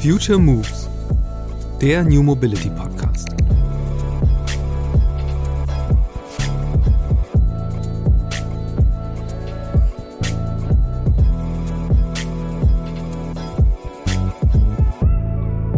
Future 0.00 0.38
Moves, 0.38 0.88
der 1.80 2.04
New 2.04 2.22
Mobility 2.22 2.70
Podcast. 2.70 3.26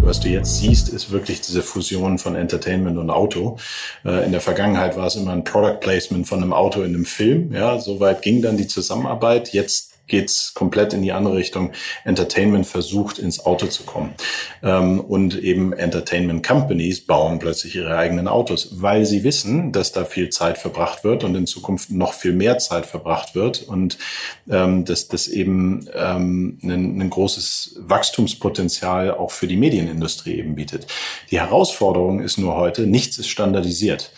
was 0.03 0.19
du 0.19 0.29
jetzt 0.29 0.59
siehst, 0.59 0.89
ist 0.89 1.12
wirklich 1.12 1.41
diese 1.41 1.62
Fusion 1.62 2.18
von 2.18 2.34
Entertainment 2.34 2.98
und 2.98 3.11
Auto. 3.11 3.59
Äh, 4.05 4.27
in 4.27 4.32
der 4.32 4.41
Vergangenheit 4.41 4.96
war 4.96 5.07
es 5.07 5.14
immer 5.14 5.30
ein 5.30 5.45
Product 5.45 5.79
Placement 5.80 6.27
von 6.27 6.43
einem 6.43 6.52
Auto 6.52 6.82
in 6.82 6.95
einem 6.95 7.05
Film. 7.05 7.52
Ja, 7.55 7.79
soweit 7.79 8.21
ging 8.21 8.43
dann 8.43 8.57
die 8.57 8.66
Zusammenarbeit. 8.66 9.52
Jetzt 9.52 9.89
geht's 10.11 10.53
komplett 10.53 10.93
in 10.93 11.03
die 11.03 11.13
andere 11.13 11.37
Richtung. 11.37 11.73
Entertainment 12.05 12.67
versucht, 12.67 13.18
ins 13.18 13.46
Auto 13.46 13.67
zu 13.67 13.85
kommen. 13.85 14.14
Ähm, 14.63 15.01
und 15.01 15.41
eben 15.43 15.73
Entertainment 15.73 16.46
Companies 16.46 17.01
bauen 17.01 17.39
plötzlich 17.39 17.77
ihre 17.77 17.96
eigenen 17.96 18.29
Autos, 18.29 18.82
weil 18.82 19.07
sie 19.07 19.25
wissen, 19.25 19.73
dass 19.73 19.93
da 19.93 20.04
viel 20.04 20.29
Zeit 20.29 20.59
verbracht 20.59 21.04
wird 21.04 21.25
und 21.25 21.35
in 21.35 21.46
Zukunft 21.46 21.91
noch 21.91 22.13
viel 22.13 22.32
mehr 22.32 22.59
Zeit 22.59 22.85
verbracht 22.85 23.35
wird 23.35 23.63
und 23.63 23.96
ähm, 24.51 24.85
dass 24.85 25.09
das 25.09 25.29
eben 25.29 25.89
ähm, 25.95 26.59
ein, 26.63 27.01
ein 27.01 27.11
großes 27.11 27.77
Wachstumspotenzial 27.79 29.13
auch 29.13 29.31
für 29.31 29.46
die 29.46 29.57
Medienindustrie 29.57 30.35
eben 30.39 30.57
bietet. 30.57 30.87
Die 31.31 31.40
Herausforderung 31.40 32.20
ist 32.20 32.37
nur 32.39 32.56
heute, 32.56 32.87
nichts 32.87 33.19
ist 33.19 33.29
standardisiert. 33.29 34.11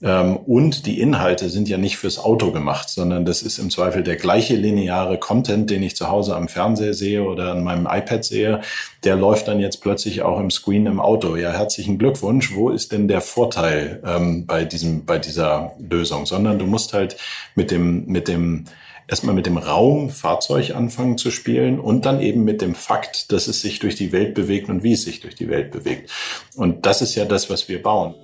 Ähm, 0.00 0.36
und 0.36 0.86
die 0.86 1.00
Inhalte 1.00 1.48
sind 1.48 1.68
ja 1.68 1.76
nicht 1.76 1.96
fürs 1.96 2.18
Auto 2.18 2.52
gemacht, 2.52 2.88
sondern 2.88 3.24
das 3.24 3.42
ist 3.42 3.58
im 3.58 3.70
Zweifel 3.70 4.04
der 4.04 4.16
gleiche 4.16 4.54
lineare 4.54 5.18
Content, 5.18 5.70
den 5.70 5.82
ich 5.82 5.96
zu 5.96 6.08
Hause 6.08 6.36
am 6.36 6.48
Fernseher 6.48 6.94
sehe 6.94 7.24
oder 7.24 7.52
an 7.52 7.64
meinem 7.64 7.86
iPad 7.90 8.24
sehe. 8.24 8.60
Der 9.02 9.16
läuft 9.16 9.48
dann 9.48 9.58
jetzt 9.58 9.78
plötzlich 9.78 10.22
auch 10.22 10.38
im 10.38 10.50
Screen 10.50 10.86
im 10.86 11.00
Auto. 11.00 11.36
Ja, 11.36 11.50
herzlichen 11.50 11.98
Glückwunsch. 11.98 12.54
Wo 12.54 12.70
ist 12.70 12.92
denn 12.92 13.08
der 13.08 13.20
Vorteil 13.20 14.00
ähm, 14.06 14.46
bei 14.46 14.64
diesem, 14.64 15.04
bei 15.04 15.18
dieser 15.18 15.72
Lösung? 15.78 16.26
Sondern 16.26 16.58
du 16.58 16.66
musst 16.66 16.92
halt 16.92 17.16
mit 17.56 17.72
dem, 17.72 18.06
mit 18.06 18.28
dem, 18.28 18.66
erstmal 19.08 19.34
mit 19.34 19.46
dem 19.46 19.58
Raum 19.58 20.10
Fahrzeug 20.10 20.76
anfangen 20.76 21.18
zu 21.18 21.32
spielen 21.32 21.80
und 21.80 22.06
dann 22.06 22.20
eben 22.20 22.44
mit 22.44 22.62
dem 22.62 22.76
Fakt, 22.76 23.32
dass 23.32 23.48
es 23.48 23.62
sich 23.62 23.80
durch 23.80 23.96
die 23.96 24.12
Welt 24.12 24.34
bewegt 24.34 24.68
und 24.68 24.84
wie 24.84 24.92
es 24.92 25.02
sich 25.02 25.18
durch 25.18 25.34
die 25.34 25.48
Welt 25.48 25.72
bewegt. 25.72 26.10
Und 26.54 26.86
das 26.86 27.02
ist 27.02 27.16
ja 27.16 27.24
das, 27.24 27.50
was 27.50 27.68
wir 27.68 27.82
bauen. 27.82 28.14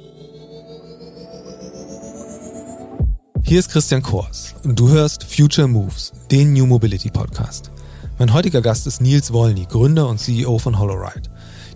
Hier 3.47 3.59
ist 3.59 3.71
Christian 3.71 4.01
Kors 4.01 4.55
und 4.65 4.81
du 4.81 4.89
hörst 4.89 5.25
Future 5.25 5.69
Moves, 5.69 6.13
den 6.31 6.55
New 6.55 6.65
Mobility 6.65 7.11
Podcast. 7.11 7.71
Mein 8.19 8.33
heutiger 8.33 8.63
Gast 8.63 8.87
ist 8.87 9.03
Nils 9.03 9.35
Wolny, 9.35 9.67
Gründer 9.67 10.09
und 10.09 10.19
CEO 10.19 10.59
von 10.59 10.79
HoloRide. 10.79 11.29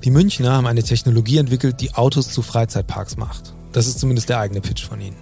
Die 0.02 0.10
Münchner 0.10 0.52
haben 0.52 0.66
eine 0.66 0.82
Technologie 0.82 1.36
entwickelt, 1.36 1.82
die 1.82 1.92
Autos 1.92 2.32
zu 2.32 2.40
Freizeitparks 2.40 3.18
macht. 3.18 3.52
Das 3.72 3.86
ist 3.86 3.98
zumindest 3.98 4.28
der 4.28 4.40
eigene 4.40 4.60
Pitch 4.60 4.86
von 4.86 5.00
ihnen. 5.00 5.16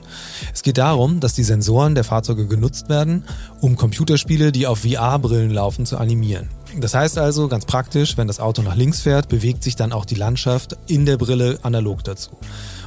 Es 0.55 0.62
geht 0.62 0.78
darum, 0.78 1.20
dass 1.20 1.34
die 1.34 1.44
Sensoren 1.44 1.94
der 1.94 2.05
Fahrzeuge 2.05 2.47
genutzt 2.47 2.88
werden, 2.88 3.25
um 3.61 3.77
Computerspiele, 3.77 4.53
die 4.53 4.66
auf 4.66 4.80
VR-Brillen 4.80 5.50
laufen, 5.50 5.86
zu 5.86 5.98
animieren. 5.98 6.48
Das 6.78 6.94
heißt 6.94 7.16
also, 7.19 7.48
ganz 7.48 7.64
praktisch, 7.64 8.16
wenn 8.16 8.27
das 8.27 8.41
Auto 8.41 8.61
nach 8.62 8.77
links 8.77 9.00
fährt, 9.00 9.28
bewegt 9.28 9.62
sich 9.62 9.77
dann 9.77 9.92
auch 9.92 10.05
die 10.05 10.14
Landschaft 10.14 10.77
in 10.86 11.06
der 11.06 11.16
Brille 11.16 11.58
analog 11.62 12.05
dazu. 12.05 12.33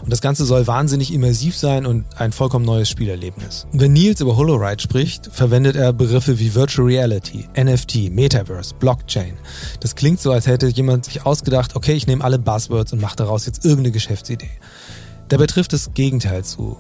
Und 0.04 0.12
das 0.12 0.22
Ganze 0.22 0.46
soll 0.46 0.68
wahnsinnig 0.68 1.14
immersiv 1.14 1.58
sein 1.58 1.86
und 1.86 2.06
ein 2.18 2.32
vollkommen 2.32 2.66
neues 2.66 2.90
Spielerlebnis. 2.90 3.68
wenn 3.72 3.94
Nils 3.94 4.22
über 4.22 4.38
HoloRide 4.38 4.82
spricht, 4.82 5.30
verwendet 5.32 5.76
er 5.76 5.92
Begriffe 5.92 6.40
wie 6.40 6.56
Virtual 6.56 6.88
Reality, 6.88 7.50
NFT, 7.58 8.12
Metaverse, 8.12 8.76
Blockchain. 8.80 9.34
Das 9.80 9.96
klingt 9.96 10.20
so, 10.20 10.32
als 10.32 10.48
hätte 10.48 10.68
jemand 10.68 11.06
sich 11.06 11.26
ausgedacht, 11.26 11.76
okay, 11.76 11.94
ich 11.94 12.08
nehme 12.08 12.24
alle 12.24 12.40
Buzzwords 12.40 12.94
und 12.94 13.02
mache 13.02 13.16
daraus 13.16 13.46
jetzt 13.46 13.66
irgendeine 13.66 13.92
Geschäftsidee. 13.92 14.50
Dabei 15.30 15.46
trifft 15.46 15.74
das 15.74 15.94
Gegenteil 15.94 16.44
zu. 16.44 16.78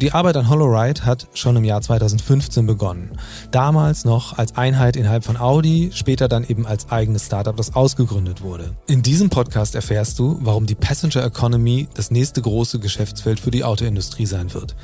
Die 0.00 0.12
Arbeit 0.12 0.36
an 0.36 0.48
HoloRide 0.48 1.04
hat 1.04 1.26
schon 1.34 1.56
im 1.56 1.64
Jahr 1.64 1.80
2015 1.80 2.64
begonnen. 2.64 3.10
Damals 3.50 4.04
noch 4.04 4.38
als 4.38 4.56
Einheit 4.56 4.94
innerhalb 4.94 5.24
von 5.24 5.36
Audi, 5.36 5.90
später 5.92 6.28
dann 6.28 6.44
eben 6.44 6.64
als 6.64 6.88
eigenes 6.92 7.26
Startup, 7.26 7.56
das 7.56 7.74
ausgegründet 7.74 8.40
wurde. 8.40 8.76
In 8.86 9.02
diesem 9.02 9.28
Podcast 9.28 9.74
erfährst 9.74 10.20
du, 10.20 10.38
warum 10.40 10.66
die 10.66 10.76
Passenger 10.76 11.24
Economy 11.24 11.88
das 11.94 12.12
nächste 12.12 12.40
große 12.40 12.78
Geschäftsfeld 12.78 13.40
für 13.40 13.50
die 13.50 13.64
Autoindustrie 13.64 14.26
sein 14.26 14.54
wird. 14.54 14.76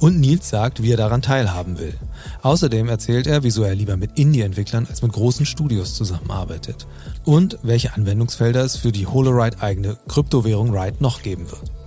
Und 0.00 0.18
Nils 0.18 0.48
sagt, 0.48 0.82
wie 0.82 0.92
er 0.92 0.96
daran 0.96 1.20
teilhaben 1.20 1.78
will. 1.78 1.92
Außerdem 2.40 2.88
erzählt 2.88 3.26
er, 3.26 3.42
wieso 3.42 3.64
er 3.64 3.74
lieber 3.74 3.98
mit 3.98 4.18
Indie-Entwicklern 4.18 4.86
als 4.88 5.02
mit 5.02 5.12
großen 5.12 5.44
Studios 5.44 5.94
zusammenarbeitet. 5.94 6.86
Und 7.26 7.58
welche 7.62 7.92
Anwendungsfelder 7.92 8.64
es 8.64 8.78
für 8.78 8.90
die 8.90 9.06
HoloRide 9.06 9.60
eigene 9.60 9.98
Kryptowährung 10.08 10.74
Ride 10.74 10.96
noch 11.00 11.20
geben 11.20 11.50
wird. 11.50 11.81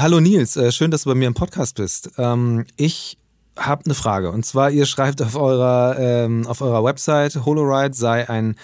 Hallo 0.00 0.18
Nils, 0.18 0.56
äh, 0.56 0.72
schön, 0.72 0.90
dass 0.90 1.02
du 1.02 1.10
bei 1.10 1.14
mir 1.14 1.26
im 1.26 1.34
Podcast 1.34 1.74
bist. 1.74 2.12
Ähm, 2.16 2.64
ich 2.78 3.18
habe 3.58 3.84
eine 3.84 3.92
Frage 3.92 4.30
und 4.30 4.46
zwar 4.46 4.70
ihr 4.70 4.86
schreibt 4.86 5.20
auf 5.20 5.36
eurer 5.36 5.96
ähm, 5.98 6.46
auf 6.46 6.62
eurer 6.62 6.82
Website 6.82 7.44
HoloRide 7.44 7.92
sei 7.92 8.26
ein 8.26 8.56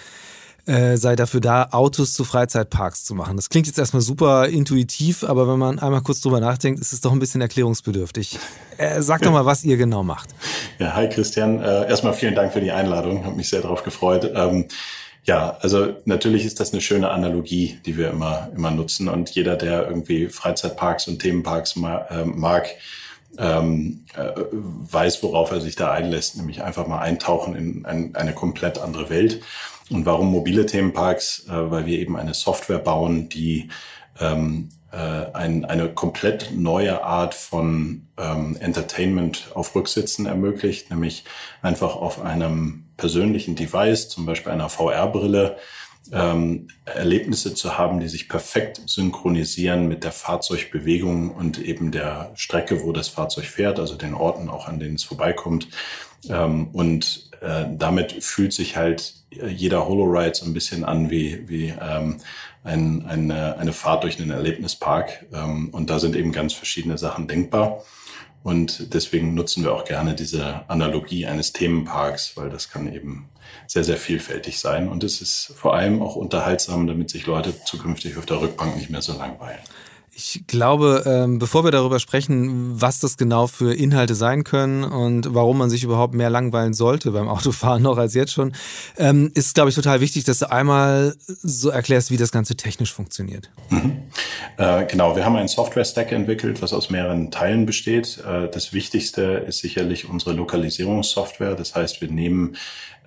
äh, 0.65 0.97
sei 0.97 1.15
dafür 1.15 1.39
da, 1.39 1.67
Autos 1.69 2.13
zu 2.13 2.23
Freizeitparks 2.23 3.05
zu 3.05 3.13
machen. 3.13 3.35
Das 3.35 3.49
klingt 3.49 3.67
jetzt 3.67 3.77
erstmal 3.77 4.01
super 4.01 4.47
intuitiv, 4.47 5.23
aber 5.23 5.47
wenn 5.47 5.59
man 5.59 5.77
einmal 5.77 6.01
kurz 6.01 6.21
drüber 6.21 6.39
nachdenkt, 6.39 6.81
ist 6.81 6.91
es 6.91 7.01
doch 7.01 7.11
ein 7.11 7.19
bisschen 7.19 7.41
erklärungsbedürftig. 7.41 8.39
Äh, 8.77 9.03
sag 9.03 9.21
doch 9.21 9.31
mal, 9.31 9.45
was 9.45 9.63
ihr 9.63 9.77
genau 9.77 10.01
macht. 10.01 10.29
Ja, 10.79 10.95
hi 10.95 11.07
Christian. 11.07 11.61
Äh, 11.61 11.87
erstmal 11.87 12.13
vielen 12.13 12.33
Dank 12.33 12.51
für 12.51 12.61
die 12.61 12.71
Einladung. 12.71 13.25
Habe 13.25 13.35
mich 13.35 13.49
sehr 13.49 13.61
darauf 13.61 13.83
gefreut. 13.83 14.31
Ähm, 14.33 14.65
ja, 15.27 15.57
also 15.59 15.93
natürlich 16.05 16.45
ist 16.45 16.61
das 16.61 16.71
eine 16.71 16.81
schöne 16.81 17.09
Analogie, 17.09 17.79
die 17.85 17.97
wir 17.97 18.09
immer, 18.09 18.49
immer 18.55 18.71
nutzen. 18.71 19.09
Und 19.09 19.29
jeder, 19.31 19.57
der 19.57 19.85
irgendwie 19.85 20.29
Freizeitparks 20.29 21.09
und 21.09 21.19
Themenparks 21.19 21.75
äh, 21.75 22.23
mag, 22.23 22.69
ähm, 23.37 24.05
äh, 24.15 24.31
weiß, 24.51 25.21
worauf 25.23 25.51
er 25.51 25.59
sich 25.59 25.75
da 25.75 25.91
einlässt, 25.91 26.37
nämlich 26.37 26.63
einfach 26.63 26.87
mal 26.87 26.99
eintauchen 26.99 27.55
in 27.55 27.85
ein, 27.85 28.15
eine 28.15 28.33
komplett 28.33 28.79
andere 28.79 29.09
Welt. 29.09 29.41
Und 29.89 30.05
warum 30.05 30.31
mobile 30.31 30.65
Themenparks? 30.65 31.45
Äh, 31.47 31.71
weil 31.71 31.85
wir 31.85 31.99
eben 31.99 32.15
eine 32.15 32.33
Software 32.33 32.79
bauen, 32.79 33.27
die 33.27 33.67
ähm, 34.21 34.69
äh, 34.69 34.76
ein, 34.95 35.65
eine 35.65 35.89
komplett 35.89 36.51
neue 36.55 37.03
Art 37.03 37.33
von 37.33 38.07
ähm, 38.17 38.57
Entertainment 38.59 39.51
auf 39.53 39.75
Rücksitzen 39.75 40.25
ermöglicht, 40.25 40.89
nämlich 40.89 41.25
einfach 41.61 41.95
auf 41.95 42.21
einem 42.21 42.85
persönlichen 42.95 43.55
Device, 43.55 44.09
zum 44.09 44.25
Beispiel 44.25 44.51
einer 44.51 44.69
VR-Brille, 44.69 45.57
ähm, 46.11 46.67
Erlebnisse 46.85 47.53
zu 47.53 47.77
haben, 47.77 47.99
die 47.99 48.07
sich 48.07 48.29
perfekt 48.29 48.81
synchronisieren 48.85 49.87
mit 49.87 50.03
der 50.03 50.11
Fahrzeugbewegung 50.11 51.31
und 51.31 51.59
eben 51.59 51.91
der 51.91 52.31
Strecke, 52.35 52.83
wo 52.83 52.91
das 52.91 53.09
Fahrzeug 53.09 53.45
fährt, 53.45 53.79
also 53.79 53.95
den 53.95 54.13
Orten 54.13 54.49
auch, 54.49 54.67
an 54.67 54.79
denen 54.79 54.95
es 54.95 55.03
vorbeikommt. 55.03 55.67
Ähm, 56.29 56.69
und 56.73 57.26
äh, 57.41 57.65
damit 57.71 58.23
fühlt 58.23 58.53
sich 58.53 58.77
halt 58.77 59.13
jeder 59.29 59.87
HoloRide 59.87 60.35
so 60.35 60.45
ein 60.45 60.53
bisschen 60.53 60.83
an 60.83 61.09
wie, 61.09 61.47
wie 61.47 61.73
ähm, 61.79 62.17
ein, 62.63 63.05
eine, 63.05 63.57
eine 63.57 63.73
Fahrt 63.73 64.03
durch 64.03 64.19
einen 64.19 64.31
Erlebnispark. 64.31 65.25
Ähm, 65.33 65.69
und 65.71 65.89
da 65.89 65.99
sind 65.99 66.15
eben 66.15 66.31
ganz 66.31 66.53
verschiedene 66.53 66.97
Sachen 66.97 67.27
denkbar. 67.27 67.83
Und 68.43 68.93
deswegen 68.93 69.33
nutzen 69.33 69.63
wir 69.63 69.73
auch 69.73 69.83
gerne 69.83 70.15
diese 70.15 70.69
Analogie 70.69 71.25
eines 71.25 71.51
Themenparks, 71.51 72.37
weil 72.37 72.49
das 72.49 72.69
kann 72.69 72.93
eben 72.93 73.29
sehr, 73.67 73.83
sehr 73.83 73.97
vielfältig 73.97 74.59
sein. 74.59 74.87
Und 74.87 75.03
es 75.03 75.21
ist 75.21 75.53
vor 75.55 75.75
allem 75.75 76.01
auch 76.01 76.15
unterhaltsam, 76.15 76.87
damit 76.87 77.09
sich 77.09 77.25
Leute 77.25 77.53
zukünftig 77.65 78.17
auf 78.17 78.25
der 78.25 78.39
Rückbank 78.39 78.77
nicht 78.77 78.89
mehr 78.89 79.01
so 79.01 79.17
langweilen. 79.17 79.59
Ich 80.19 80.47
glaube, 80.47 81.03
ähm, 81.05 81.37
bevor 81.37 81.63
wir 81.63 81.69
darüber 81.69 81.99
sprechen, 81.99 82.81
was 82.81 82.99
das 82.99 83.17
genau 83.17 83.45
für 83.45 83.75
Inhalte 83.75 84.15
sein 84.15 84.43
können 84.43 84.83
und 84.83 85.35
warum 85.35 85.59
man 85.59 85.69
sich 85.69 85.83
überhaupt 85.83 86.15
mehr 86.15 86.31
langweilen 86.31 86.73
sollte 86.73 87.11
beim 87.11 87.27
Autofahren 87.27 87.83
noch 87.83 87.99
als 87.99 88.15
jetzt 88.15 88.33
schon, 88.33 88.53
ähm, 88.97 89.29
ist, 89.35 89.53
glaube 89.53 89.69
ich, 89.69 89.75
total 89.75 90.01
wichtig, 90.01 90.23
dass 90.23 90.39
du 90.39 90.49
einmal 90.49 91.13
so 91.27 91.69
erklärst, 91.69 92.09
wie 92.09 92.17
das 92.17 92.31
Ganze 92.31 92.55
technisch 92.55 92.91
funktioniert. 92.91 93.51
Mhm. 93.69 94.05
Äh, 94.57 94.87
genau, 94.87 95.15
wir 95.15 95.23
haben 95.23 95.35
einen 95.35 95.49
Software-Stack 95.49 96.11
entwickelt, 96.11 96.63
was 96.63 96.73
aus 96.73 96.89
mehreren 96.89 97.29
Teilen 97.29 97.67
besteht. 97.67 98.17
Äh, 98.27 98.49
das 98.49 98.73
Wichtigste 98.73 99.21
ist 99.47 99.59
sicherlich 99.59 100.09
unsere 100.09 100.33
Lokalisierungssoftware. 100.33 101.53
Das 101.53 101.75
heißt, 101.75 102.01
wir 102.01 102.09
nehmen 102.09 102.55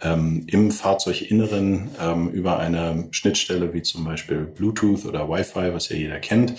ähm, 0.02 0.44
im 0.46 0.70
Fahrzeuginneren 0.70 1.90
ähm, 2.00 2.28
über 2.30 2.58
eine 2.58 3.08
Schnittstelle 3.10 3.72
wie 3.74 3.82
zum 3.82 4.04
Beispiel 4.04 4.44
Bluetooth 4.44 5.04
oder 5.04 5.28
Wi-Fi, 5.28 5.72
was 5.74 5.88
ja 5.88 5.96
jeder 5.96 6.18
kennt, 6.18 6.54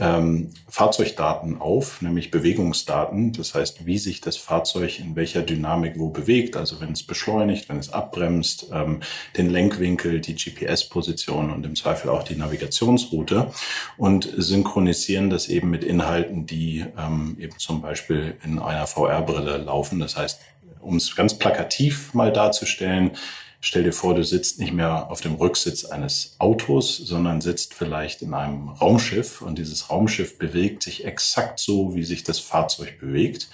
ähm, 0.00 0.50
Fahrzeugdaten 0.68 1.60
auf, 1.60 2.02
nämlich 2.02 2.30
Bewegungsdaten. 2.30 3.32
Das 3.32 3.54
heißt, 3.54 3.86
wie 3.86 3.98
sich 3.98 4.20
das 4.20 4.36
Fahrzeug 4.36 5.00
in 5.00 5.16
welcher 5.16 5.42
Dynamik 5.42 5.94
wo 5.98 6.10
bewegt. 6.10 6.56
Also 6.56 6.80
wenn 6.80 6.92
es 6.92 7.02
beschleunigt, 7.02 7.68
wenn 7.68 7.78
es 7.78 7.92
abbremst, 7.92 8.68
ähm, 8.72 9.00
den 9.36 9.50
Lenkwinkel, 9.50 10.20
die 10.20 10.34
GPS-Position 10.34 11.50
und 11.50 11.66
im 11.66 11.74
Zweifel 11.74 12.10
auch 12.10 12.22
die 12.22 12.36
Navigationsroute 12.36 13.50
und 13.96 14.32
synchronisieren 14.36 15.30
das 15.30 15.48
eben 15.48 15.70
mit 15.70 15.84
Inhalten, 15.84 16.46
die 16.46 16.84
ähm, 16.96 17.36
eben 17.38 17.58
zum 17.58 17.82
Beispiel 17.82 18.36
in 18.44 18.58
einer 18.58 18.86
VR-Brille 18.86 19.58
laufen. 19.58 19.98
Das 19.98 20.16
heißt, 20.16 20.40
um 20.80 20.96
es 20.96 21.14
ganz 21.14 21.38
plakativ 21.38 22.14
mal 22.14 22.32
darzustellen, 22.32 23.12
Stell 23.60 23.82
dir 23.82 23.92
vor, 23.92 24.14
du 24.14 24.22
sitzt 24.22 24.60
nicht 24.60 24.72
mehr 24.72 25.10
auf 25.10 25.20
dem 25.20 25.34
Rücksitz 25.34 25.84
eines 25.84 26.36
Autos, 26.38 26.96
sondern 26.96 27.40
sitzt 27.40 27.74
vielleicht 27.74 28.22
in 28.22 28.32
einem 28.32 28.68
Raumschiff 28.68 29.42
und 29.42 29.58
dieses 29.58 29.90
Raumschiff 29.90 30.38
bewegt 30.38 30.84
sich 30.84 31.04
exakt 31.04 31.58
so, 31.58 31.96
wie 31.96 32.04
sich 32.04 32.22
das 32.22 32.38
Fahrzeug 32.38 33.00
bewegt. 33.00 33.48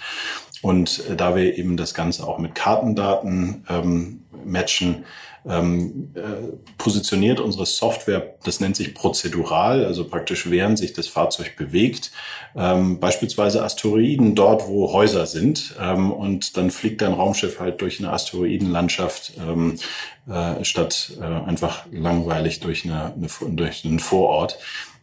Und 0.61 1.03
äh, 1.09 1.15
da 1.15 1.35
wir 1.35 1.57
eben 1.57 1.75
das 1.75 1.95
Ganze 1.95 2.27
auch 2.27 2.37
mit 2.37 2.53
Kartendaten 2.53 3.65
ähm, 3.67 4.23
matchen, 4.45 5.05
ähm, 5.47 6.11
äh, 6.15 6.21
positioniert 6.77 7.39
unsere 7.39 7.65
Software, 7.65 8.35
das 8.43 8.59
nennt 8.59 8.75
sich 8.75 8.93
prozedural, 8.93 9.85
also 9.85 10.07
praktisch 10.07 10.49
während 10.49 10.77
sich 10.77 10.93
das 10.93 11.07
Fahrzeug 11.07 11.55
bewegt, 11.55 12.11
ähm, 12.55 12.99
beispielsweise 12.99 13.63
Asteroiden 13.63 14.35
dort, 14.35 14.67
wo 14.67 14.91
Häuser 14.91 15.25
sind 15.25 15.75
ähm, 15.79 16.11
und 16.11 16.57
dann 16.57 16.71
fliegt 16.71 17.03
ein 17.03 17.13
Raumschiff 17.13 17.59
halt 17.59 17.81
durch 17.81 17.99
eine 17.99 18.11
Asteroidenlandschaft 18.11 19.33
ähm, 19.39 19.77
äh, 20.27 20.63
statt 20.63 21.13
äh, 21.19 21.23
einfach 21.23 21.85
langweilig 21.91 22.59
durch, 22.59 22.85
eine, 22.85 23.13
eine, 23.13 23.27
durch 23.55 23.85
einen 23.85 23.99
Vorort. 23.99 24.57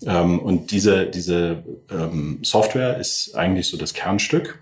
Ähm, 0.07 0.39
und 0.39 0.71
diese, 0.71 1.07
diese 1.07 1.63
ähm, 1.91 2.41
Software 2.43 2.99
ist 2.99 3.35
eigentlich 3.35 3.69
so 3.69 3.77
das 3.77 3.95
Kernstück, 3.95 4.59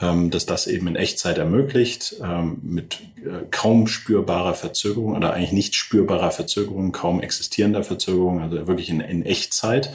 ähm, 0.00 0.30
dass 0.30 0.46
das 0.46 0.66
eben 0.66 0.86
in 0.86 0.96
Echtzeit 0.96 1.38
ermöglicht, 1.38 2.16
ähm, 2.22 2.58
mit 2.62 3.00
äh, 3.18 3.46
kaum 3.50 3.86
spürbarer 3.86 4.54
Verzögerung 4.54 5.16
oder 5.16 5.34
eigentlich 5.34 5.52
nicht 5.52 5.74
spürbarer 5.74 6.30
Verzögerung, 6.30 6.92
kaum 6.92 7.20
existierender 7.20 7.84
Verzögerung, 7.84 8.40
also 8.40 8.66
wirklich 8.66 8.90
in, 8.90 9.00
in 9.00 9.24
Echtzeit. 9.24 9.92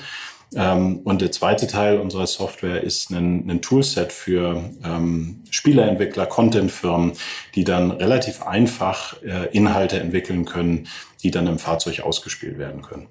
Ähm, 0.54 1.00
und 1.04 1.22
der 1.22 1.32
zweite 1.32 1.68
Teil 1.68 2.00
unserer 2.00 2.28
Software 2.28 2.82
ist 2.82 3.10
ein, 3.10 3.50
ein 3.50 3.62
Toolset 3.62 4.14
für 4.14 4.70
ähm, 4.84 5.44
Spieleentwickler, 5.50 6.28
Contentfirmen, 6.28 7.14
die 7.56 7.64
dann 7.64 7.92
relativ 7.92 8.44
einfach 8.44 9.22
äh, 9.24 9.48
Inhalte 9.52 10.00
entwickeln 10.00 10.46
können, 10.46 10.88
die 11.24 11.32
dann 11.32 11.48
im 11.48 11.60
Fahrzeug 11.60 12.02
ausgespielt 12.02 12.58
werden 12.58 12.82
können. 12.84 13.08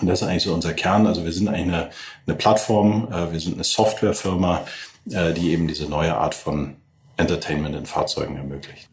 Und 0.00 0.08
das 0.08 0.22
ist 0.22 0.28
eigentlich 0.28 0.42
so 0.42 0.54
unser 0.54 0.74
Kern. 0.74 1.06
Also 1.06 1.24
wir 1.24 1.32
sind 1.32 1.48
eigentlich 1.48 1.74
eine, 1.74 1.90
eine 2.26 2.36
Plattform, 2.36 3.08
äh, 3.12 3.32
wir 3.32 3.40
sind 3.40 3.54
eine 3.54 3.64
Softwarefirma, 3.64 4.64
äh, 5.10 5.32
die 5.32 5.50
eben 5.50 5.68
diese 5.68 5.86
neue 5.86 6.16
Art 6.16 6.34
von 6.34 6.76
Entertainment 7.16 7.74
in 7.74 7.86
Fahrzeugen 7.86 8.36
ermöglicht. 8.36 8.88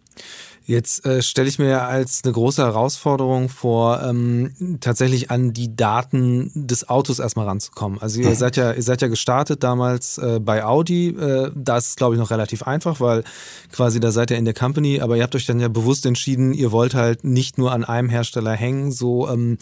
Jetzt 0.65 1.05
äh, 1.05 1.21
stelle 1.21 1.50
ich 1.50 1.59
mir 1.59 1.81
als 1.81 2.21
eine 2.23 2.31
große 2.31 2.63
Herausforderung 2.63 3.50
vor, 3.50 4.01
ähm, 4.01 4.77
tatsächlich 4.79 5.29
an 5.29 5.51
die 5.51 5.75
Daten 5.75 6.51
des 6.55 6.88
Autos 6.88 7.19
erstmal 7.19 7.47
ranzukommen. 7.47 8.01
Also 8.01 8.21
ihr 8.21 8.33
seid 8.35 8.56
ja, 8.56 8.71
ihr 8.71 8.81
seid 8.81 9.01
ja 9.01 9.09
gestartet 9.09 9.61
damals 9.61 10.17
äh, 10.19 10.39
bei 10.39 10.63
Audi. 10.63 11.09
Äh, 11.09 11.51
da 11.53 11.77
ist 11.77 11.88
es, 11.88 11.95
glaube 11.97 12.15
ich, 12.15 12.19
noch 12.19 12.31
relativ 12.31 12.63
einfach, 12.63 13.01
weil 13.01 13.25
quasi 13.73 13.99
da 13.99 14.11
seid 14.11 14.31
ihr 14.31 14.38
in 14.38 14.45
der 14.45 14.53
Company, 14.53 15.01
aber 15.01 15.17
ihr 15.17 15.23
habt 15.23 15.35
euch 15.35 15.45
dann 15.45 15.59
ja 15.59 15.67
bewusst 15.67 16.06
entschieden, 16.06 16.53
ihr 16.53 16.71
wollt 16.71 16.94
halt 16.94 17.25
nicht 17.25 17.57
nur 17.57 17.73
an 17.73 17.83
einem 17.83 18.07
Hersteller 18.07 18.53
hängen. 18.53 18.94
So, 18.94 19.29
ähm, 19.29 19.57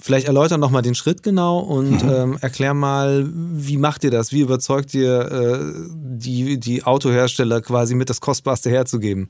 Vielleicht 0.00 0.26
erläutern 0.26 0.60
noch 0.60 0.70
mal 0.70 0.82
den 0.82 0.94
Schritt 0.94 1.22
genau 1.22 1.58
und 1.58 2.02
mhm. 2.02 2.10
ähm, 2.10 2.38
erklär 2.40 2.74
mal, 2.74 3.28
wie 3.32 3.76
macht 3.76 4.02
ihr 4.04 4.10
das? 4.10 4.32
Wie 4.32 4.40
überzeugt 4.40 4.94
ihr 4.94 5.20
äh, 5.20 5.58
die, 5.90 6.58
die 6.58 6.84
Autohersteller 6.84 7.60
quasi 7.60 7.94
mit 7.94 8.08
das 8.08 8.20
Kostbarste 8.20 8.70
herzugeben? 8.70 9.28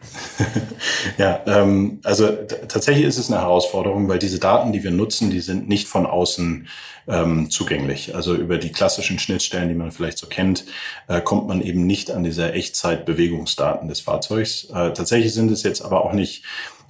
ja, 1.18 1.40
ähm, 1.46 2.00
also 2.04 2.28
tatsächlich 2.68 3.06
ist 3.06 3.18
es 3.18 3.30
eine 3.30 3.40
Herausforderung, 3.40 4.08
weil 4.08 4.18
diese 4.18 4.38
Daten, 4.38 4.72
die 4.72 4.84
wir 4.84 4.92
nutzen, 4.92 5.30
die 5.30 5.40
sind 5.40 5.68
nicht 5.68 5.88
von 5.88 6.06
außen 6.06 6.68
ähm, 7.08 7.50
zugänglich. 7.50 8.14
Also 8.14 8.34
über 8.34 8.58
die 8.58 8.70
klassischen 8.70 9.18
Schnittstellen, 9.18 9.68
die 9.68 9.74
man 9.74 9.90
vielleicht 9.90 10.18
so 10.18 10.26
kennt, 10.26 10.64
äh, 11.08 11.20
kommt 11.20 11.48
man 11.48 11.60
eben 11.60 11.86
nicht 11.86 12.10
an 12.10 12.24
diese 12.24 12.52
Echtzeit-Bewegungsdaten 12.52 13.88
des 13.88 14.00
Fahrzeugs. 14.00 14.64
Äh, 14.64 14.92
tatsächlich 14.92 15.34
sind 15.34 15.50
es 15.50 15.62
jetzt 15.62 15.82
aber 15.82 16.04
auch 16.04 16.12
nicht 16.12 16.44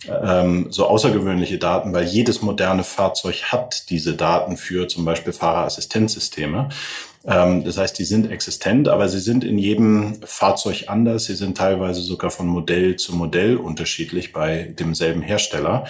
ähm, 0.09 0.67
so 0.71 0.87
außergewöhnliche 0.87 1.59
Daten, 1.59 1.93
weil 1.93 2.05
jedes 2.05 2.43
moderne 2.43 2.85
Fahrzeug 2.85 3.53
hat 3.53 3.91
diese 3.91 4.15
Daten 4.15 4.57
für 4.57 4.89
zum 4.89 5.05
Beispiel 5.05 5.33
Fahrerassistenzsysteme. 5.33 6.69
Ähm, 7.27 7.65
das 7.65 7.77
heißt, 7.77 7.99
die 7.99 8.05
sind 8.05 8.31
existent, 8.31 8.89
aber 8.89 9.09
sie 9.09 9.21
sind 9.21 9.45
in 9.45 9.59
jedem 9.59 10.21
Fahrzeug 10.25 10.85
anders. 10.87 11.27
Sie 11.27 11.35
sind 11.35 11.57
teilweise 11.57 12.01
sogar 12.01 12.31
von 12.31 12.47
Modell 12.47 12.97
zu 12.97 13.15
Modell 13.15 13.57
unterschiedlich 13.57 14.33
bei 14.33 14.75
demselben 14.79 15.23
Hersteller. 15.23 15.87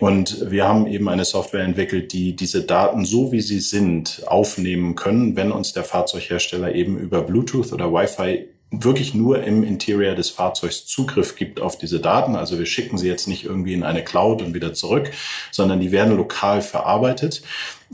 Und 0.00 0.50
wir 0.50 0.66
haben 0.66 0.88
eben 0.88 1.08
eine 1.08 1.24
Software 1.24 1.62
entwickelt, 1.62 2.12
die 2.12 2.34
diese 2.34 2.62
Daten 2.62 3.04
so 3.04 3.30
wie 3.30 3.40
sie 3.40 3.60
sind 3.60 4.22
aufnehmen 4.26 4.96
können, 4.96 5.36
wenn 5.36 5.52
uns 5.52 5.72
der 5.72 5.84
Fahrzeughersteller 5.84 6.74
eben 6.74 6.98
über 6.98 7.22
Bluetooth 7.22 7.72
oder 7.72 7.92
Wi-Fi 7.92 8.48
wirklich 8.82 9.14
nur 9.14 9.42
im 9.42 9.62
Interior 9.62 10.14
des 10.14 10.30
Fahrzeugs 10.30 10.86
Zugriff 10.86 11.36
gibt 11.36 11.60
auf 11.60 11.78
diese 11.78 12.00
Daten. 12.00 12.34
Also 12.36 12.58
wir 12.58 12.66
schicken 12.66 12.98
sie 12.98 13.08
jetzt 13.08 13.28
nicht 13.28 13.44
irgendwie 13.44 13.74
in 13.74 13.82
eine 13.82 14.02
Cloud 14.02 14.42
und 14.42 14.54
wieder 14.54 14.74
zurück, 14.74 15.10
sondern 15.50 15.80
die 15.80 15.92
werden 15.92 16.16
lokal 16.16 16.62
verarbeitet. 16.62 17.42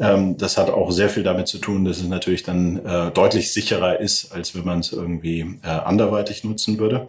Ähm, 0.00 0.38
das 0.38 0.56
hat 0.56 0.70
auch 0.70 0.90
sehr 0.90 1.08
viel 1.08 1.22
damit 1.22 1.48
zu 1.48 1.58
tun, 1.58 1.84
dass 1.84 1.98
es 1.98 2.08
natürlich 2.08 2.42
dann 2.42 2.84
äh, 2.84 3.10
deutlich 3.10 3.52
sicherer 3.52 4.00
ist, 4.00 4.32
als 4.32 4.54
wenn 4.54 4.64
man 4.64 4.80
es 4.80 4.92
irgendwie 4.92 5.58
äh, 5.62 5.68
anderweitig 5.68 6.44
nutzen 6.44 6.78
würde. 6.78 7.08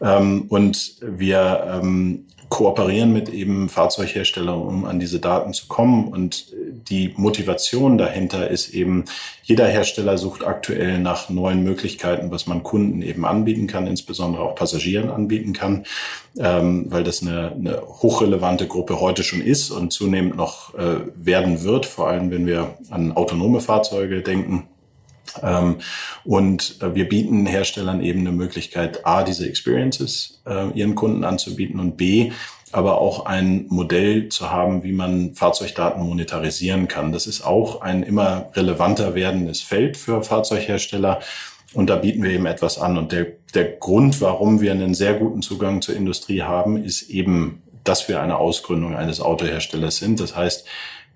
Ähm, 0.00 0.46
und 0.48 0.96
wir 1.00 1.80
ähm, 1.82 2.26
kooperieren 2.50 3.12
mit 3.12 3.28
eben 3.28 3.68
Fahrzeugherstellern, 3.68 4.60
um 4.60 4.84
an 4.84 4.98
diese 5.00 5.20
Daten 5.20 5.54
zu 5.54 5.68
kommen. 5.68 6.08
Und 6.08 6.52
die 6.90 7.14
Motivation 7.16 7.96
dahinter 7.96 8.50
ist 8.50 8.74
eben, 8.74 9.04
jeder 9.44 9.66
Hersteller 9.66 10.18
sucht 10.18 10.44
aktuell 10.44 10.98
nach 10.98 11.30
neuen 11.30 11.62
Möglichkeiten, 11.62 12.30
was 12.32 12.48
man 12.48 12.64
Kunden 12.64 13.02
eben 13.02 13.24
anbieten 13.24 13.68
kann, 13.68 13.86
insbesondere 13.86 14.42
auch 14.42 14.56
Passagieren 14.56 15.10
anbieten 15.10 15.52
kann, 15.52 15.84
ähm, 16.38 16.86
weil 16.88 17.04
das 17.04 17.22
eine, 17.22 17.52
eine 17.52 17.82
hochrelevante 17.82 18.66
Gruppe 18.66 19.00
heute 19.00 19.22
schon 19.22 19.40
ist 19.40 19.70
und 19.70 19.92
zunehmend 19.92 20.36
noch 20.36 20.74
äh, 20.74 20.96
werden 21.14 21.62
wird, 21.62 21.86
vor 21.86 22.08
allem 22.08 22.32
wenn 22.32 22.46
wir 22.46 22.74
an 22.90 23.12
autonome 23.12 23.60
Fahrzeuge 23.60 24.22
denken. 24.22 24.68
Ähm, 25.42 25.76
und 26.24 26.76
äh, 26.82 26.94
wir 26.94 27.08
bieten 27.08 27.46
Herstellern 27.46 28.02
eben 28.02 28.20
eine 28.20 28.32
Möglichkeit, 28.32 29.06
A, 29.06 29.22
diese 29.22 29.48
Experiences 29.48 30.42
äh, 30.46 30.70
ihren 30.70 30.94
Kunden 30.94 31.24
anzubieten 31.24 31.80
und 31.80 31.96
B, 31.96 32.32
aber 32.72 33.00
auch 33.00 33.26
ein 33.26 33.66
Modell 33.68 34.28
zu 34.28 34.50
haben, 34.50 34.82
wie 34.84 34.92
man 34.92 35.34
Fahrzeugdaten 35.34 36.02
monetarisieren 36.02 36.88
kann. 36.88 37.12
Das 37.12 37.26
ist 37.26 37.44
auch 37.44 37.80
ein 37.80 38.02
immer 38.02 38.50
relevanter 38.54 39.14
werdendes 39.14 39.60
Feld 39.60 39.96
für 39.96 40.22
Fahrzeughersteller. 40.22 41.20
Und 41.72 41.88
da 41.88 41.96
bieten 41.96 42.22
wir 42.22 42.30
eben 42.30 42.46
etwas 42.46 42.78
an. 42.78 42.98
Und 42.98 43.12
der, 43.12 43.26
der 43.54 43.64
Grund, 43.64 44.20
warum 44.20 44.60
wir 44.60 44.72
einen 44.72 44.94
sehr 44.94 45.14
guten 45.14 45.42
Zugang 45.42 45.82
zur 45.82 45.96
Industrie 45.96 46.42
haben, 46.42 46.82
ist 46.82 47.10
eben, 47.10 47.62
dass 47.84 48.08
wir 48.08 48.20
eine 48.20 48.38
Ausgründung 48.38 48.96
eines 48.96 49.20
Autoherstellers 49.20 49.96
sind. 49.96 50.20
Das 50.20 50.36
heißt, 50.36 50.66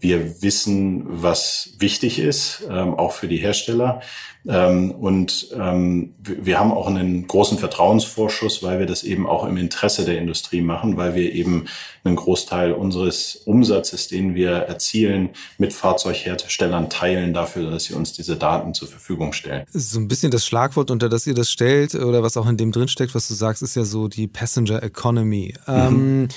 wir 0.01 0.43
wissen, 0.43 1.05
was 1.07 1.75
wichtig 1.79 2.19
ist, 2.19 2.63
ähm, 2.69 2.95
auch 2.95 3.13
für 3.13 3.29
die 3.29 3.39
Hersteller. 3.39 4.03
Ähm, 4.47 4.91
und 4.91 5.49
ähm, 5.59 6.15
wir 6.21 6.59
haben 6.59 6.71
auch 6.71 6.87
einen 6.87 7.27
großen 7.27 7.57
Vertrauensvorschuss, 7.57 8.63
weil 8.63 8.79
wir 8.79 8.87
das 8.87 9.03
eben 9.03 9.27
auch 9.27 9.47
im 9.47 9.57
Interesse 9.57 10.05
der 10.05 10.19
Industrie 10.19 10.61
machen, 10.61 10.99
weil 10.99 11.15
wir 11.15 11.33
eben 11.33 11.65
einen 12.05 12.17
Großteil 12.17 12.73
unseres 12.73 13.37
Umsatzes, 13.47 14.09
den 14.09 14.35
wir 14.35 14.51
erzielen, 14.51 15.31
mit 15.57 15.73
Fahrzeugherstellern 15.73 16.91
teilen 16.91 17.33
dafür, 17.33 17.71
dass 17.71 17.85
sie 17.85 17.95
uns 17.95 18.13
diese 18.13 18.37
Daten 18.37 18.75
zur 18.75 18.89
Verfügung 18.89 19.33
stellen. 19.33 19.65
So 19.73 19.99
ein 19.99 20.09
bisschen 20.09 20.31
das 20.31 20.45
Schlagwort, 20.45 20.91
unter 20.91 21.09
das 21.09 21.27
ihr 21.27 21.35
das 21.35 21.51
stellt 21.51 21.95
oder 21.95 22.23
was 22.23 22.37
auch 22.37 22.47
in 22.47 22.59
dem 22.59 22.73
drin 22.73 22.89
steckt, 22.89 23.15
was 23.15 23.27
du 23.29 23.35
sagst, 23.35 23.63
ist 23.63 23.75
ja 23.75 23.85
so 23.85 24.09
die 24.09 24.27
Passenger 24.27 24.83
Economy. 24.83 25.55
Mhm. 25.67 26.29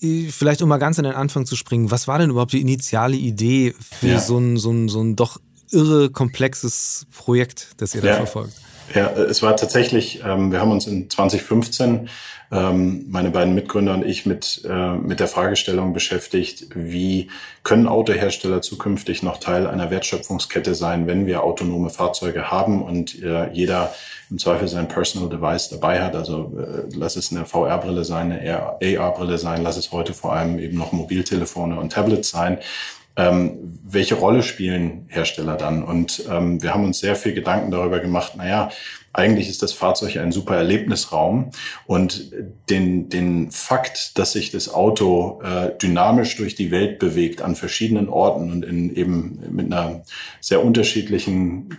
Vielleicht 0.00 0.60
um 0.60 0.68
mal 0.68 0.78
ganz 0.78 0.98
an 0.98 1.04
den 1.04 1.14
Anfang 1.14 1.46
zu 1.46 1.56
springen, 1.56 1.90
was 1.90 2.08
war 2.08 2.18
denn 2.18 2.30
überhaupt 2.30 2.52
die 2.52 2.60
initiale 2.60 3.16
Idee 3.16 3.74
für 3.98 4.08
ja. 4.08 4.20
so, 4.20 4.38
ein, 4.38 4.56
so, 4.56 4.70
ein, 4.70 4.88
so 4.88 5.00
ein 5.00 5.16
doch 5.16 5.40
irre 5.70 6.10
komplexes 6.10 7.06
Projekt, 7.16 7.68
das 7.78 7.94
ihr 7.94 8.02
da 8.02 8.16
verfolgt? 8.16 8.54
Ja, 8.92 9.10
es 9.10 9.42
war 9.42 9.56
tatsächlich, 9.56 10.22
ähm, 10.24 10.52
wir 10.52 10.60
haben 10.60 10.72
uns 10.72 10.86
in 10.86 11.08
2015, 11.08 12.08
ähm, 12.52 13.06
meine 13.08 13.30
beiden 13.30 13.54
Mitgründer 13.54 13.94
und 13.94 14.04
ich, 14.04 14.26
mit, 14.26 14.62
äh, 14.68 14.94
mit 14.94 15.20
der 15.20 15.28
Fragestellung 15.28 15.92
beschäftigt, 15.92 16.66
wie 16.74 17.30
können 17.62 17.88
Autohersteller 17.88 18.60
zukünftig 18.60 19.22
noch 19.22 19.38
Teil 19.38 19.66
einer 19.66 19.90
Wertschöpfungskette 19.90 20.74
sein, 20.74 21.06
wenn 21.06 21.26
wir 21.26 21.42
autonome 21.42 21.90
Fahrzeuge 21.90 22.50
haben 22.50 22.82
und 22.82 23.22
äh, 23.22 23.50
jeder 23.52 23.94
im 24.30 24.38
Zweifel 24.38 24.68
sein 24.68 24.88
Personal 24.88 25.28
Device 25.28 25.70
dabei 25.70 26.02
hat. 26.02 26.14
Also 26.14 26.52
äh, 26.58 26.94
lass 26.94 27.16
es 27.16 27.32
eine 27.32 27.46
VR-Brille 27.46 28.04
sein, 28.04 28.32
eine 28.32 28.58
AR-Brille 28.80 29.38
sein, 29.38 29.62
lass 29.62 29.76
es 29.76 29.92
heute 29.92 30.12
vor 30.12 30.34
allem 30.34 30.58
eben 30.58 30.76
noch 30.76 30.92
Mobiltelefone 30.92 31.80
und 31.80 31.92
Tablets 31.92 32.30
sein. 32.30 32.58
Ähm, 33.16 33.78
welche 33.84 34.16
Rolle 34.16 34.42
spielen 34.42 35.06
Hersteller 35.08 35.56
dann? 35.56 35.82
Und 35.84 36.24
ähm, 36.28 36.62
wir 36.62 36.74
haben 36.74 36.84
uns 36.84 36.98
sehr 36.98 37.16
viel 37.16 37.32
Gedanken 37.32 37.70
darüber 37.70 38.00
gemacht, 38.00 38.36
naja, 38.36 38.70
eigentlich 39.12 39.48
ist 39.48 39.62
das 39.62 39.72
Fahrzeug 39.72 40.16
ein 40.16 40.32
super 40.32 40.56
Erlebnisraum 40.56 41.52
und 41.86 42.32
den, 42.68 43.08
den 43.08 43.52
Fakt, 43.52 44.18
dass 44.18 44.32
sich 44.32 44.50
das 44.50 44.68
Auto 44.74 45.40
äh, 45.44 45.70
dynamisch 45.78 46.36
durch 46.36 46.56
die 46.56 46.72
Welt 46.72 46.98
bewegt 46.98 47.40
an 47.40 47.54
verschiedenen 47.54 48.08
Orten 48.08 48.50
und 48.50 48.64
in 48.64 48.94
eben 48.94 49.38
mit 49.50 49.66
einer 49.66 50.02
sehr 50.40 50.64
unterschiedlichen 50.64 51.78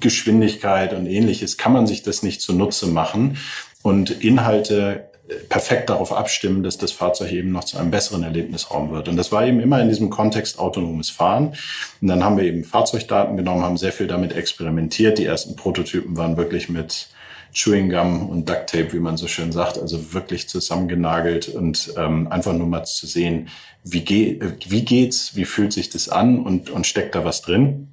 Geschwindigkeit 0.00 0.92
und 0.92 1.06
ähnliches, 1.06 1.56
kann 1.56 1.72
man 1.72 1.86
sich 1.86 2.02
das 2.02 2.24
nicht 2.24 2.40
zunutze 2.40 2.88
machen 2.88 3.36
und 3.82 4.10
Inhalte 4.10 5.11
perfekt 5.48 5.88
darauf 5.90 6.12
abstimmen, 6.12 6.62
dass 6.62 6.78
das 6.78 6.92
Fahrzeug 6.92 7.32
eben 7.32 7.52
noch 7.52 7.64
zu 7.64 7.78
einem 7.78 7.90
besseren 7.90 8.22
Erlebnisraum 8.22 8.90
wird. 8.90 9.08
Und 9.08 9.16
das 9.16 9.32
war 9.32 9.46
eben 9.46 9.60
immer 9.60 9.80
in 9.80 9.88
diesem 9.88 10.10
Kontext 10.10 10.58
autonomes 10.58 11.10
Fahren. 11.10 11.54
Und 12.00 12.08
dann 12.08 12.24
haben 12.24 12.36
wir 12.36 12.44
eben 12.44 12.64
Fahrzeugdaten 12.64 13.36
genommen, 13.36 13.62
haben 13.62 13.76
sehr 13.76 13.92
viel 13.92 14.08
damit 14.08 14.34
experimentiert. 14.34 15.18
Die 15.18 15.24
ersten 15.24 15.56
Prototypen 15.56 16.16
waren 16.16 16.36
wirklich 16.36 16.68
mit 16.68 17.08
Chewing 17.54 17.90
Gum 17.90 18.28
und 18.28 18.48
Duct 18.48 18.70
Tape, 18.70 18.92
wie 18.92 18.98
man 18.98 19.16
so 19.16 19.28
schön 19.28 19.52
sagt, 19.52 19.78
also 19.78 20.14
wirklich 20.14 20.48
zusammengenagelt 20.48 21.48
und 21.48 21.92
ähm, 21.96 22.28
einfach 22.28 22.54
nur 22.54 22.66
mal 22.66 22.84
zu 22.84 23.06
sehen, 23.06 23.48
wie, 23.84 24.00
geht, 24.00 24.70
wie 24.70 24.84
geht's, 24.84 25.36
wie 25.36 25.44
fühlt 25.44 25.72
sich 25.72 25.90
das 25.90 26.08
an 26.08 26.42
und, 26.42 26.70
und 26.70 26.86
steckt 26.86 27.14
da 27.14 27.24
was 27.24 27.42
drin. 27.42 27.91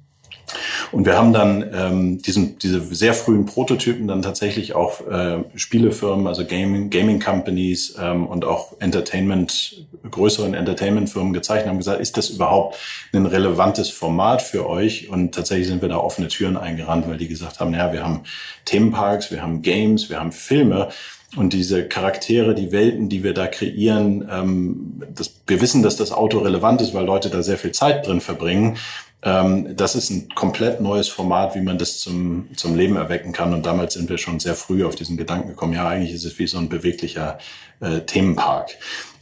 Und 0.92 1.06
wir 1.06 1.16
haben 1.16 1.32
dann 1.32 1.64
ähm, 1.72 2.18
diesen, 2.22 2.58
diese 2.58 2.80
sehr 2.94 3.14
frühen 3.14 3.46
Prototypen 3.46 4.06
dann 4.06 4.22
tatsächlich 4.22 4.74
auch 4.74 5.06
äh, 5.08 5.44
Spielefirmen, 5.54 6.26
also 6.26 6.44
Gaming, 6.44 6.90
Gaming 6.90 7.20
Companies 7.20 7.96
ähm, 8.00 8.26
und 8.26 8.44
auch 8.44 8.74
Entertainment, 8.80 9.86
größeren 10.10 10.54
Entertainment-Firmen 10.54 11.32
gezeigt 11.32 11.66
haben 11.70 11.78
gesagt, 11.78 12.00
ist 12.00 12.16
das 12.16 12.28
überhaupt 12.28 12.76
ein 13.12 13.26
relevantes 13.26 13.88
Format 13.88 14.42
für 14.42 14.68
euch? 14.68 15.08
Und 15.08 15.34
tatsächlich 15.34 15.68
sind 15.68 15.82
wir 15.82 15.88
da 15.88 15.96
offene 15.96 16.28
Türen 16.28 16.56
eingerannt, 16.56 17.08
weil 17.08 17.16
die 17.16 17.28
gesagt 17.28 17.60
haben, 17.60 17.72
ja, 17.72 17.92
wir 17.92 18.04
haben 18.04 18.22
Themenparks, 18.66 19.30
wir 19.30 19.42
haben 19.42 19.62
Games, 19.62 20.10
wir 20.10 20.20
haben 20.20 20.32
Filme. 20.32 20.88
Und 21.36 21.52
diese 21.52 21.86
Charaktere, 21.86 22.56
die 22.56 22.72
Welten, 22.72 23.08
die 23.08 23.22
wir 23.22 23.34
da 23.34 23.46
kreieren, 23.46 24.28
ähm, 24.30 25.02
das, 25.14 25.40
wir 25.46 25.60
wissen, 25.60 25.82
dass 25.82 25.96
das 25.96 26.10
Auto 26.10 26.38
relevant 26.38 26.82
ist, 26.82 26.92
weil 26.92 27.04
Leute 27.04 27.30
da 27.30 27.42
sehr 27.42 27.56
viel 27.56 27.70
Zeit 27.70 28.06
drin 28.06 28.20
verbringen. 28.20 28.78
Ähm, 29.22 29.76
das 29.76 29.94
ist 29.94 30.10
ein 30.10 30.28
komplett 30.34 30.80
neues 30.80 31.08
Format, 31.08 31.54
wie 31.54 31.60
man 31.60 31.78
das 31.78 32.00
zum, 32.00 32.48
zum 32.56 32.74
Leben 32.76 32.96
erwecken 32.96 33.32
kann. 33.32 33.52
Und 33.52 33.66
damals 33.66 33.94
sind 33.94 34.08
wir 34.08 34.18
schon 34.18 34.40
sehr 34.40 34.54
früh 34.54 34.84
auf 34.84 34.94
diesen 34.94 35.16
Gedanken 35.16 35.48
gekommen, 35.48 35.74
ja, 35.74 35.88
eigentlich 35.88 36.14
ist 36.14 36.24
es 36.24 36.38
wie 36.38 36.46
so 36.46 36.58
ein 36.58 36.68
beweglicher 36.68 37.38
äh, 37.80 38.00
Themenpark. 38.00 38.76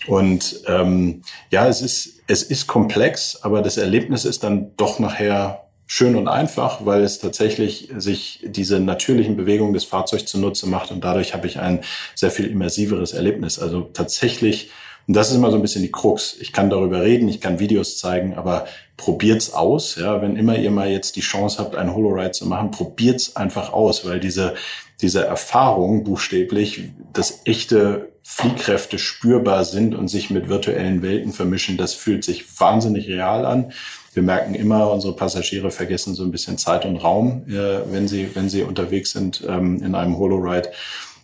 Und 0.07 0.62
ähm, 0.67 1.23
ja, 1.50 1.67
es 1.67 1.83
ist, 1.83 2.21
es 2.26 2.43
ist 2.43 2.67
komplex, 2.67 3.37
aber 3.43 3.62
das 3.62 3.76
Erlebnis 3.76 4.25
ist 4.25 4.45
dann 4.45 4.76
doch 4.76 4.99
nachher 4.99 5.64
schön 5.87 6.17
und 6.17 6.28
einfach, 6.28 6.85
weil 6.85 7.02
es 7.02 7.19
tatsächlich 7.19 7.88
sich 7.97 8.45
diese 8.45 8.78
natürlichen 8.78 9.37
Bewegungen 9.37 9.73
des 9.73 9.85
Fahrzeugs 9.85 10.26
zunutze 10.26 10.67
macht 10.67 10.90
und 10.90 11.02
dadurch 11.02 11.33
habe 11.33 11.47
ich 11.47 11.59
ein 11.59 11.81
sehr 12.14 12.31
viel 12.31 12.47
immersiveres 12.47 13.14
Erlebnis. 13.14 13.59
Also 13.59 13.83
tatsächlich 13.95 14.71
und 15.09 15.15
das 15.15 15.31
ist 15.31 15.37
immer 15.37 15.50
so 15.50 15.57
ein 15.57 15.62
bisschen 15.62 15.81
die 15.81 15.91
Krux. 15.91 16.37
Ich 16.38 16.53
kann 16.53 16.69
darüber 16.69 17.00
reden, 17.00 17.29
ich 17.29 17.41
kann 17.41 17.59
Videos 17.59 17.97
zeigen, 17.97 18.35
aber 18.35 18.67
probiert's 18.99 19.55
aus. 19.55 19.97
Ja, 19.97 20.21
wenn 20.21 20.37
immer 20.37 20.59
ihr 20.59 20.71
mal 20.71 20.91
jetzt 20.91 21.17
die 21.17 21.23
Chance 21.23 21.59
habt, 21.59 21.77
ein 21.77 21.95
Holoride 21.95 22.33
zu 22.33 22.47
machen, 22.47 22.71
probiert's 22.71 23.35
einfach 23.35 23.73
aus, 23.73 24.05
weil 24.05 24.21
diese, 24.21 24.55
diese 25.00 25.25
Erfahrung 25.25 26.05
buchstäblich, 26.05 26.91
dass 27.15 27.41
echte 27.47 28.11
Fliehkräfte 28.23 28.99
spürbar 28.99 29.65
sind 29.65 29.95
und 29.95 30.09
sich 30.09 30.29
mit 30.29 30.50
virtuellen 30.50 31.00
Welten 31.00 31.33
vermischen, 31.33 31.79
das 31.79 31.95
fühlt 31.95 32.23
sich 32.23 32.61
wahnsinnig 32.61 33.09
real 33.09 33.47
an. 33.47 33.73
Wir 34.12 34.23
merken 34.23 34.55
immer, 34.55 34.93
unsere 34.93 35.17
Passagiere 35.17 35.71
vergessen 35.71 36.15
so 36.15 36.23
ein 36.23 36.33
bisschen 36.33 36.59
Zeit 36.59 36.85
und 36.85 36.99
Raum, 36.99 37.45
äh, 37.49 37.81
wenn 37.91 38.09
sie, 38.09 38.29
wenn 38.35 38.50
sie 38.50 38.62
unterwegs 38.62 39.12
sind 39.12 39.43
ähm, 39.49 39.83
in 39.83 39.95
einem 39.95 40.19
Holoride. 40.19 40.71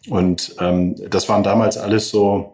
Und 0.08 0.56
ähm, 0.58 0.96
das 1.10 1.28
waren 1.28 1.42
damals 1.42 1.76
alles 1.76 2.08
so 2.08 2.53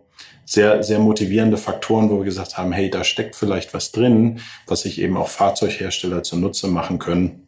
sehr, 0.50 0.82
sehr 0.82 0.98
motivierende 0.98 1.56
Faktoren, 1.56 2.10
wo 2.10 2.18
wir 2.18 2.24
gesagt 2.24 2.58
haben, 2.58 2.72
hey, 2.72 2.90
da 2.90 3.04
steckt 3.04 3.36
vielleicht 3.36 3.72
was 3.72 3.92
drin, 3.92 4.40
was 4.66 4.80
sich 4.80 5.00
eben 5.00 5.16
auch 5.16 5.28
Fahrzeughersteller 5.28 6.24
zunutze 6.24 6.66
machen 6.66 6.98
können, 6.98 7.46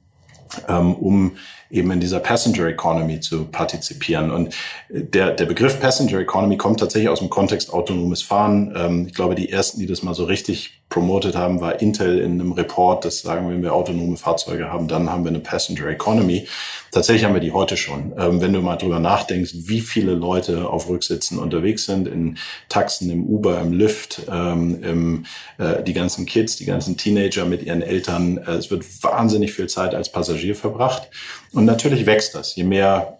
ähm, 0.68 0.94
um 0.94 1.36
eben 1.72 1.90
in 1.90 2.00
dieser 2.00 2.20
Passenger 2.20 2.66
Economy 2.66 3.18
zu 3.20 3.46
partizipieren. 3.46 4.30
Und 4.30 4.54
der, 4.90 5.30
der 5.30 5.46
Begriff 5.46 5.80
Passenger 5.80 6.20
Economy 6.20 6.58
kommt 6.58 6.80
tatsächlich 6.80 7.08
aus 7.08 7.20
dem 7.20 7.30
Kontext 7.30 7.72
autonomes 7.72 8.22
Fahren. 8.22 8.74
Ähm, 8.76 9.06
ich 9.06 9.14
glaube, 9.14 9.34
die 9.34 9.50
ersten, 9.50 9.80
die 9.80 9.86
das 9.86 10.02
mal 10.02 10.14
so 10.14 10.24
richtig 10.24 10.82
promotet 10.90 11.34
haben, 11.34 11.62
war 11.62 11.80
Intel 11.80 12.18
in 12.18 12.32
einem 12.32 12.52
Report, 12.52 13.06
das 13.06 13.22
sagen, 13.22 13.48
wenn 13.48 13.62
wir 13.62 13.72
autonome 13.72 14.18
Fahrzeuge 14.18 14.70
haben, 14.70 14.88
dann 14.88 15.08
haben 15.08 15.24
wir 15.24 15.30
eine 15.30 15.40
Passenger 15.40 15.86
Economy. 15.86 16.46
Tatsächlich 16.90 17.24
haben 17.24 17.32
wir 17.32 17.40
die 17.40 17.52
heute 17.52 17.78
schon. 17.78 18.12
Ähm, 18.18 18.42
wenn 18.42 18.52
du 18.52 18.60
mal 18.60 18.76
drüber 18.76 19.00
nachdenkst, 19.00 19.52
wie 19.54 19.80
viele 19.80 20.12
Leute 20.12 20.68
auf 20.68 20.90
Rücksitzen 20.90 21.38
unterwegs 21.38 21.86
sind, 21.86 22.06
in 22.06 22.36
Taxen, 22.68 23.08
im 23.10 23.24
Uber, 23.24 23.58
im 23.62 23.72
Lyft, 23.72 24.20
ähm, 24.30 24.82
im, 24.82 25.26
äh, 25.56 25.82
die 25.82 25.94
ganzen 25.94 26.26
Kids, 26.26 26.56
die 26.56 26.66
ganzen 26.66 26.98
Teenager 26.98 27.46
mit 27.46 27.62
ihren 27.62 27.80
Eltern, 27.80 28.36
äh, 28.36 28.52
es 28.52 28.70
wird 28.70 28.84
wahnsinnig 29.02 29.54
viel 29.54 29.68
Zeit 29.68 29.94
als 29.94 30.12
Passagier 30.12 30.54
verbracht. 30.54 31.08
Und 31.52 31.64
natürlich 31.64 32.06
wächst 32.06 32.34
das. 32.34 32.56
Je 32.56 32.64
mehr 32.64 33.18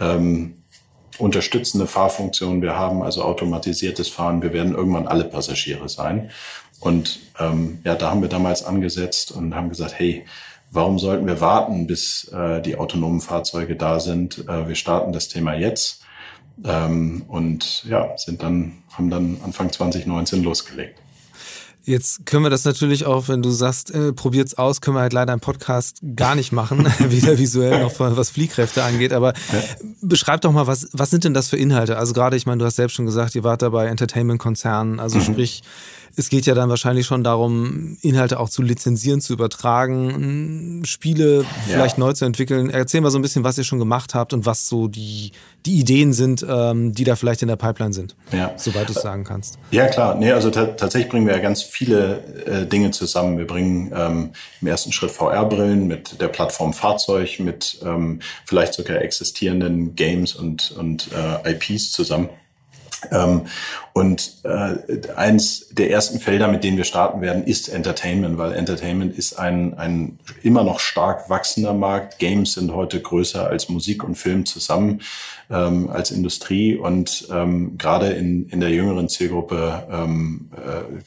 ähm, 0.00 0.62
unterstützende 1.18 1.86
Fahrfunktionen 1.86 2.62
wir 2.62 2.76
haben, 2.76 3.02
also 3.02 3.22
automatisiertes 3.22 4.08
Fahren, 4.08 4.42
wir 4.42 4.52
werden 4.52 4.74
irgendwann 4.74 5.08
alle 5.08 5.24
Passagiere 5.24 5.88
sein. 5.88 6.30
Und 6.80 7.20
ähm, 7.38 7.80
ja, 7.84 7.94
da 7.94 8.10
haben 8.10 8.22
wir 8.22 8.28
damals 8.28 8.62
angesetzt 8.62 9.32
und 9.32 9.54
haben 9.54 9.68
gesagt, 9.68 9.98
hey, 9.98 10.24
warum 10.70 10.98
sollten 10.98 11.26
wir 11.26 11.40
warten, 11.40 11.86
bis 11.86 12.28
äh, 12.32 12.60
die 12.62 12.76
autonomen 12.76 13.20
Fahrzeuge 13.20 13.74
da 13.74 14.00
sind? 14.00 14.46
Äh, 14.48 14.68
wir 14.68 14.74
starten 14.74 15.12
das 15.12 15.28
Thema 15.28 15.54
jetzt 15.54 16.02
ähm, 16.64 17.24
und 17.26 17.84
ja, 17.84 18.16
sind 18.16 18.42
dann, 18.42 18.78
haben 18.92 19.10
dann 19.10 19.38
Anfang 19.44 19.72
2019 19.72 20.42
losgelegt. 20.42 21.00
Jetzt 21.88 22.26
können 22.26 22.42
wir 22.42 22.50
das 22.50 22.66
natürlich 22.66 23.06
auch, 23.06 23.28
wenn 23.28 23.40
du 23.40 23.48
sagst, 23.48 23.90
äh, 23.94 24.12
probiert's 24.12 24.58
aus, 24.58 24.82
können 24.82 24.96
wir 24.96 25.00
halt 25.00 25.14
leider 25.14 25.32
im 25.32 25.40
Podcast 25.40 26.02
gar 26.16 26.34
nicht 26.34 26.52
machen, 26.52 26.84
weder 26.98 27.38
visuell 27.38 27.80
noch 27.80 27.98
was 27.98 28.28
Fliehkräfte 28.28 28.84
angeht. 28.84 29.14
Aber 29.14 29.32
ja. 29.32 29.62
beschreib 30.02 30.42
doch 30.42 30.52
mal, 30.52 30.66
was, 30.66 30.88
was 30.92 31.08
sind 31.08 31.24
denn 31.24 31.32
das 31.32 31.48
für 31.48 31.56
Inhalte? 31.56 31.96
Also 31.96 32.12
gerade, 32.12 32.36
ich 32.36 32.44
meine, 32.44 32.58
du 32.58 32.66
hast 32.66 32.76
selbst 32.76 32.94
schon 32.94 33.06
gesagt, 33.06 33.34
ihr 33.34 33.42
wart 33.42 33.62
da 33.62 33.70
bei 33.70 33.86
Entertainment-Konzernen, 33.86 35.00
also 35.00 35.16
mhm. 35.16 35.22
sprich, 35.22 35.62
es 36.18 36.28
geht 36.28 36.46
ja 36.46 36.54
dann 36.54 36.68
wahrscheinlich 36.68 37.06
schon 37.06 37.22
darum, 37.22 37.96
Inhalte 38.02 38.40
auch 38.40 38.48
zu 38.48 38.60
lizenzieren, 38.60 39.20
zu 39.20 39.32
übertragen, 39.32 40.82
Spiele 40.84 41.44
vielleicht 41.66 41.96
ja. 41.96 42.04
neu 42.04 42.12
zu 42.12 42.24
entwickeln. 42.24 42.70
Erzähl 42.70 43.00
mal 43.00 43.10
so 43.10 43.18
ein 43.18 43.22
bisschen, 43.22 43.44
was 43.44 43.56
ihr 43.56 43.64
schon 43.64 43.78
gemacht 43.78 44.14
habt 44.14 44.32
und 44.32 44.44
was 44.44 44.66
so 44.66 44.88
die, 44.88 45.30
die 45.64 45.78
Ideen 45.78 46.12
sind, 46.12 46.44
ähm, 46.48 46.92
die 46.92 47.04
da 47.04 47.14
vielleicht 47.14 47.42
in 47.42 47.48
der 47.48 47.56
Pipeline 47.56 47.92
sind. 47.92 48.16
Ja. 48.32 48.52
Soweit 48.56 48.88
du 48.88 48.94
es 48.94 49.02
sagen 49.02 49.22
kannst. 49.22 49.58
Ja, 49.70 49.86
klar. 49.86 50.16
Nee, 50.16 50.32
also 50.32 50.50
tatsächlich 50.50 51.08
bringen 51.08 51.26
wir 51.26 51.34
ja 51.34 51.40
ganz 51.40 51.62
viele 51.62 52.24
äh, 52.46 52.66
Dinge 52.66 52.90
zusammen. 52.90 53.38
Wir 53.38 53.46
bringen 53.46 53.92
ähm, 53.94 54.30
im 54.60 54.66
ersten 54.66 54.90
Schritt 54.90 55.12
VR-Brillen 55.12 55.86
mit 55.86 56.20
der 56.20 56.28
Plattform 56.28 56.72
Fahrzeug, 56.72 57.38
mit 57.38 57.78
ähm, 57.84 58.20
vielleicht 58.44 58.74
sogar 58.74 59.02
existierenden 59.02 59.94
Games 59.94 60.34
und, 60.34 60.72
und 60.72 61.10
äh, 61.12 61.52
IPs 61.52 61.92
zusammen. 61.92 62.28
Ähm, 63.12 63.42
und 63.98 64.44
äh, 64.44 65.10
eins 65.16 65.70
der 65.70 65.90
ersten 65.90 66.20
Felder, 66.20 66.46
mit 66.46 66.62
denen 66.62 66.76
wir 66.76 66.84
starten 66.84 67.20
werden, 67.20 67.42
ist 67.42 67.66
Entertainment, 67.66 68.38
weil 68.38 68.52
Entertainment 68.52 69.18
ist 69.18 69.40
ein, 69.40 69.76
ein 69.76 70.20
immer 70.44 70.62
noch 70.62 70.78
stark 70.78 71.28
wachsender 71.28 71.74
Markt. 71.74 72.20
Games 72.20 72.52
sind 72.52 72.72
heute 72.72 73.00
größer 73.00 73.48
als 73.48 73.68
Musik 73.68 74.04
und 74.04 74.14
Film 74.14 74.46
zusammen 74.46 75.00
ähm, 75.50 75.90
als 75.90 76.10
Industrie 76.10 76.76
und 76.76 77.26
ähm, 77.32 77.76
gerade 77.78 78.10
in, 78.10 78.48
in 78.50 78.60
der 78.60 78.70
jüngeren 78.70 79.08
Zielgruppe, 79.08 79.86
ähm, 79.90 80.50
äh, 80.56 81.02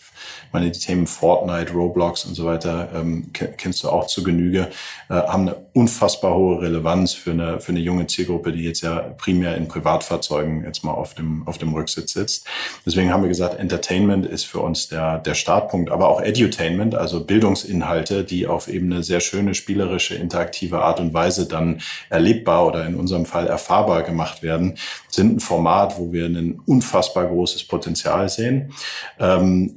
meine 0.52 0.72
die 0.72 0.80
Themen 0.80 1.08
Fortnite, 1.08 1.72
Roblox 1.74 2.26
und 2.26 2.36
so 2.36 2.46
weiter 2.46 2.90
ähm, 2.94 3.32
kennst 3.32 3.84
du 3.84 3.90
auch 3.90 4.08
zu 4.08 4.24
Genüge, 4.24 4.68
äh, 5.10 5.14
haben 5.14 5.48
eine 5.48 5.56
unfassbar 5.74 6.36
hohe 6.36 6.62
Relevanz 6.62 7.14
für 7.14 7.32
eine 7.32 7.62
für 7.62 7.72
eine 7.72 7.80
junge 7.80 8.08
Zielgruppe, 8.08 8.52
die 8.52 8.64
jetzt 8.64 8.82
ja 8.82 9.00
primär 9.18 9.56
in 9.56 9.68
Privatfahrzeugen 9.68 10.66
jetzt 10.66 10.84
mal 10.84 10.92
auf 10.92 11.14
dem 11.14 11.48
auf 11.48 11.58
dem 11.58 11.74
Rücksitz 11.74 12.14
sitzt. 12.14 12.48
Deswegen 12.86 13.12
haben 13.12 13.22
wir 13.22 13.30
gesagt, 13.30 13.60
Entertainment 13.60 14.26
ist 14.26 14.46
für 14.46 14.60
uns 14.60 14.88
der 14.88 15.20
der 15.20 15.36
Startpunkt, 15.36 15.92
aber 15.92 16.10
auch 16.10 16.22
Edutainment, 16.22 16.96
also 16.96 17.24
Bildungsinhalte, 17.24 18.24
die 18.24 18.48
auf 18.48 18.68
eben 18.68 18.92
eine 18.92 19.04
sehr 19.04 19.20
schöne 19.20 19.54
spielerische 19.54 20.16
interaktive 20.16 20.82
Art 20.82 21.00
und 21.00 21.14
Weise 21.14 21.48
dann 21.48 21.82
erlebbar 22.10 22.68
oder 22.68 22.86
in 22.86 22.96
unserem 22.96 23.26
Fall 23.26 23.48
erfahrbar 23.48 24.04
gemacht 24.04 24.44
werden, 24.44 24.78
sind 25.10 25.38
ein 25.38 25.40
Format, 25.40 25.98
wo 25.98 26.12
wir 26.12 26.26
ein 26.26 26.60
unfassbar 26.66 27.28
großes 27.28 27.66
Potenzial 27.66 28.30
sehen. 28.30 28.74
Ähm, 29.20 29.76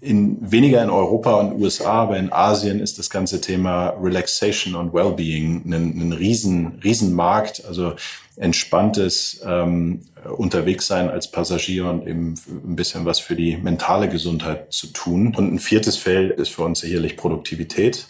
in, 0.00 0.38
weniger 0.40 0.82
in 0.82 0.90
Europa 0.90 1.34
und 1.34 1.60
USA, 1.60 2.02
aber 2.02 2.16
in 2.16 2.32
Asien 2.32 2.80
ist 2.80 2.98
das 2.98 3.10
ganze 3.10 3.40
Thema 3.40 3.88
Relaxation 4.00 4.74
und 4.74 4.92
Wellbeing 4.92 5.62
ein, 5.66 5.72
ein 5.72 6.12
riesen, 6.12 6.78
riesen 6.84 7.14
Markt. 7.14 7.64
Also 7.66 7.94
entspanntes 8.36 9.40
ähm, 9.46 10.02
Unterwegssein 10.36 11.08
als 11.08 11.30
Passagier 11.30 11.88
und 11.88 12.06
eben 12.06 12.34
ein 12.48 12.76
bisschen 12.76 13.04
was 13.04 13.18
für 13.18 13.34
die 13.36 13.56
mentale 13.56 14.08
Gesundheit 14.08 14.72
zu 14.72 14.88
tun. 14.88 15.34
Und 15.34 15.54
ein 15.54 15.58
viertes 15.58 15.96
Feld 15.96 16.38
ist 16.38 16.50
für 16.50 16.62
uns 16.62 16.80
sicherlich 16.80 17.16
Produktivität 17.16 18.08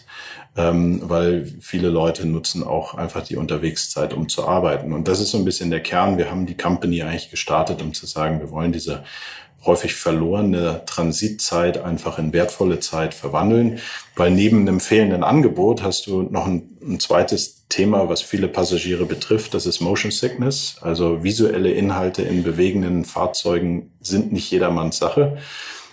ähm, 0.57 1.01
weil 1.03 1.45
viele 1.61 1.89
Leute 1.89 2.25
nutzen 2.25 2.63
auch 2.63 2.95
einfach 2.95 3.23
die 3.23 3.35
Unterwegszeit, 3.35 4.13
um 4.13 4.27
zu 4.27 4.47
arbeiten. 4.47 4.91
Und 4.91 5.07
das 5.07 5.19
ist 5.19 5.31
so 5.31 5.37
ein 5.37 5.45
bisschen 5.45 5.69
der 5.69 5.81
Kern. 5.81 6.17
Wir 6.17 6.31
haben 6.31 6.47
die 6.47 6.57
Company 6.57 7.03
eigentlich 7.03 7.29
gestartet, 7.29 7.81
um 7.81 7.93
zu 7.93 8.07
sagen, 8.07 8.39
wir 8.39 8.49
wollen 8.51 8.71
diese 8.71 9.03
häufig 9.65 9.95
verlorene 9.95 10.81
Transitzeit 10.85 11.77
einfach 11.77 12.17
in 12.19 12.33
wertvolle 12.33 12.79
Zeit 12.79 13.13
verwandeln, 13.13 13.79
weil 14.15 14.31
neben 14.31 14.61
einem 14.61 14.79
fehlenden 14.79 15.23
Angebot 15.23 15.83
hast 15.83 16.07
du 16.07 16.23
noch 16.23 16.47
ein, 16.47 16.77
ein 16.81 16.99
zweites 16.99 17.56
Thema, 17.69 18.09
was 18.09 18.21
viele 18.21 18.47
Passagiere 18.47 19.05
betrifft. 19.05 19.53
Das 19.53 19.65
ist 19.65 19.81
Motion 19.81 20.11
Sickness. 20.11 20.77
Also 20.81 21.23
visuelle 21.23 21.71
Inhalte 21.71 22.21
in 22.21 22.43
bewegenden 22.43 23.05
Fahrzeugen 23.05 23.91
sind 23.99 24.31
nicht 24.31 24.49
jedermanns 24.51 24.97
Sache. 24.97 25.37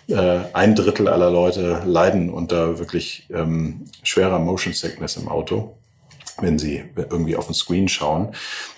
Äh, 0.09 0.41
ein 0.53 0.75
Drittel 0.75 1.09
aller 1.09 1.31
Leute 1.31 1.83
leiden 1.85 2.31
unter 2.31 2.79
wirklich 2.79 3.27
ähm, 3.33 3.87
schwerer 4.03 4.39
Motion 4.39 4.73
Sickness 4.73 5.17
im 5.17 5.29
Auto 5.29 5.77
wenn 6.41 6.59
sie 6.59 6.85
irgendwie 6.97 7.37
auf 7.37 7.47
den 7.47 7.55
Screen 7.55 7.89
schauen. 7.89 8.35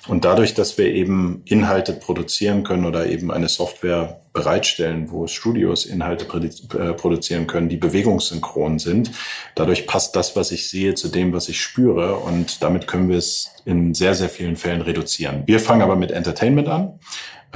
Und 0.09 0.25
dadurch, 0.25 0.55
dass 0.55 0.79
wir 0.79 0.87
eben 0.87 1.43
Inhalte 1.45 1.93
produzieren 1.93 2.65
können 2.65 2.85
oder 2.85 3.07
eben 3.07 3.31
eine 3.31 3.49
Software 3.49 4.21
bereitstellen, 4.33 5.11
wo 5.11 5.27
Studios 5.27 5.87
Inhalte 5.87 6.27
äh, 6.27 6.93
produzieren 6.93 7.47
können, 7.47 7.69
die 7.69 7.79
bewegungssynchron 7.79 8.79
sind, 8.79 9.11
dadurch 9.55 9.87
passt 9.87 10.15
das, 10.15 10.37
was 10.37 10.53
ich 10.53 10.69
sehe, 10.69 10.95
zu 10.95 11.09
dem, 11.09 11.33
was 11.33 11.49
ich 11.49 11.61
spüre. 11.61 12.17
Und 12.17 12.63
damit 12.63 12.87
können 12.87 13.09
wir 13.09 13.19
es 13.19 13.51
in 13.65 13.95
sehr, 13.95 14.15
sehr 14.15 14.29
vielen 14.29 14.57
Fällen 14.57 14.83
reduzieren. 14.83 15.43
Wir 15.47 15.59
fangen 15.59 15.83
aber 15.83 15.97
mit 15.97 16.11
Entertainment 16.11 16.69
an 16.69 16.99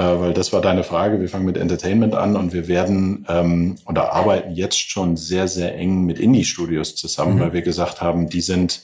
weil 0.03 0.33
das 0.33 0.53
war 0.53 0.61
deine 0.61 0.85
Frage. 0.85 1.21
Wir 1.21 1.29
fangen 1.29 1.45
mit 1.45 1.57
Entertainment 1.57 2.15
an 2.15 2.37
und 2.37 2.53
wir 2.53 2.69
werden 2.69 3.27
ähm, 3.29 3.77
oder 3.87 4.13
arbeiten 4.13 4.53
jetzt 4.55 4.79
schon 4.79 5.17
sehr, 5.17 5.49
sehr 5.49 5.75
eng 5.75 6.05
mit 6.05 6.19
Indie-Studios 6.19 6.95
zusammen, 6.95 7.37
mhm. 7.37 7.41
weil 7.41 7.53
wir 7.53 7.63
gesagt 7.63 8.01
haben, 8.01 8.29
die 8.29 8.41
sind, 8.41 8.83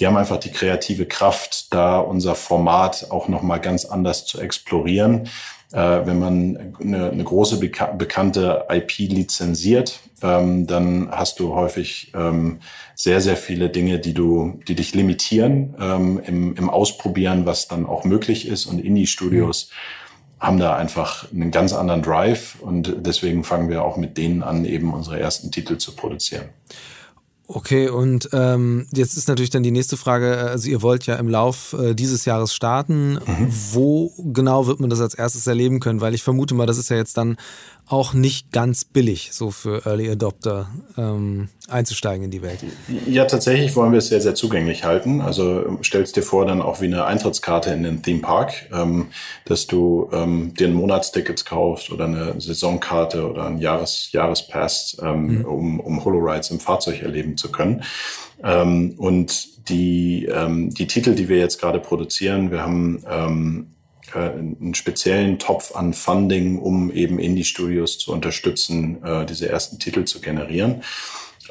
die 0.00 0.06
haben 0.06 0.16
einfach 0.16 0.38
die 0.38 0.50
kreative 0.50 1.06
Kraft, 1.06 1.72
da 1.74 1.98
unser 1.98 2.34
Format 2.34 3.10
auch 3.10 3.28
nochmal 3.28 3.60
ganz 3.60 3.84
anders 3.84 4.24
zu 4.26 4.40
explorieren. 4.40 5.28
Äh, 5.72 6.06
wenn 6.06 6.18
man 6.18 6.74
eine, 6.80 7.10
eine 7.10 7.24
große 7.24 7.58
beka 7.58 7.86
bekannte 7.86 8.64
IP 8.70 8.98
lizenziert, 8.98 10.00
ähm, 10.22 10.66
dann 10.66 11.10
hast 11.10 11.38
du 11.38 11.54
häufig 11.54 12.12
ähm, 12.14 12.60
sehr, 12.94 13.20
sehr 13.20 13.36
viele 13.36 13.68
Dinge, 13.68 13.98
die 13.98 14.14
du, 14.14 14.60
die 14.66 14.74
dich 14.74 14.94
limitieren 14.94 15.76
ähm, 15.78 16.20
im, 16.24 16.56
im 16.56 16.70
Ausprobieren, 16.70 17.46
was 17.46 17.68
dann 17.68 17.84
auch 17.84 18.04
möglich 18.04 18.48
ist. 18.48 18.66
Und 18.66 18.78
Indie-Studios 18.78 19.70
mhm 19.70 20.05
haben 20.38 20.58
da 20.58 20.76
einfach 20.76 21.30
einen 21.32 21.50
ganz 21.50 21.72
anderen 21.72 22.02
Drive 22.02 22.56
und 22.60 22.94
deswegen 22.98 23.42
fangen 23.42 23.68
wir 23.68 23.82
auch 23.82 23.96
mit 23.96 24.18
denen 24.18 24.42
an, 24.42 24.64
eben 24.64 24.92
unsere 24.92 25.18
ersten 25.18 25.50
Titel 25.50 25.78
zu 25.78 25.96
produzieren. 25.96 26.50
Okay, 27.48 27.88
und 27.88 28.28
ähm, 28.32 28.88
jetzt 28.92 29.16
ist 29.16 29.28
natürlich 29.28 29.50
dann 29.50 29.62
die 29.62 29.70
nächste 29.70 29.96
Frage, 29.96 30.34
äh, 30.34 30.48
also 30.48 30.68
ihr 30.68 30.82
wollt 30.82 31.06
ja 31.06 31.14
im 31.14 31.28
Lauf 31.28 31.76
äh, 31.78 31.94
dieses 31.94 32.24
Jahres 32.24 32.52
starten. 32.52 33.14
Mhm. 33.14 33.48
Wo 33.72 34.12
genau 34.32 34.66
wird 34.66 34.80
man 34.80 34.90
das 34.90 35.00
als 35.00 35.14
erstes 35.14 35.46
erleben 35.46 35.78
können? 35.78 36.00
Weil 36.00 36.14
ich 36.14 36.24
vermute 36.24 36.56
mal, 36.56 36.66
das 36.66 36.76
ist 36.76 36.88
ja 36.88 36.96
jetzt 36.96 37.16
dann 37.16 37.36
auch 37.88 38.14
nicht 38.14 38.50
ganz 38.50 38.84
billig, 38.84 39.30
so 39.32 39.50
für 39.50 39.86
Early 39.86 40.10
Adopter 40.10 40.68
ähm, 40.98 41.48
einzusteigen 41.68 42.24
in 42.24 42.30
die 42.32 42.42
Welt. 42.42 42.58
Ja, 43.06 43.26
tatsächlich 43.26 43.76
wollen 43.76 43.92
wir 43.92 43.98
es 43.98 44.08
sehr, 44.08 44.20
sehr 44.20 44.34
zugänglich 44.34 44.84
halten. 44.84 45.20
Also 45.20 45.78
stellst 45.84 46.16
dir 46.16 46.22
vor, 46.22 46.46
dann 46.46 46.62
auch 46.62 46.80
wie 46.80 46.86
eine 46.86 47.04
Eintrittskarte 47.04 47.70
in 47.70 47.84
den 47.84 48.02
Theme 48.02 48.20
Park, 48.20 48.68
ähm, 48.72 49.08
dass 49.44 49.68
du 49.68 50.10
ähm, 50.12 50.52
dir 50.54 50.66
ein 50.66 50.74
Monatstickets 50.74 51.44
kaufst 51.44 51.92
oder 51.92 52.06
eine 52.06 52.40
Saisonkarte 52.40 53.28
oder 53.30 53.46
ein 53.46 53.58
Jahres 53.58 54.10
Jahrespass, 54.10 54.96
ähm, 55.00 55.38
mhm. 55.38 55.44
um, 55.44 55.80
um 55.80 56.04
Holorides 56.04 56.50
im 56.50 56.58
Fahrzeug 56.58 57.02
erleben 57.02 57.36
zu 57.36 57.52
können. 57.52 57.84
Ähm, 58.42 58.94
und 58.98 59.68
die, 59.68 60.26
ähm, 60.26 60.70
die 60.70 60.86
Titel, 60.88 61.14
die 61.14 61.28
wir 61.28 61.38
jetzt 61.38 61.60
gerade 61.60 61.78
produzieren, 61.78 62.50
wir 62.50 62.62
haben 62.62 63.04
ähm, 63.08 63.75
äh, 64.14 64.18
einen 64.18 64.74
speziellen 64.74 65.38
Topf 65.38 65.74
an 65.74 65.92
Funding, 65.92 66.58
um 66.58 66.90
eben 66.90 67.18
Indie-Studios 67.18 67.98
zu 67.98 68.12
unterstützen, 68.12 69.02
äh, 69.04 69.26
diese 69.26 69.48
ersten 69.48 69.78
Titel 69.78 70.04
zu 70.04 70.20
generieren. 70.20 70.82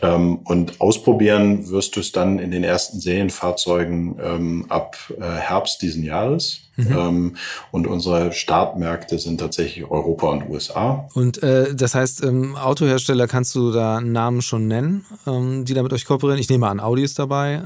Ähm, 0.01 0.39
und 0.43 0.81
ausprobieren 0.81 1.69
wirst 1.69 1.95
du 1.95 2.00
es 2.00 2.12
dann 2.12 2.39
in 2.39 2.51
den 2.51 2.63
ersten 2.63 3.00
Serienfahrzeugen 3.00 4.17
ähm, 4.21 4.65
ab 4.69 4.97
äh, 5.17 5.24
Herbst 5.24 5.81
diesen 5.81 6.03
Jahres. 6.03 6.62
Mhm. 6.75 6.97
Ähm, 6.97 7.35
und 7.71 7.88
unsere 7.88 8.33
Startmärkte 8.33 9.17
sind 9.19 9.39
tatsächlich 9.39 9.89
Europa 9.89 10.27
und 10.27 10.50
USA. 10.50 11.07
Und 11.13 11.41
äh, 11.41 11.74
das 11.74 11.95
heißt, 11.95 12.24
ähm, 12.24 12.57
Autohersteller 12.57 13.27
kannst 13.27 13.56
du 13.56 13.71
da 13.71 14.01
Namen 14.01 14.41
schon 14.41 14.67
nennen, 14.67 15.06
ähm, 15.25 15.63
die 15.63 15.73
da 15.73 15.84
mit 15.84 15.93
euch 15.93 16.06
kooperieren? 16.06 16.39
Ich 16.39 16.49
nehme 16.49 16.67
an, 16.67 16.82
Audi 16.82 17.03
ist 17.03 17.17
dabei. 17.17 17.62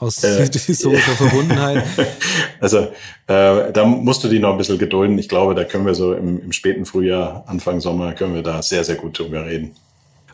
Aus 0.00 0.24
äh, 0.24 0.46
historischer 0.52 1.12
Verbundenheit. 1.12 1.84
Also 2.62 2.88
äh, 3.26 3.72
da 3.72 3.86
musst 3.86 4.22
du 4.22 4.28
die 4.28 4.38
noch 4.38 4.52
ein 4.52 4.58
bisschen 4.58 4.76
gedulden. 4.76 5.18
Ich 5.18 5.30
glaube, 5.30 5.54
da 5.54 5.64
können 5.64 5.86
wir 5.86 5.94
so 5.94 6.12
im, 6.12 6.42
im 6.42 6.52
späten 6.52 6.84
Frühjahr, 6.84 7.44
Anfang 7.46 7.80
Sommer, 7.80 8.12
können 8.12 8.34
wir 8.34 8.42
da 8.42 8.60
sehr, 8.60 8.84
sehr 8.84 8.96
gut 8.96 9.18
drüber 9.18 9.46
reden. 9.46 9.74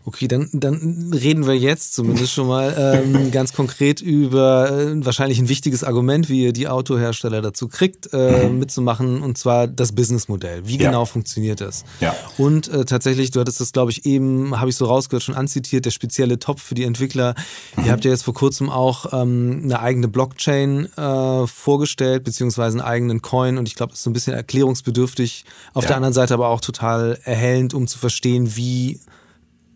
Okay, 0.09 0.29
dann, 0.29 0.49
dann 0.53 1.13
reden 1.13 1.49
wir 1.49 1.59
jetzt 1.59 1.93
zumindest 1.93 2.33
schon 2.33 2.47
mal 2.47 2.73
ähm, 2.79 3.31
ganz 3.33 3.53
konkret 3.53 4.01
über 4.01 4.71
äh, 4.71 5.05
wahrscheinlich 5.05 5.41
ein 5.41 5.49
wichtiges 5.49 5.83
Argument, 5.83 6.29
wie 6.29 6.45
ihr 6.45 6.53
die 6.53 6.69
Autohersteller 6.69 7.43
dazu 7.43 7.67
kriegt, 7.67 8.11
äh, 8.13 8.47
mhm. 8.47 8.61
mitzumachen, 8.61 9.21
und 9.21 9.37
zwar 9.37 9.67
das 9.67 9.97
Businessmodell. 9.97 10.63
Wie 10.65 10.79
ja. 10.79 10.91
genau 10.91 11.07
funktioniert 11.07 11.61
das? 11.61 11.85
Ja. 12.01 12.15
Und 12.39 12.69
äh, 12.69 12.85
tatsächlich, 12.85 13.33
du 13.33 13.41
hattest 13.41 13.61
das, 13.61 13.73
glaube 13.73 13.91
ich, 13.91 14.07
eben, 14.07 14.61
habe 14.61 14.71
ich 14.71 14.77
so 14.77 14.85
rausgehört, 14.85 15.25
schon 15.25 15.35
anzitiert, 15.35 15.85
der 15.85 15.91
spezielle 15.91 16.39
Topf 16.39 16.63
für 16.63 16.77
die 16.77 16.85
Entwickler. 16.85 17.35
Mhm. 17.77 17.87
Ihr 17.87 17.91
habt 17.91 18.05
ja 18.05 18.13
jetzt 18.13 18.23
vor 18.23 18.35
kurzem 18.35 18.71
auch 18.71 19.13
ähm, 19.13 19.63
eine 19.65 19.81
eigene 19.81 20.07
Blockchain 20.07 20.87
äh, 20.97 21.47
vorgestellt, 21.49 22.23
beziehungsweise 22.23 22.79
einen 22.79 22.87
eigenen 22.87 23.23
Coin. 23.23 23.59
Und 23.59 23.67
ich 23.67 23.75
glaube, 23.75 23.91
das 23.91 23.99
ist 23.99 24.05
so 24.05 24.11
ein 24.11 24.13
bisschen 24.13 24.35
erklärungsbedürftig. 24.35 25.45
Auf 25.75 25.83
ja. 25.83 25.89
der 25.89 25.97
anderen 25.97 26.15
Seite 26.15 26.35
aber 26.35 26.47
auch 26.47 26.61
total 26.61 27.19
erhellend, 27.25 27.75
um 27.75 27.89
zu 27.89 27.99
verstehen, 27.99 28.55
wie 28.55 29.01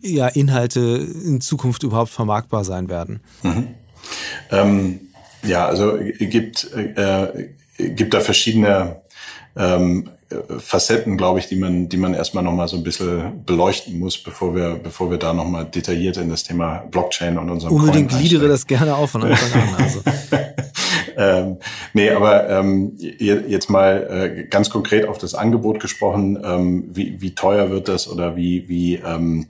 ja, 0.01 0.27
Inhalte 0.27 0.79
in 0.79 1.41
Zukunft 1.41 1.83
überhaupt 1.83 2.11
vermarktbar 2.11 2.63
sein 2.63 2.89
werden? 2.89 3.21
Mhm. 3.43 3.67
Ähm, 4.51 4.99
ja, 5.43 5.65
also 5.65 5.97
gibt, 6.19 6.71
äh, 6.73 7.49
gibt 7.77 8.13
da 8.13 8.19
verschiedene 8.19 9.01
ähm, 9.55 10.09
Facetten, 10.59 11.17
glaube 11.17 11.39
ich, 11.39 11.47
die 11.47 11.55
man, 11.55 11.89
die 11.89 11.97
man 11.97 12.13
erstmal 12.13 12.43
nochmal 12.43 12.67
so 12.67 12.77
ein 12.77 12.83
bisschen 12.83 13.43
beleuchten 13.45 13.99
muss, 13.99 14.17
bevor 14.17 14.55
wir, 14.55 14.79
bevor 14.81 15.11
wir 15.11 15.17
da 15.17 15.33
nochmal 15.33 15.65
detailliert 15.65 16.17
in 16.17 16.29
das 16.29 16.43
Thema 16.43 16.85
Blockchain 16.89 17.37
und 17.37 17.49
unserem 17.49 17.73
Unbedingt 17.73 18.11
gliedere 18.11 18.47
das 18.47 18.65
gerne 18.65 18.95
auf 18.95 19.11
von 19.11 19.23
Anfang 19.23 19.61
an. 19.61 19.75
Also. 19.83 20.01
ähm, 21.17 21.57
nee, 21.93 22.09
aber 22.11 22.49
ähm, 22.49 22.93
jetzt 22.97 23.69
mal 23.69 24.07
äh, 24.09 24.43
ganz 24.45 24.69
konkret 24.69 25.05
auf 25.07 25.17
das 25.17 25.35
Angebot 25.35 25.79
gesprochen, 25.79 26.39
ähm, 26.43 26.85
wie, 26.89 27.21
wie 27.21 27.35
teuer 27.35 27.69
wird 27.69 27.89
das 27.89 28.07
oder 28.07 28.35
wie, 28.35 28.69
wie 28.69 28.95
ähm, 28.95 29.47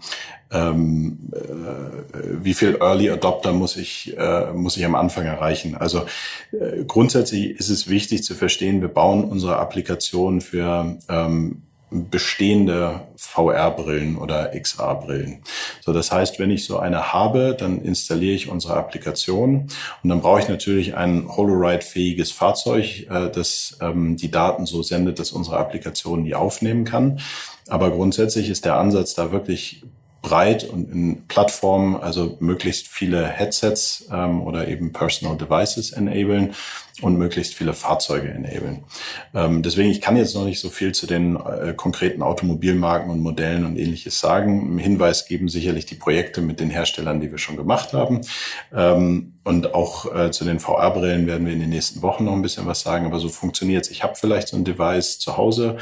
ähm, 0.51 1.31
äh, 1.33 2.43
wie 2.43 2.53
viel 2.53 2.77
Early 2.79 3.09
Adopter 3.09 3.53
muss 3.53 3.77
ich, 3.77 4.15
äh, 4.17 4.51
muss 4.53 4.77
ich 4.77 4.85
am 4.85 4.95
Anfang 4.95 5.25
erreichen. 5.25 5.75
Also 5.75 6.05
äh, 6.51 6.83
grundsätzlich 6.85 7.51
ist 7.51 7.69
es 7.69 7.89
wichtig 7.89 8.23
zu 8.23 8.35
verstehen, 8.35 8.81
wir 8.81 8.89
bauen 8.89 9.23
unsere 9.23 9.57
Applikation 9.57 10.41
für 10.41 10.97
ähm, 11.09 11.63
bestehende 11.91 13.01
VR-Brillen 13.17 14.17
oder 14.17 14.51
XR-Brillen. 14.55 15.43
So, 15.81 15.91
das 15.91 16.11
heißt, 16.11 16.39
wenn 16.39 16.49
ich 16.49 16.63
so 16.63 16.79
eine 16.79 17.11
habe, 17.11 17.55
dann 17.57 17.81
installiere 17.81 18.33
ich 18.33 18.49
unsere 18.49 18.75
Applikation 18.75 19.67
und 20.01 20.09
dann 20.09 20.21
brauche 20.21 20.39
ich 20.39 20.47
natürlich 20.47 20.95
ein 20.95 21.27
HoloRide-fähiges 21.27 22.31
Fahrzeug, 22.31 23.07
äh, 23.09 23.29
das 23.29 23.77
ähm, 23.81 24.15
die 24.15 24.31
Daten 24.31 24.65
so 24.65 24.83
sendet, 24.83 25.19
dass 25.19 25.31
unsere 25.31 25.57
Applikation 25.57 26.23
die 26.23 26.33
aufnehmen 26.35 26.85
kann. 26.85 27.19
Aber 27.67 27.91
grundsätzlich 27.91 28.49
ist 28.49 28.65
der 28.65 28.75
Ansatz 28.75 29.13
da 29.13 29.31
wirklich 29.33 29.83
breit 30.21 30.63
und 30.63 30.91
in 30.91 31.27
Plattformen, 31.27 31.95
also 31.95 32.37
möglichst 32.39 32.87
viele 32.87 33.25
Headsets 33.25 34.07
ähm, 34.11 34.41
oder 34.41 34.67
eben 34.67 34.93
Personal 34.93 35.35
Devices 35.35 35.91
enablen 35.91 36.53
und 37.01 37.17
möglichst 37.17 37.55
viele 37.55 37.73
Fahrzeuge 37.73 38.29
enablen. 38.29 38.83
Ähm, 39.33 39.63
deswegen, 39.63 39.89
ich 39.89 40.01
kann 40.01 40.17
jetzt 40.17 40.35
noch 40.35 40.45
nicht 40.45 40.59
so 40.59 40.69
viel 40.69 40.91
zu 40.91 41.07
den 41.07 41.37
äh, 41.37 41.73
konkreten 41.75 42.21
Automobilmarken 42.21 43.09
und 43.09 43.21
Modellen 43.21 43.65
und 43.65 43.77
ähnliches 43.77 44.19
sagen. 44.19 44.77
Hinweis 44.77 45.25
geben 45.25 45.49
sicherlich 45.49 45.87
die 45.87 45.95
Projekte 45.95 46.41
mit 46.41 46.59
den 46.59 46.69
Herstellern, 46.69 47.19
die 47.19 47.31
wir 47.31 47.39
schon 47.39 47.57
gemacht 47.57 47.93
haben. 47.93 48.21
Ähm, 48.75 49.33
und 49.43 49.73
auch 49.73 50.13
äh, 50.13 50.29
zu 50.29 50.45
den 50.45 50.59
VR-Brillen 50.59 51.25
werden 51.25 51.47
wir 51.47 51.53
in 51.53 51.59
den 51.61 51.69
nächsten 51.69 52.03
Wochen 52.03 52.25
noch 52.25 52.33
ein 52.33 52.43
bisschen 52.43 52.67
was 52.67 52.81
sagen, 52.81 53.07
aber 53.07 53.19
so 53.19 53.29
funktioniert 53.29 53.85
es. 53.85 53.91
Ich 53.91 54.03
habe 54.03 54.13
vielleicht 54.15 54.49
so 54.49 54.57
ein 54.57 54.65
Device 54.65 55.17
zu 55.17 55.37
Hause, 55.37 55.77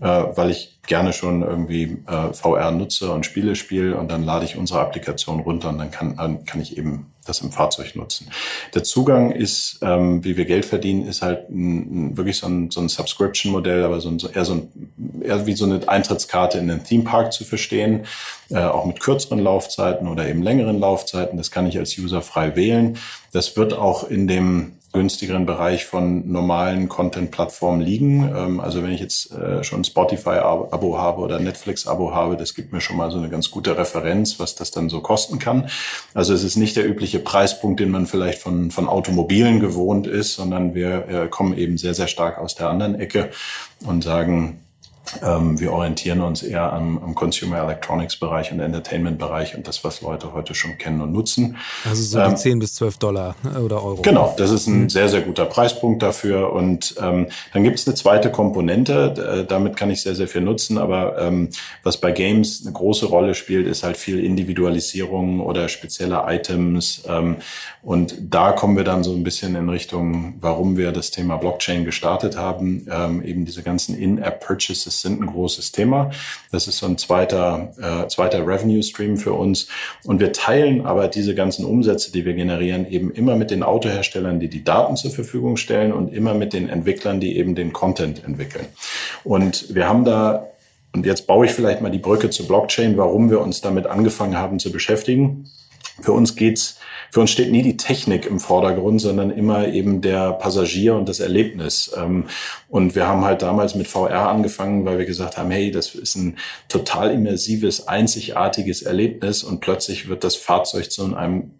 weil 0.00 0.50
ich 0.50 0.80
gerne 0.86 1.12
schon 1.12 1.42
irgendwie 1.42 1.98
äh, 2.06 2.32
VR 2.32 2.70
nutze 2.70 3.10
und 3.10 3.24
Spiele 3.24 3.56
spiele 3.56 3.96
und 3.96 4.10
dann 4.10 4.24
lade 4.24 4.44
ich 4.44 4.56
unsere 4.56 4.80
Applikation 4.80 5.40
runter 5.40 5.70
und 5.70 5.78
dann 5.78 5.90
kann, 5.90 6.16
dann 6.16 6.44
kann 6.44 6.60
ich 6.60 6.76
eben 6.76 7.12
das 7.24 7.40
im 7.40 7.52
Fahrzeug 7.52 7.96
nutzen. 7.96 8.28
Der 8.74 8.84
Zugang 8.84 9.30
ist, 9.30 9.78
ähm, 9.82 10.22
wie 10.24 10.36
wir 10.36 10.44
Geld 10.44 10.64
verdienen, 10.64 11.06
ist 11.06 11.22
halt 11.22 11.46
wirklich 11.48 12.38
so 12.38 12.46
ein, 12.46 12.70
so 12.70 12.80
ein 12.80 12.88
Subscription-Modell, 12.88 13.82
aber 13.84 14.00
so 14.00 14.10
ein, 14.10 14.18
eher 14.34 14.44
so 14.44 14.54
ein, 14.54 15.22
eher 15.22 15.46
wie 15.46 15.54
so 15.54 15.64
eine 15.64 15.88
Eintrittskarte 15.88 16.58
in 16.58 16.68
den 16.68 16.84
Theme 16.84 17.04
Park 17.04 17.32
zu 17.32 17.44
verstehen, 17.44 18.04
äh, 18.50 18.58
auch 18.58 18.84
mit 18.84 19.00
kürzeren 19.00 19.38
Laufzeiten 19.38 20.08
oder 20.08 20.28
eben 20.28 20.42
längeren 20.42 20.78
Laufzeiten. 20.78 21.38
Das 21.38 21.50
kann 21.50 21.66
ich 21.66 21.78
als 21.78 21.96
User 21.98 22.20
frei 22.20 22.56
wählen. 22.56 22.98
Das 23.32 23.56
wird 23.56 23.72
auch 23.72 24.08
in 24.08 24.28
dem 24.28 24.72
günstigeren 24.94 25.44
Bereich 25.44 25.84
von 25.84 26.30
normalen 26.30 26.88
Content-Plattformen 26.88 27.82
liegen. 27.82 28.32
Ähm, 28.34 28.60
also 28.60 28.82
wenn 28.82 28.92
ich 28.92 29.00
jetzt 29.00 29.32
äh, 29.32 29.62
schon 29.62 29.84
Spotify-Abo 29.84 30.96
habe 30.96 31.20
oder 31.20 31.38
Netflix-Abo 31.38 32.14
habe, 32.14 32.38
das 32.38 32.54
gibt 32.54 32.72
mir 32.72 32.80
schon 32.80 32.96
mal 32.96 33.10
so 33.10 33.18
eine 33.18 33.28
ganz 33.28 33.50
gute 33.50 33.76
Referenz, 33.76 34.40
was 34.40 34.54
das 34.54 34.70
dann 34.70 34.88
so 34.88 35.00
kosten 35.00 35.38
kann. 35.38 35.68
Also 36.14 36.32
es 36.32 36.44
ist 36.44 36.56
nicht 36.56 36.76
der 36.76 36.88
übliche 36.88 37.18
Preispunkt, 37.18 37.80
den 37.80 37.90
man 37.90 38.06
vielleicht 38.06 38.40
von, 38.40 38.70
von 38.70 38.88
Automobilen 38.88 39.60
gewohnt 39.60 40.06
ist, 40.06 40.36
sondern 40.36 40.74
wir 40.74 41.08
äh, 41.08 41.28
kommen 41.28 41.58
eben 41.58 41.76
sehr, 41.76 41.94
sehr 41.94 42.08
stark 42.08 42.38
aus 42.38 42.54
der 42.54 42.70
anderen 42.70 42.98
Ecke 42.98 43.30
und 43.84 44.02
sagen, 44.02 44.63
ähm, 45.22 45.60
wir 45.60 45.72
orientieren 45.72 46.20
uns 46.20 46.42
eher 46.42 46.72
am, 46.72 46.98
am 46.98 47.14
Consumer 47.14 47.58
Electronics 47.58 48.16
Bereich 48.16 48.52
und 48.52 48.60
Entertainment 48.60 49.18
Bereich 49.18 49.54
und 49.54 49.68
das, 49.68 49.84
was 49.84 50.00
Leute 50.00 50.32
heute 50.32 50.54
schon 50.54 50.78
kennen 50.78 51.00
und 51.00 51.12
nutzen. 51.12 51.56
Also 51.88 52.02
so 52.02 52.18
ähm, 52.18 52.30
die 52.30 52.36
10 52.36 52.58
bis 52.58 52.74
12 52.74 52.98
Dollar 52.98 53.36
äh, 53.44 53.58
oder 53.58 53.82
Euro. 53.84 54.02
Genau, 54.02 54.34
das 54.36 54.50
ist 54.50 54.66
ein 54.66 54.82
mhm. 54.82 54.88
sehr, 54.88 55.08
sehr 55.08 55.20
guter 55.20 55.44
Preispunkt 55.44 56.02
dafür. 56.02 56.52
Und 56.52 56.94
ähm, 57.00 57.28
dann 57.52 57.64
gibt 57.64 57.78
es 57.78 57.86
eine 57.86 57.94
zweite 57.94 58.30
Komponente, 58.30 59.42
äh, 59.42 59.44
damit 59.46 59.76
kann 59.76 59.90
ich 59.90 60.02
sehr, 60.02 60.14
sehr 60.14 60.28
viel 60.28 60.40
nutzen. 60.40 60.78
Aber 60.78 61.18
ähm, 61.18 61.50
was 61.82 61.98
bei 61.98 62.12
Games 62.12 62.62
eine 62.64 62.72
große 62.72 63.06
Rolle 63.06 63.34
spielt, 63.34 63.66
ist 63.66 63.82
halt 63.82 63.96
viel 63.96 64.24
Individualisierung 64.24 65.40
oder 65.40 65.68
spezielle 65.68 66.24
Items. 66.26 67.02
Ähm, 67.08 67.36
und 67.82 68.16
da 68.20 68.52
kommen 68.52 68.76
wir 68.76 68.84
dann 68.84 69.04
so 69.04 69.12
ein 69.12 69.24
bisschen 69.24 69.54
in 69.54 69.68
Richtung, 69.68 70.34
warum 70.40 70.76
wir 70.76 70.92
das 70.92 71.10
Thema 71.10 71.36
Blockchain 71.36 71.84
gestartet 71.84 72.38
haben. 72.38 72.86
Ähm, 72.90 73.22
eben 73.22 73.44
diese 73.44 73.62
ganzen 73.62 73.96
In-App-Purchases 73.96 74.93
sind 75.00 75.20
ein 75.20 75.26
großes 75.26 75.72
Thema. 75.72 76.10
Das 76.52 76.68
ist 76.68 76.78
so 76.78 76.86
ein 76.86 76.98
zweiter, 76.98 77.72
äh, 77.80 78.08
zweiter 78.08 78.46
Revenue 78.46 78.82
Stream 78.82 79.16
für 79.16 79.32
uns. 79.32 79.68
Und 80.04 80.20
wir 80.20 80.32
teilen 80.32 80.86
aber 80.86 81.08
diese 81.08 81.34
ganzen 81.34 81.64
Umsätze, 81.64 82.12
die 82.12 82.24
wir 82.24 82.34
generieren, 82.34 82.86
eben 82.86 83.10
immer 83.10 83.36
mit 83.36 83.50
den 83.50 83.62
Autoherstellern, 83.62 84.40
die 84.40 84.48
die 84.48 84.64
Daten 84.64 84.96
zur 84.96 85.10
Verfügung 85.10 85.56
stellen 85.56 85.92
und 85.92 86.12
immer 86.12 86.34
mit 86.34 86.52
den 86.52 86.68
Entwicklern, 86.68 87.20
die 87.20 87.36
eben 87.36 87.54
den 87.54 87.72
Content 87.72 88.24
entwickeln. 88.24 88.66
Und 89.24 89.74
wir 89.74 89.88
haben 89.88 90.04
da 90.04 90.46
und 90.94 91.04
jetzt 91.06 91.26
baue 91.26 91.46
ich 91.46 91.52
vielleicht 91.52 91.80
mal 91.80 91.90
die 91.90 91.98
Brücke 91.98 92.30
zur 92.30 92.46
Blockchain, 92.46 92.96
warum 92.96 93.28
wir 93.28 93.40
uns 93.40 93.60
damit 93.60 93.86
angefangen 93.86 94.36
haben 94.36 94.60
zu 94.60 94.70
beschäftigen. 94.70 95.50
Für 96.00 96.12
uns 96.12 96.36
geht's 96.36 96.78
für 97.14 97.20
uns 97.20 97.30
steht 97.30 97.52
nie 97.52 97.62
die 97.62 97.76
Technik 97.76 98.26
im 98.26 98.40
Vordergrund, 98.40 99.00
sondern 99.00 99.30
immer 99.30 99.68
eben 99.68 100.00
der 100.00 100.32
Passagier 100.32 100.96
und 100.96 101.08
das 101.08 101.20
Erlebnis. 101.20 101.92
Ähm, 101.96 102.24
und 102.68 102.96
wir 102.96 103.06
haben 103.06 103.24
halt 103.24 103.42
damals 103.42 103.76
mit 103.76 103.86
VR 103.86 104.30
angefangen, 104.30 104.84
weil 104.84 104.98
wir 104.98 105.04
gesagt 105.04 105.38
haben, 105.38 105.52
hey, 105.52 105.70
das 105.70 105.94
ist 105.94 106.16
ein 106.16 106.38
total 106.68 107.12
immersives, 107.12 107.86
einzigartiges 107.86 108.82
Erlebnis 108.82 109.44
und 109.44 109.60
plötzlich 109.60 110.08
wird 110.08 110.24
das 110.24 110.34
Fahrzeug 110.34 110.90
zu 110.90 111.14
einem 111.14 111.52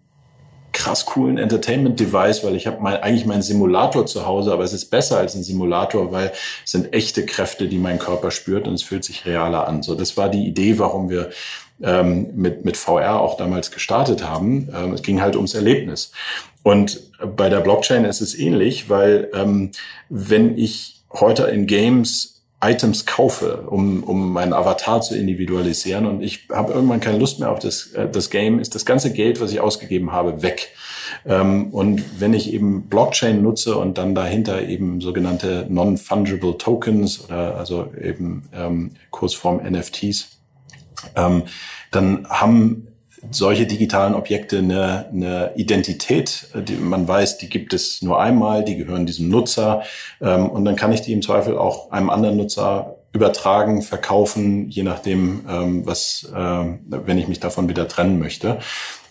krass 0.73 1.05
coolen 1.05 1.37
Entertainment-Device, 1.37 2.43
weil 2.43 2.57
ich 2.57 2.67
habe 2.67 2.81
mein, 2.81 2.97
eigentlich 2.97 3.25
meinen 3.25 3.41
Simulator 3.41 4.05
zu 4.05 4.25
Hause, 4.25 4.51
aber 4.51 4.65
es 4.65 4.73
ist 4.73 4.89
besser 4.89 5.19
als 5.19 5.35
ein 5.35 5.43
Simulator, 5.43 6.11
weil 6.11 6.33
es 6.65 6.71
sind 6.71 6.93
echte 6.93 7.25
Kräfte, 7.25 7.69
die 7.69 7.77
mein 7.77 7.97
Körper 7.97 8.29
spürt 8.29 8.67
und 8.67 8.73
es 8.73 8.83
fühlt 8.83 9.05
sich 9.05 9.25
realer 9.25 9.69
an. 9.69 9.83
So, 9.83 9.95
das 9.95 10.17
war 10.17 10.27
die 10.27 10.45
Idee, 10.45 10.79
warum 10.79 11.09
wir 11.09 11.29
ähm, 11.81 12.29
mit, 12.35 12.65
mit 12.65 12.77
VR 12.77 13.19
auch 13.19 13.37
damals 13.37 13.71
gestartet 13.71 14.27
haben. 14.27 14.69
Ähm, 14.73 14.93
es 14.93 15.01
ging 15.01 15.21
halt 15.21 15.35
ums 15.35 15.53
Erlebnis. 15.53 16.11
Und 16.63 17.01
bei 17.35 17.49
der 17.49 17.59
Blockchain 17.59 18.05
ist 18.05 18.21
es 18.21 18.37
ähnlich, 18.37 18.89
weil 18.89 19.29
ähm, 19.33 19.71
wenn 20.09 20.57
ich 20.57 21.03
heute 21.11 21.43
in 21.43 21.67
Games 21.67 22.35
Items 22.63 23.05
kaufe, 23.05 23.67
um, 23.67 24.03
um 24.03 24.31
meinen 24.33 24.53
Avatar 24.53 25.01
zu 25.01 25.15
individualisieren 25.15 26.05
und 26.05 26.21
ich 26.23 26.47
habe 26.51 26.73
irgendwann 26.73 26.99
keine 26.99 27.19
Lust 27.19 27.39
mehr 27.39 27.51
auf 27.51 27.59
das, 27.59 27.91
äh, 27.93 28.09
das 28.09 28.29
Game, 28.29 28.59
ist 28.59 28.73
das 28.75 28.85
ganze 28.85 29.11
Geld, 29.11 29.41
was 29.41 29.51
ich 29.51 29.59
ausgegeben 29.59 30.11
habe, 30.11 30.41
weg. 30.41 30.69
Ähm, 31.25 31.67
und 31.67 32.19
wenn 32.19 32.33
ich 32.33 32.51
eben 32.53 32.83
Blockchain 32.83 33.41
nutze 33.43 33.77
und 33.77 33.97
dann 33.97 34.15
dahinter 34.15 34.67
eben 34.67 35.01
sogenannte 35.01 35.67
Non-Fungible 35.69 36.57
Tokens 36.57 37.25
oder 37.25 37.57
also 37.57 37.87
eben 38.01 38.43
ähm, 38.53 38.91
Kursform 39.11 39.61
NFTs 39.63 40.34
ähm, 41.15 41.43
dann 41.91 42.27
haben 42.29 42.87
solche 43.31 43.65
digitalen 43.65 44.13
Objekte 44.13 44.59
eine, 44.59 45.07
eine 45.11 45.51
Identität, 45.55 46.47
die 46.53 46.75
man 46.75 47.07
weiß, 47.07 47.37
die 47.37 47.49
gibt 47.49 47.73
es 47.73 48.01
nur 48.01 48.21
einmal, 48.21 48.63
die 48.63 48.77
gehören 48.77 49.05
diesem 49.05 49.29
Nutzer 49.29 49.83
ähm, 50.21 50.49
und 50.49 50.65
dann 50.65 50.75
kann 50.75 50.93
ich 50.93 51.01
die 51.01 51.13
im 51.13 51.21
Zweifel 51.21 51.57
auch 51.57 51.91
einem 51.91 52.09
anderen 52.09 52.37
Nutzer 52.37 52.97
übertragen, 53.13 53.81
verkaufen, 53.81 54.69
je 54.69 54.83
nachdem, 54.83 55.45
ähm, 55.49 55.85
was, 55.85 56.29
äh, 56.35 56.65
wenn 56.85 57.17
ich 57.17 57.29
mich 57.29 57.39
davon 57.39 57.69
wieder 57.69 57.87
trennen 57.87 58.19
möchte. 58.19 58.59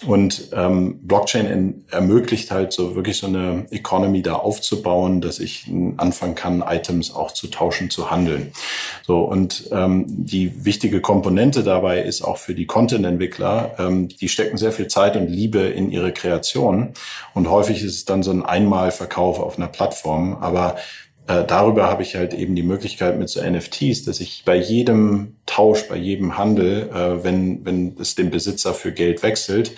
Und 0.06 0.48
ähm, 0.52 0.98
Blockchain 1.02 1.46
in, 1.46 1.84
ermöglicht 1.90 2.50
halt 2.50 2.72
so 2.72 2.94
wirklich 2.94 3.18
so 3.18 3.26
eine 3.26 3.66
Economy 3.70 4.22
da 4.22 4.34
aufzubauen, 4.34 5.20
dass 5.20 5.38
ich 5.38 5.70
anfangen 5.96 6.34
kann, 6.34 6.62
Items 6.66 7.14
auch 7.14 7.32
zu 7.32 7.48
tauschen, 7.48 7.90
zu 7.90 8.10
handeln. 8.10 8.52
So 9.06 9.20
und 9.20 9.68
ähm, 9.72 10.04
die 10.06 10.64
wichtige 10.64 11.00
Komponente 11.00 11.62
dabei 11.62 12.02
ist 12.02 12.22
auch 12.22 12.38
für 12.38 12.54
die 12.54 12.66
Content-Entwickler, 12.66 13.74
ähm, 13.78 14.08
die 14.08 14.28
stecken 14.28 14.56
sehr 14.56 14.72
viel 14.72 14.88
Zeit 14.88 15.16
und 15.16 15.28
Liebe 15.28 15.60
in 15.60 15.90
ihre 15.90 16.12
Kreation 16.12 16.94
und 17.34 17.50
häufig 17.50 17.82
ist 17.82 17.94
es 17.94 18.04
dann 18.04 18.22
so 18.22 18.30
ein 18.30 18.44
Einmalverkauf 18.44 19.38
auf 19.38 19.56
einer 19.56 19.68
Plattform, 19.68 20.38
aber 20.40 20.76
äh, 21.26 21.44
darüber 21.44 21.88
habe 21.88 22.02
ich 22.02 22.16
halt 22.16 22.34
eben 22.34 22.54
die 22.54 22.62
Möglichkeit 22.62 23.18
mit 23.18 23.28
so 23.28 23.42
NFTs, 23.42 24.04
dass 24.04 24.20
ich 24.20 24.44
bei 24.44 24.56
jedem 24.56 25.36
Tausch, 25.46 25.88
bei 25.88 25.96
jedem 25.96 26.36
Handel, 26.36 26.90
äh, 26.90 27.24
wenn, 27.24 27.64
wenn 27.64 27.96
es 27.98 28.14
den 28.14 28.30
Besitzer 28.30 28.74
für 28.74 28.92
Geld 28.92 29.22
wechselt, 29.22 29.72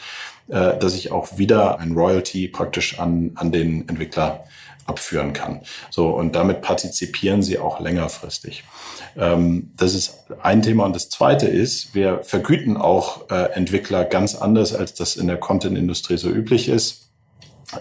äh, 0.48 0.76
dass 0.78 0.94
ich 0.94 1.12
auch 1.12 1.38
wieder 1.38 1.78
ein 1.78 1.92
Royalty 1.92 2.48
praktisch 2.48 2.98
an, 2.98 3.32
an 3.36 3.52
den 3.52 3.88
Entwickler 3.88 4.44
abführen 4.86 5.32
kann. 5.32 5.62
So, 5.90 6.08
und 6.08 6.34
damit 6.34 6.62
partizipieren 6.62 7.42
sie 7.42 7.58
auch 7.58 7.80
längerfristig. 7.80 8.64
Ähm, 9.16 9.72
das 9.76 9.94
ist 9.94 10.24
ein 10.42 10.62
Thema. 10.62 10.84
Und 10.84 10.94
das 10.94 11.08
zweite 11.08 11.46
ist, 11.46 11.94
wir 11.94 12.22
vergüten 12.22 12.76
auch 12.76 13.30
äh, 13.30 13.52
Entwickler 13.52 14.04
ganz 14.04 14.34
anders, 14.34 14.74
als 14.74 14.94
das 14.94 15.16
in 15.16 15.26
der 15.26 15.38
Content-Industrie 15.38 16.16
so 16.16 16.28
üblich 16.28 16.68
ist, 16.68 17.08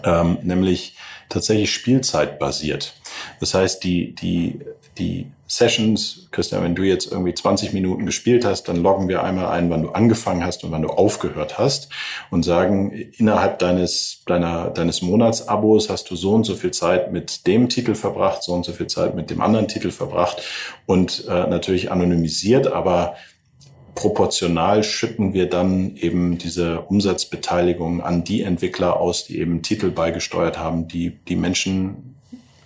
ähm, 0.04 0.38
nämlich 0.42 0.96
tatsächlich 1.28 1.72
Spielzeit 1.72 2.38
basiert. 2.38 2.94
Das 3.40 3.54
heißt, 3.54 3.82
die, 3.84 4.14
die, 4.14 4.60
die 4.98 5.26
Sessions, 5.48 6.28
Christian, 6.32 6.64
wenn 6.64 6.74
du 6.74 6.82
jetzt 6.82 7.12
irgendwie 7.12 7.32
20 7.32 7.72
Minuten 7.72 8.04
gespielt 8.04 8.44
hast, 8.44 8.64
dann 8.64 8.76
loggen 8.76 9.08
wir 9.08 9.22
einmal 9.22 9.46
ein, 9.46 9.70
wann 9.70 9.82
du 9.82 9.90
angefangen 9.90 10.44
hast 10.44 10.64
und 10.64 10.72
wann 10.72 10.82
du 10.82 10.88
aufgehört 10.88 11.58
hast 11.58 11.88
und 12.30 12.44
sagen, 12.44 12.90
innerhalb 12.90 13.60
deines, 13.60 14.22
deiner, 14.26 14.70
deines 14.70 15.02
Monatsabos 15.02 15.88
hast 15.88 16.10
du 16.10 16.16
so 16.16 16.32
und 16.32 16.44
so 16.44 16.56
viel 16.56 16.72
Zeit 16.72 17.12
mit 17.12 17.46
dem 17.46 17.68
Titel 17.68 17.94
verbracht, 17.94 18.42
so 18.42 18.52
und 18.52 18.64
so 18.64 18.72
viel 18.72 18.88
Zeit 18.88 19.14
mit 19.14 19.30
dem 19.30 19.40
anderen 19.40 19.68
Titel 19.68 19.92
verbracht 19.92 20.42
und 20.86 21.26
äh, 21.28 21.46
natürlich 21.46 21.92
anonymisiert, 21.92 22.66
aber 22.66 23.14
proportional 23.94 24.82
schütten 24.84 25.32
wir 25.32 25.48
dann 25.48 25.96
eben 25.96 26.38
diese 26.38 26.82
Umsatzbeteiligung 26.82 28.02
an 28.02 28.24
die 28.24 28.42
Entwickler 28.42 29.00
aus, 29.00 29.24
die 29.24 29.38
eben 29.38 29.62
Titel 29.62 29.90
beigesteuert 29.90 30.58
haben, 30.58 30.86
die 30.86 31.18
die 31.28 31.36
Menschen 31.36 32.15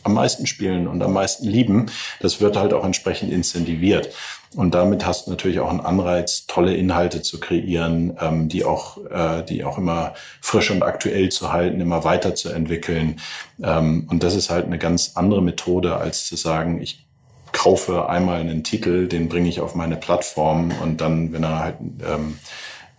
am 0.02 0.14
meisten 0.14 0.46
spielen 0.46 0.86
und 0.88 1.02
am 1.02 1.12
meisten 1.12 1.46
lieben, 1.46 1.86
das 2.20 2.40
wird 2.40 2.56
halt 2.56 2.72
auch 2.72 2.84
entsprechend 2.84 3.32
incentiviert. 3.32 4.10
Und 4.56 4.74
damit 4.74 5.06
hast 5.06 5.26
du 5.26 5.30
natürlich 5.30 5.60
auch 5.60 5.70
einen 5.70 5.80
Anreiz, 5.80 6.46
tolle 6.46 6.74
Inhalte 6.74 7.22
zu 7.22 7.38
kreieren, 7.38 8.16
ähm, 8.20 8.48
die 8.48 8.64
auch, 8.64 8.98
äh, 9.08 9.44
die 9.44 9.62
auch 9.64 9.78
immer 9.78 10.14
frisch 10.40 10.70
und 10.72 10.82
aktuell 10.82 11.28
zu 11.28 11.52
halten, 11.52 11.80
immer 11.80 12.02
weiterzuentwickeln. 12.02 13.20
Ähm, 13.62 14.08
und 14.10 14.24
das 14.24 14.34
ist 14.34 14.50
halt 14.50 14.66
eine 14.66 14.78
ganz 14.78 15.12
andere 15.14 15.42
Methode, 15.42 15.96
als 15.96 16.26
zu 16.26 16.34
sagen, 16.34 16.80
ich 16.82 17.06
kaufe 17.52 18.08
einmal 18.08 18.40
einen 18.40 18.64
Titel, 18.64 19.06
den 19.06 19.28
bringe 19.28 19.48
ich 19.48 19.60
auf 19.60 19.74
meine 19.74 19.96
Plattform 19.96 20.72
und 20.82 21.00
dann, 21.00 21.32
wenn 21.32 21.44
er 21.44 21.58
halt 21.60 21.76
ähm, 21.80 22.38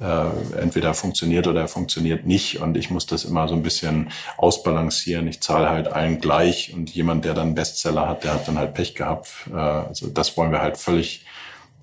äh, 0.02 0.60
entweder 0.60 0.94
funktioniert 0.94 1.48
oder 1.48 1.62
er 1.62 1.68
funktioniert 1.68 2.26
nicht 2.26 2.60
und 2.60 2.76
ich 2.76 2.90
muss 2.90 3.06
das 3.06 3.24
immer 3.24 3.48
so 3.48 3.54
ein 3.54 3.64
bisschen 3.64 4.12
ausbalancieren. 4.38 5.28
Ich 5.28 5.42
zahle 5.42 5.70
halt 5.70 5.88
allen 5.88 6.20
gleich 6.20 6.74
und 6.74 6.90
jemand, 6.90 7.24
der 7.24 7.34
dann 7.34 7.56
Bestseller 7.56 8.10
hat, 8.10 8.24
der 8.24 8.34
hat 8.34 8.48
dann 8.48 8.58
halt 8.58 8.74
Pech 8.74 8.96
gehabt. 8.96 9.30
Äh, 9.52 9.58
also 9.58 10.08
das 10.08 10.36
wollen 10.38 10.52
wir 10.52 10.62
halt 10.62 10.78
völlig, 10.78 11.26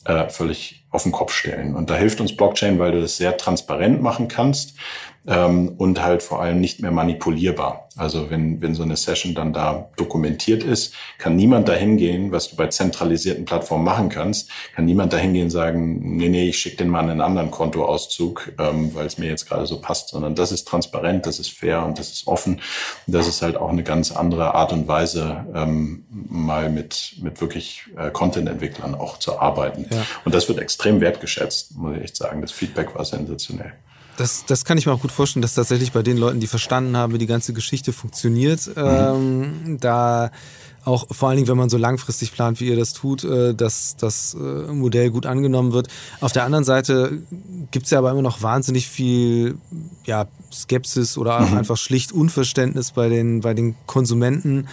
äh, 0.05 0.29
völlig 0.29 0.85
auf 0.91 1.05
den 1.05 1.13
Kopf 1.13 1.33
stellen. 1.33 1.77
Und 1.77 1.91
da 1.91 1.97
hilft 1.97 2.21
uns 2.21 2.37
Blockchain, 2.37 2.79
weil 2.79 2.93
du 2.93 3.01
das 3.01 3.19
sehr 3.19 3.37
transparent 3.37 4.03
machen 4.03 4.27
kannst 4.27 4.75
ähm, 5.27 5.75
und 5.77 6.03
halt 6.03 6.23
vor 6.23 6.41
allem 6.41 6.61
nicht 6.61 6.81
mehr 6.81 6.91
manipulierbar. 6.91 7.89
Also 7.99 8.31
wenn, 8.31 8.63
wenn 8.63 8.75
so 8.75 8.85
eine 8.85 8.97
Session 8.97 9.35
dann 9.35 9.53
da 9.53 9.91
dokumentiert 9.97 10.63
ist, 10.63 10.95
kann 11.19 11.35
niemand 11.35 11.69
dahin 11.69 11.97
gehen, 11.97 12.31
was 12.31 12.49
du 12.49 12.57
bei 12.57 12.69
zentralisierten 12.69 13.45
Plattformen 13.45 13.85
machen 13.85 14.09
kannst, 14.09 14.51
kann 14.75 14.85
niemand 14.85 15.13
dahin 15.13 15.33
gehen 15.33 15.45
und 15.45 15.51
sagen, 15.51 16.17
nee, 16.17 16.29
nee, 16.29 16.49
ich 16.49 16.59
schicke 16.59 16.77
den 16.77 16.89
mal 16.89 17.01
einen 17.01 17.21
anderen 17.21 17.51
Kontoauszug, 17.51 18.53
ähm, 18.59 18.95
weil 18.95 19.07
es 19.07 19.19
mir 19.19 19.29
jetzt 19.29 19.49
gerade 19.49 19.67
so 19.67 19.81
passt, 19.81 20.11
sondern 20.11 20.37
das 20.37 20.53
ist 20.53 20.69
transparent, 20.69 21.27
das 21.27 21.41
ist 21.41 21.51
fair 21.51 21.85
und 21.85 21.99
das 21.99 22.13
ist 22.13 22.27
offen. 22.29 22.61
Und 23.07 23.13
das 23.13 23.27
ist 23.27 23.43
halt 23.43 23.57
auch 23.57 23.71
eine 23.71 23.83
ganz 23.83 24.13
andere 24.13 24.55
Art 24.55 24.73
und 24.73 24.87
Weise, 24.87 25.45
ähm, 25.55 26.05
mal 26.11 26.71
mit, 26.71 27.17
mit 27.21 27.41
wirklich 27.41 27.85
äh, 27.97 28.11
Content-Entwicklern 28.11 28.95
auch 28.95 29.19
zu 29.19 29.41
arbeiten. 29.41 29.87
Ja. 29.91 30.05
Und 30.25 30.35
das 30.35 30.49
wird 30.49 30.61
extrem 30.61 31.01
wertgeschätzt, 31.01 31.77
muss 31.77 31.97
ich 31.97 32.05
echt 32.05 32.17
sagen. 32.17 32.41
Das 32.43 32.53
Feedback 32.53 32.95
war 32.95 33.05
sensationell. 33.05 33.73
Das, 34.19 34.45
das 34.47 34.65
kann 34.65 34.77
ich 34.79 34.87
mir 34.87 34.93
auch 34.93 35.01
gut 35.01 35.13
vorstellen, 35.13 35.43
dass 35.43 35.55
tatsächlich 35.55 35.93
bei 35.93 36.03
den 36.03 36.17
Leuten, 36.17 36.41
die 36.41 36.49
verstanden 36.49 36.97
haben, 36.97 37.15
wie 37.15 37.19
die 37.19 37.27
ganze 37.27 37.53
Geschichte 37.53 37.93
funktioniert, 37.93 38.67
mhm. 38.67 38.73
ähm, 38.77 39.79
da 39.81 40.33
auch 40.85 41.07
vor 41.11 41.29
allen 41.29 41.37
Dingen, 41.37 41.49
wenn 41.49 41.57
man 41.57 41.69
so 41.69 41.77
langfristig 41.77 42.33
plant, 42.33 42.59
wie 42.61 42.69
ihr 42.69 42.77
das 42.77 42.95
tut, 42.95 43.23
äh, 43.23 43.55
dass 43.55 43.97
das 43.97 44.35
äh, 44.35 44.39
Modell 44.73 45.11
gut 45.11 45.25
angenommen 45.27 45.73
wird. 45.73 45.89
Auf 46.21 46.33
der 46.33 46.45
anderen 46.45 46.65
Seite 46.65 47.23
gibt 47.71 47.85
es 47.85 47.91
ja 47.93 47.99
aber 47.99 48.11
immer 48.11 48.23
noch 48.23 48.43
wahnsinnig 48.43 48.89
viel 48.89 49.57
ja, 50.05 50.27
Skepsis 50.53 51.17
oder 51.17 51.39
auch 51.39 51.51
mhm. 51.51 51.59
einfach 51.59 51.77
schlicht 51.77 52.11
Unverständnis 52.11 52.93
bei 52.93 53.09
den, 53.09 53.41
bei 53.41 53.55
den 53.55 53.77
Konsumenten 53.87 54.67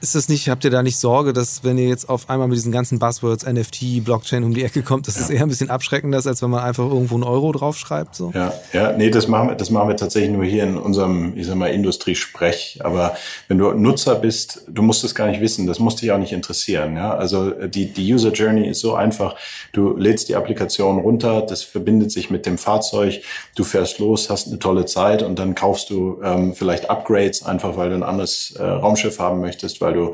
ist 0.00 0.14
das 0.14 0.28
nicht, 0.28 0.48
habt 0.48 0.64
ihr 0.64 0.70
da 0.70 0.82
nicht 0.82 0.98
Sorge, 0.98 1.32
dass 1.32 1.62
wenn 1.62 1.76
ihr 1.76 1.88
jetzt 1.88 2.08
auf 2.08 2.30
einmal 2.30 2.48
mit 2.48 2.56
diesen 2.56 2.72
ganzen 2.72 2.98
Buzzwords, 2.98 3.44
NFT, 3.44 4.04
Blockchain 4.04 4.44
um 4.44 4.54
die 4.54 4.64
Ecke 4.64 4.82
kommt, 4.82 5.06
dass 5.06 5.16
ja. 5.16 5.22
es 5.22 5.30
eher 5.30 5.42
ein 5.42 5.48
bisschen 5.48 5.70
abschreckender 5.70 6.18
ist, 6.18 6.26
als 6.26 6.42
wenn 6.42 6.50
man 6.50 6.64
einfach 6.64 6.84
irgendwo 6.84 7.14
einen 7.14 7.24
Euro 7.24 7.52
draufschreibt? 7.52 8.14
So? 8.14 8.32
Ja, 8.34 8.52
ja, 8.72 8.92
nee, 8.92 9.10
das 9.10 9.28
machen 9.28 9.48
wir, 9.48 9.54
das 9.56 9.70
machen 9.70 9.88
wir 9.88 9.96
tatsächlich 9.96 10.32
nur 10.32 10.44
hier 10.44 10.64
in 10.64 10.76
unserem, 10.76 11.36
ich 11.36 11.46
sag 11.46 11.56
mal, 11.56 11.68
Industriesprech. 11.68 12.80
Aber 12.82 13.16
wenn 13.48 13.58
du 13.58 13.72
Nutzer 13.72 14.14
bist, 14.14 14.62
du 14.68 14.82
musst 14.82 15.04
es 15.04 15.14
gar 15.14 15.26
nicht 15.26 15.40
wissen, 15.40 15.66
das 15.66 15.78
muss 15.78 15.96
dich 15.96 16.10
auch 16.12 16.18
nicht 16.18 16.32
interessieren. 16.32 16.96
Ja? 16.96 17.14
Also 17.14 17.50
die, 17.50 17.92
die 17.92 18.12
User 18.12 18.32
Journey 18.32 18.68
ist 18.68 18.80
so 18.80 18.94
einfach. 18.94 19.36
Du 19.72 19.96
lädst 19.96 20.28
die 20.28 20.36
Applikation 20.36 20.98
runter, 20.98 21.42
das 21.42 21.62
verbindet 21.62 22.10
sich 22.10 22.30
mit 22.30 22.46
dem 22.46 22.58
Fahrzeug, 22.58 23.22
du 23.54 23.64
fährst 23.64 23.98
los, 23.98 24.30
hast 24.30 24.48
eine 24.48 24.58
tolle 24.58 24.86
Zeit 24.86 25.22
und 25.22 25.38
dann 25.38 25.54
kaufst 25.54 25.90
du 25.90 26.20
ähm, 26.22 26.54
vielleicht 26.54 26.88
Upgrades, 26.88 27.44
einfach 27.44 27.76
weil 27.76 27.90
du 27.90 27.96
ein 27.96 28.02
anderes 28.02 28.52
äh, 28.58 28.62
Raumschiff 28.62 29.18
haben 29.18 29.40
möchtest, 29.40 29.80
weil 29.80 29.89
weil 29.90 29.94
du 29.94 30.12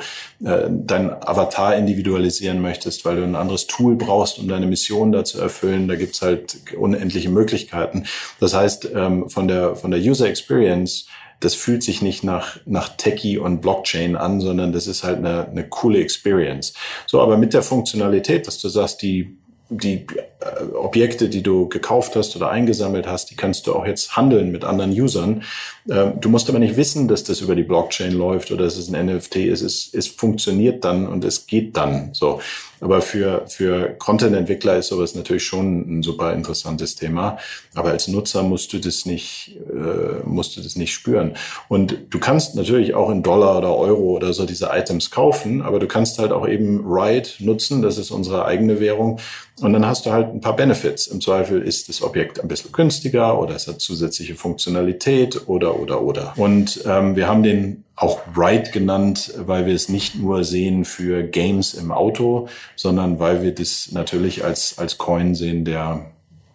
äh, 0.48 0.68
deinen 0.70 1.10
Avatar 1.10 1.76
individualisieren 1.76 2.60
möchtest, 2.60 3.04
weil 3.04 3.16
du 3.16 3.22
ein 3.24 3.36
anderes 3.36 3.66
Tool 3.66 3.96
brauchst, 3.96 4.38
um 4.38 4.48
deine 4.48 4.66
Mission 4.66 5.12
da 5.12 5.24
zu 5.24 5.40
erfüllen. 5.40 5.88
Da 5.88 5.96
gibt's 5.96 6.22
halt 6.22 6.58
unendliche 6.76 7.28
Möglichkeiten. 7.28 8.04
Das 8.40 8.54
heißt, 8.54 8.90
ähm, 8.94 9.28
von 9.28 9.48
der, 9.48 9.76
von 9.76 9.90
der 9.90 10.00
User 10.00 10.28
Experience 10.28 11.06
das 11.40 11.54
fühlt 11.54 11.82
sich 11.82 12.00
nicht 12.00 12.24
nach, 12.24 12.56
nach 12.64 12.96
Techie 12.96 13.36
und 13.36 13.60
Blockchain 13.60 14.16
an, 14.16 14.40
sondern 14.40 14.72
das 14.72 14.86
ist 14.86 15.04
halt 15.04 15.18
eine, 15.18 15.46
eine 15.46 15.68
coole 15.68 15.98
Experience. 15.98 16.72
So, 17.06 17.20
aber 17.20 17.36
mit 17.36 17.52
der 17.52 17.62
Funktionalität, 17.62 18.46
dass 18.46 18.58
du 18.58 18.70
sagst, 18.70 19.02
die 19.02 19.36
die 19.68 20.06
äh, 20.40 20.74
Objekte, 20.74 21.28
die 21.28 21.42
du 21.42 21.68
gekauft 21.68 22.14
hast 22.14 22.36
oder 22.36 22.50
eingesammelt 22.50 23.06
hast, 23.06 23.30
die 23.30 23.36
kannst 23.36 23.66
du 23.66 23.74
auch 23.74 23.86
jetzt 23.86 24.16
handeln 24.16 24.52
mit 24.52 24.64
anderen 24.64 24.92
Usern. 24.92 25.42
Äh, 25.88 26.12
du 26.20 26.28
musst 26.28 26.48
aber 26.48 26.58
nicht 26.58 26.76
wissen, 26.76 27.08
dass 27.08 27.24
das 27.24 27.40
über 27.40 27.56
die 27.56 27.64
Blockchain 27.64 28.12
läuft 28.12 28.52
oder 28.52 28.64
dass 28.64 28.76
es 28.76 28.92
ein 28.92 29.06
NFT 29.06 29.36
ist. 29.36 29.62
Es, 29.62 29.92
es 29.92 30.06
funktioniert 30.06 30.84
dann 30.84 31.08
und 31.08 31.24
es 31.24 31.46
geht 31.46 31.76
dann 31.76 32.10
so. 32.12 32.40
Aber 32.80 33.00
für, 33.00 33.44
für 33.46 33.94
Content-Entwickler 33.98 34.76
ist 34.76 34.88
sowas 34.88 35.14
natürlich 35.14 35.44
schon 35.44 35.98
ein 35.98 36.02
super 36.02 36.32
interessantes 36.32 36.94
Thema. 36.94 37.38
Aber 37.74 37.90
als 37.90 38.08
Nutzer 38.08 38.42
musst 38.42 38.72
du 38.72 38.78
das 38.78 39.06
nicht, 39.06 39.58
äh, 39.70 40.26
musst 40.26 40.56
du 40.56 40.60
das 40.60 40.76
nicht 40.76 40.92
spüren. 40.92 41.34
Und 41.68 41.98
du 42.10 42.18
kannst 42.18 42.54
natürlich 42.54 42.94
auch 42.94 43.10
in 43.10 43.22
Dollar 43.22 43.58
oder 43.58 43.76
Euro 43.76 44.10
oder 44.16 44.32
so 44.32 44.46
diese 44.46 44.70
Items 44.72 45.10
kaufen, 45.10 45.62
aber 45.62 45.78
du 45.78 45.86
kannst 45.86 46.18
halt 46.18 46.32
auch 46.32 46.46
eben 46.46 46.84
Ride 46.86 47.28
nutzen. 47.38 47.82
Das 47.82 47.98
ist 47.98 48.10
unsere 48.10 48.44
eigene 48.44 48.80
Währung. 48.80 49.18
Und 49.60 49.72
dann 49.72 49.86
hast 49.86 50.04
du 50.04 50.12
halt 50.12 50.34
ein 50.34 50.40
paar 50.40 50.54
Benefits. 50.54 51.06
Im 51.06 51.20
Zweifel 51.20 51.62
ist 51.62 51.88
das 51.88 52.02
Objekt 52.02 52.40
ein 52.40 52.48
bisschen 52.48 52.72
günstiger 52.72 53.40
oder 53.40 53.54
es 53.54 53.66
hat 53.66 53.80
zusätzliche 53.80 54.34
Funktionalität 54.34 55.48
oder, 55.48 55.80
oder, 55.80 56.02
oder. 56.02 56.34
Und 56.36 56.82
ähm, 56.86 57.16
wir 57.16 57.26
haben 57.26 57.42
den 57.42 57.85
auch 57.96 58.20
Ride 58.36 58.70
genannt, 58.70 59.32
weil 59.38 59.66
wir 59.66 59.74
es 59.74 59.88
nicht 59.88 60.16
nur 60.16 60.44
sehen 60.44 60.84
für 60.84 61.22
Games 61.22 61.74
im 61.74 61.90
Auto, 61.90 62.48
sondern 62.76 63.18
weil 63.18 63.42
wir 63.42 63.54
das 63.54 63.90
natürlich 63.90 64.44
als, 64.44 64.78
als 64.78 64.98
Coin 64.98 65.34
sehen, 65.34 65.64
der 65.64 66.10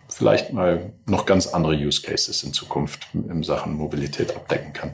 vielleicht 0.08 0.54
mal 0.54 0.92
noch 1.08 1.26
ganz 1.26 1.48
andere 1.48 1.74
Use 1.74 2.02
Cases 2.02 2.44
in 2.44 2.54
Zukunft 2.54 3.08
in 3.14 3.44
Sachen 3.44 3.76
Mobilität 3.76 4.36
abdecken 4.36 4.74
kann. 4.74 4.94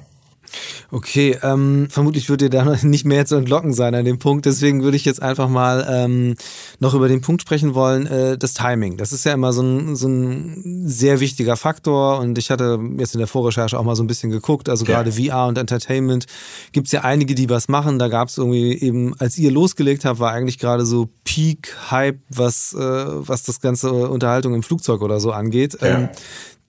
Okay, 0.92 1.38
ähm, 1.44 1.88
vermutlich 1.90 2.30
wird 2.30 2.42
ihr 2.42 2.50
da 2.50 2.64
noch 2.64 2.82
nicht 2.84 3.06
mehr 3.06 3.26
zu 3.26 3.36
entlocken 3.36 3.74
sein 3.74 3.94
an 3.96 4.06
dem 4.06 4.20
Punkt. 4.20 4.46
Deswegen 4.46 4.84
würde 4.84 4.98
ich 4.98 5.06
jetzt 5.06 5.22
einfach 5.22 5.50
mal 5.50 5.86
ähm, 5.90 6.36
noch 6.80 6.94
über 6.94 7.08
den 7.08 7.22
Punkt 7.22 7.42
sprechen 7.42 7.74
wollen, 7.74 8.08
äh, 8.08 8.38
das 8.38 8.54
Timing. 8.54 8.98
Das 8.98 9.12
ist 9.12 9.26
ja 9.26 9.34
immer 9.34 9.54
so 9.54 9.62
ein, 9.62 9.96
so 9.96 10.08
ein 10.08 10.84
sehr 10.88 11.20
wichtiger 11.20 11.58
Faktor 11.58 12.20
und 12.20 12.38
ich 12.38 12.52
hatte 12.52 12.80
jetzt 12.98 13.14
in 13.16 13.20
der 13.20 13.28
Vorrecherche 13.28 13.78
auch 13.78 13.84
mal 13.84 13.96
so 13.96 14.04
ein 14.04 14.08
bisschen 14.08 14.30
geguckt. 14.30 14.70
Also 14.70 14.86
ja. 14.86 14.94
gerade 15.02 15.12
VR 15.12 15.48
und 15.48 15.58
Entertainment 15.58 16.26
gibt 16.72 16.88
es 16.88 16.94
ja 16.94 17.02
einige, 17.02 17.36
die 17.36 17.50
was 17.50 17.68
machen. 17.68 18.00
Da 18.00 18.08
gab 18.08 18.30
es 18.30 18.38
irgendwie 18.38 18.74
eben, 18.80 19.14
als 19.20 19.38
ihr 19.38 19.52
losgelegt 19.52 20.06
habt, 20.06 20.20
war 20.20 20.32
eigentlich 20.32 20.60
gerade 20.60 20.86
so 20.86 21.10
Peak-Hype, 21.24 22.20
was, 22.30 22.74
äh, 22.74 22.78
was 22.80 23.44
das 23.44 23.60
ganze 23.60 23.92
Unterhaltung 23.92 24.54
im 24.54 24.64
Flugzeug 24.64 25.02
oder 25.02 25.20
so 25.20 25.32
angeht. 25.32 25.78
Ja. 25.82 25.88
Ähm, 25.88 26.10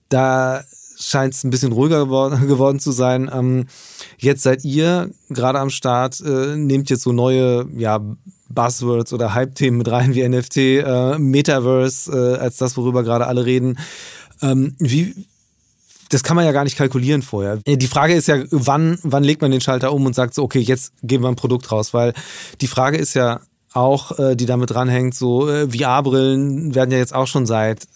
da 0.09 0.63
scheint 0.99 1.33
es 1.33 1.43
ein 1.43 1.49
bisschen 1.49 1.71
ruhiger 1.71 2.05
geworden, 2.05 2.47
geworden 2.47 2.79
zu 2.79 2.91
sein. 2.91 3.29
Ähm, 3.33 3.65
jetzt 4.17 4.43
seid 4.43 4.65
ihr 4.65 5.09
gerade 5.29 5.59
am 5.59 5.69
Start, 5.69 6.19
äh, 6.21 6.55
nehmt 6.55 6.89
jetzt 6.89 7.03
so 7.03 7.11
neue 7.11 7.67
ja, 7.75 7.99
Buzzwords 8.49 9.13
oder 9.13 9.33
Hype-Themen 9.33 9.77
mit 9.77 9.89
rein 9.89 10.13
wie 10.13 10.27
NFT, 10.27 10.57
äh, 10.57 11.17
Metaverse 11.17 12.11
äh, 12.11 12.39
als 12.39 12.57
das, 12.57 12.77
worüber 12.77 13.03
gerade 13.03 13.27
alle 13.27 13.45
reden. 13.45 13.79
Ähm, 14.41 14.75
wie, 14.79 15.27
das 16.09 16.23
kann 16.23 16.35
man 16.35 16.45
ja 16.45 16.51
gar 16.51 16.63
nicht 16.63 16.77
kalkulieren 16.77 17.21
vorher. 17.21 17.57
Die 17.57 17.87
Frage 17.87 18.15
ist 18.15 18.27
ja, 18.27 18.43
wann, 18.49 18.97
wann 19.03 19.23
legt 19.23 19.41
man 19.41 19.51
den 19.51 19.61
Schalter 19.61 19.93
um 19.93 20.05
und 20.05 20.15
sagt 20.15 20.33
so, 20.33 20.43
okay, 20.43 20.59
jetzt 20.59 20.93
geben 21.03 21.23
wir 21.23 21.29
ein 21.29 21.35
Produkt 21.35 21.71
raus, 21.71 21.93
weil 21.93 22.13
die 22.61 22.67
Frage 22.67 22.97
ist 22.97 23.13
ja 23.13 23.41
auch, 23.73 24.17
äh, 24.17 24.35
die 24.35 24.47
damit 24.47 24.71
dranhängt, 24.71 25.13
so 25.13 25.47
äh, 25.47 25.69
VR-Brillen 25.69 26.73
werden 26.73 26.91
ja 26.91 26.97
jetzt 26.97 27.13
auch 27.13 27.27
schon 27.27 27.45
seit 27.45 27.87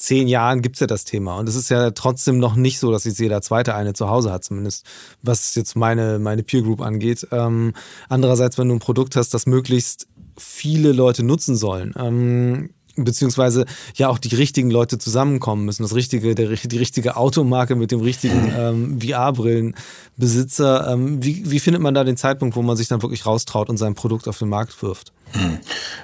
zehn 0.00 0.28
Jahren 0.28 0.62
gibt's 0.62 0.80
ja 0.80 0.86
das 0.86 1.04
Thema. 1.04 1.38
Und 1.38 1.48
es 1.48 1.54
ist 1.54 1.68
ja 1.68 1.90
trotzdem 1.90 2.38
noch 2.38 2.56
nicht 2.56 2.78
so, 2.78 2.90
dass 2.90 3.04
jetzt 3.04 3.20
jeder 3.20 3.42
zweite 3.42 3.74
eine 3.74 3.92
zu 3.92 4.08
Hause 4.08 4.32
hat, 4.32 4.44
zumindest 4.44 4.86
was 5.22 5.54
jetzt 5.54 5.76
meine, 5.76 6.18
meine 6.18 6.42
Peer 6.42 6.62
Group 6.62 6.80
angeht. 6.80 7.28
Ähm, 7.30 7.74
andererseits, 8.08 8.56
wenn 8.58 8.68
du 8.68 8.74
ein 8.74 8.80
Produkt 8.80 9.14
hast, 9.16 9.34
das 9.34 9.46
möglichst 9.46 10.08
viele 10.38 10.92
Leute 10.92 11.22
nutzen 11.22 11.54
sollen, 11.54 11.94
ähm, 11.98 12.70
beziehungsweise 12.96 13.66
ja 13.94 14.08
auch 14.08 14.18
die 14.18 14.34
richtigen 14.34 14.70
Leute 14.70 14.98
zusammenkommen 14.98 15.64
müssen. 15.64 15.82
Das 15.82 15.94
richtige, 15.94 16.34
der, 16.34 16.48
die 16.48 16.78
richtige 16.78 17.16
Automarke 17.16 17.76
mit 17.76 17.90
dem 17.90 18.00
richtigen 18.00 18.52
ähm, 18.58 19.00
VR-Brillenbesitzer. 19.00 20.92
Ähm, 20.92 21.22
wie, 21.24 21.50
wie 21.50 21.60
findet 21.60 21.82
man 21.82 21.94
da 21.94 22.04
den 22.04 22.16
Zeitpunkt, 22.16 22.56
wo 22.56 22.62
man 22.62 22.76
sich 22.76 22.88
dann 22.88 23.02
wirklich 23.02 23.26
raustraut 23.26 23.68
und 23.68 23.76
sein 23.76 23.94
Produkt 23.94 24.28
auf 24.28 24.38
den 24.38 24.48
Markt 24.48 24.82
wirft? 24.82 25.12
Hm. 25.32 25.58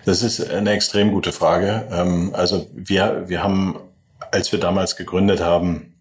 Das 0.04 0.22
ist 0.22 0.40
eine 0.50 0.70
extrem 0.70 1.12
gute 1.12 1.32
Frage. 1.32 1.88
Ähm, 1.90 2.30
also 2.32 2.68
wir, 2.74 3.24
wir 3.26 3.42
haben, 3.42 3.78
als 4.30 4.52
wir 4.52 4.60
damals 4.60 4.96
gegründet 4.96 5.40
haben, 5.40 5.94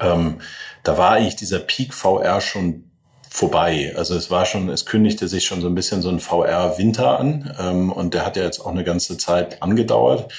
ähm, 0.00 0.40
da 0.82 0.98
war 0.98 1.12
eigentlich 1.12 1.36
dieser 1.36 1.58
Peak 1.58 1.94
VR 1.94 2.40
schon 2.40 2.89
vorbei. 3.32 3.94
Also 3.96 4.16
es 4.16 4.28
war 4.28 4.44
schon, 4.44 4.68
es 4.68 4.84
kündigte 4.84 5.28
sich 5.28 5.44
schon 5.44 5.60
so 5.60 5.68
ein 5.68 5.74
bisschen 5.76 6.02
so 6.02 6.08
ein 6.08 6.18
VR-Winter 6.18 7.18
an 7.18 7.54
ähm, 7.60 7.92
und 7.92 8.12
der 8.12 8.26
hat 8.26 8.36
ja 8.36 8.42
jetzt 8.42 8.58
auch 8.60 8.72
eine 8.72 8.82
ganze 8.82 9.16
Zeit 9.16 9.62
angedauert. 9.62 10.30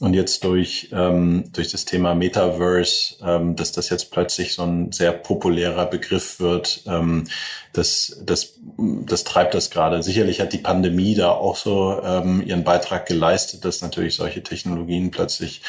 Und 0.00 0.14
jetzt 0.14 0.44
durch, 0.44 0.88
ähm, 0.92 1.44
durch 1.52 1.72
das 1.72 1.84
Thema 1.84 2.14
Metaverse, 2.14 3.16
ähm, 3.22 3.56
dass 3.56 3.72
das 3.72 3.90
jetzt 3.90 4.12
plötzlich 4.12 4.54
so 4.54 4.62
ein 4.62 4.92
sehr 4.92 5.12
populärer 5.12 5.86
Begriff 5.86 6.40
wird, 6.40 6.84
ähm, 6.86 7.26
das, 7.72 8.16
das, 8.24 8.54
das 8.78 9.24
treibt 9.24 9.54
das 9.54 9.70
gerade. 9.70 10.02
Sicherlich 10.02 10.40
hat 10.40 10.52
die 10.52 10.58
Pandemie 10.58 11.16
da 11.16 11.32
auch 11.32 11.56
so 11.56 12.00
ähm, 12.02 12.42
ihren 12.46 12.64
Beitrag 12.64 13.06
geleistet, 13.06 13.64
dass 13.64 13.82
natürlich 13.82 14.14
solche 14.14 14.42
Technologien 14.42 15.10
plötzlich 15.10 15.62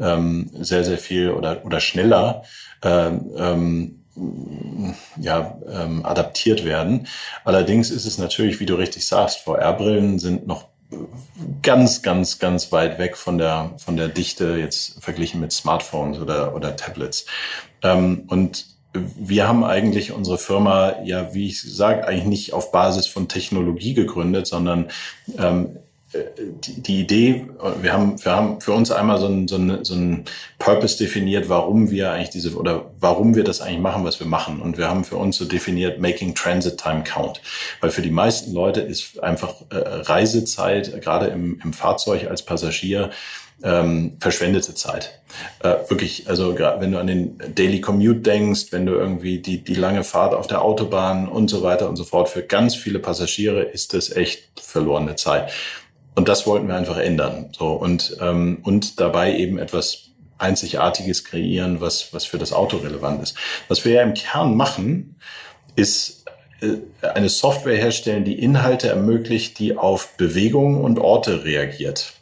ähm, 0.00 0.50
sehr, 0.54 0.84
sehr 0.84 0.98
viel 0.98 1.30
oder, 1.30 1.64
oder 1.66 1.80
schneller 1.80 2.44
ähm, 2.82 3.30
ähm, 3.36 4.01
ja, 5.16 5.58
ähm, 5.70 6.04
adaptiert 6.04 6.64
werden. 6.64 7.06
Allerdings 7.44 7.90
ist 7.90 8.04
es 8.04 8.18
natürlich, 8.18 8.60
wie 8.60 8.66
du 8.66 8.74
richtig 8.74 9.06
sagst, 9.06 9.40
VR-Brillen 9.40 10.18
sind 10.18 10.46
noch 10.46 10.68
ganz, 11.62 12.02
ganz, 12.02 12.38
ganz 12.38 12.72
weit 12.72 12.98
weg 12.98 13.16
von 13.16 13.38
der, 13.38 13.72
von 13.78 13.96
der 13.96 14.08
Dichte 14.08 14.56
jetzt 14.56 15.02
verglichen 15.02 15.40
mit 15.40 15.52
Smartphones 15.52 16.18
oder, 16.18 16.54
oder 16.54 16.76
Tablets. 16.76 17.26
Ähm, 17.82 18.24
und 18.28 18.66
wir 18.94 19.48
haben 19.48 19.64
eigentlich 19.64 20.12
unsere 20.12 20.36
Firma 20.36 20.96
ja, 21.04 21.32
wie 21.32 21.46
ich 21.46 21.62
sage, 21.62 22.06
eigentlich 22.06 22.26
nicht 22.26 22.52
auf 22.52 22.72
Basis 22.72 23.06
von 23.06 23.28
Technologie 23.28 23.94
gegründet, 23.94 24.46
sondern 24.46 24.90
ähm, 25.38 25.78
die, 26.64 26.82
die 26.82 27.00
Idee, 27.00 27.46
wir 27.80 27.92
haben, 27.92 28.22
wir 28.22 28.32
haben 28.32 28.60
für 28.60 28.72
uns 28.72 28.90
einmal 28.90 29.18
so 29.18 29.26
ein, 29.26 29.48
so, 29.48 29.56
ein, 29.56 29.84
so 29.84 29.94
ein 29.94 30.24
Purpose 30.58 30.98
definiert, 30.98 31.48
warum 31.48 31.90
wir 31.90 32.12
eigentlich 32.12 32.30
diese 32.30 32.54
oder 32.54 32.90
warum 33.00 33.34
wir 33.34 33.44
das 33.44 33.60
eigentlich 33.60 33.80
machen, 33.80 34.04
was 34.04 34.20
wir 34.20 34.26
machen. 34.26 34.60
Und 34.60 34.78
wir 34.78 34.88
haben 34.88 35.04
für 35.04 35.16
uns 35.16 35.36
so 35.36 35.44
definiert, 35.44 36.00
making 36.00 36.34
transit 36.34 36.78
time 36.78 37.02
count. 37.02 37.40
Weil 37.80 37.90
für 37.90 38.02
die 38.02 38.10
meisten 38.10 38.52
Leute 38.52 38.80
ist 38.80 39.22
einfach 39.22 39.54
äh, 39.70 39.76
Reisezeit, 39.76 41.00
gerade 41.00 41.26
im, 41.26 41.60
im 41.64 41.72
Fahrzeug 41.72 42.28
als 42.28 42.42
Passagier, 42.42 43.10
ähm, 43.62 44.16
verschwendete 44.18 44.74
Zeit. 44.74 45.20
Äh, 45.60 45.76
wirklich, 45.88 46.28
also 46.28 46.58
wenn 46.58 46.92
du 46.92 46.98
an 46.98 47.06
den 47.06 47.38
Daily 47.54 47.80
Commute 47.80 48.20
denkst, 48.20 48.66
wenn 48.70 48.86
du 48.86 48.92
irgendwie 48.92 49.38
die, 49.38 49.62
die 49.62 49.74
lange 49.74 50.04
Fahrt 50.04 50.34
auf 50.34 50.46
der 50.46 50.62
Autobahn 50.62 51.28
und 51.28 51.48
so 51.48 51.62
weiter 51.62 51.88
und 51.88 51.96
so 51.96 52.04
fort, 52.04 52.28
für 52.28 52.42
ganz 52.42 52.74
viele 52.74 52.98
Passagiere 52.98 53.62
ist 53.62 53.94
das 53.94 54.10
echt 54.10 54.60
verlorene 54.60 55.16
Zeit. 55.16 55.52
Und 56.14 56.28
das 56.28 56.46
wollten 56.46 56.68
wir 56.68 56.76
einfach 56.76 56.98
ändern. 56.98 57.48
So 57.56 57.72
und 57.72 58.16
ähm, 58.20 58.58
und 58.62 59.00
dabei 59.00 59.34
eben 59.36 59.58
etwas 59.58 60.12
Einzigartiges 60.42 61.24
kreieren, 61.24 61.80
was, 61.80 62.12
was 62.12 62.24
für 62.24 62.38
das 62.38 62.52
Auto 62.52 62.78
relevant 62.78 63.22
ist. 63.22 63.36
Was 63.68 63.84
wir 63.84 63.92
ja 63.92 64.02
im 64.02 64.14
Kern 64.14 64.56
machen, 64.56 65.16
ist 65.76 66.24
äh, 66.60 66.76
eine 67.06 67.28
Software 67.28 67.76
herstellen, 67.76 68.24
die 68.24 68.38
Inhalte 68.38 68.88
ermöglicht, 68.88 69.58
die 69.58 69.76
auf 69.76 70.16
Bewegungen 70.16 70.82
und 70.82 70.98
Orte 70.98 71.44
reagiert. 71.44 72.14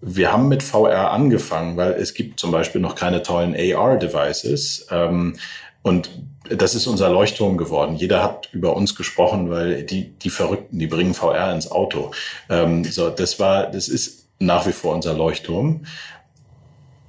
Wir 0.00 0.32
haben 0.32 0.48
mit 0.48 0.62
VR 0.62 1.10
angefangen, 1.12 1.76
weil 1.76 1.92
es 1.92 2.14
gibt 2.14 2.38
zum 2.38 2.50
Beispiel 2.50 2.80
noch 2.80 2.96
keine 2.96 3.22
tollen 3.22 3.54
AR-Devices. 3.54 4.88
Ähm, 4.90 5.36
und 5.82 6.10
das 6.48 6.74
ist 6.74 6.86
unser 6.86 7.08
Leuchtturm 7.08 7.56
geworden. 7.56 7.96
Jeder 7.96 8.22
hat 8.22 8.48
über 8.52 8.76
uns 8.76 8.94
gesprochen, 8.94 9.50
weil 9.50 9.84
die, 9.84 10.10
die 10.10 10.30
Verrückten, 10.30 10.78
die 10.78 10.86
bringen 10.86 11.14
VR 11.14 11.52
ins 11.52 11.70
Auto. 11.70 12.10
Ähm, 12.48 12.84
so, 12.84 13.10
das 13.10 13.38
war, 13.38 13.70
das 13.70 13.88
ist 13.88 14.26
nach 14.38 14.66
wie 14.66 14.72
vor 14.72 14.94
unser 14.94 15.14
Leuchtturm. 15.14 15.84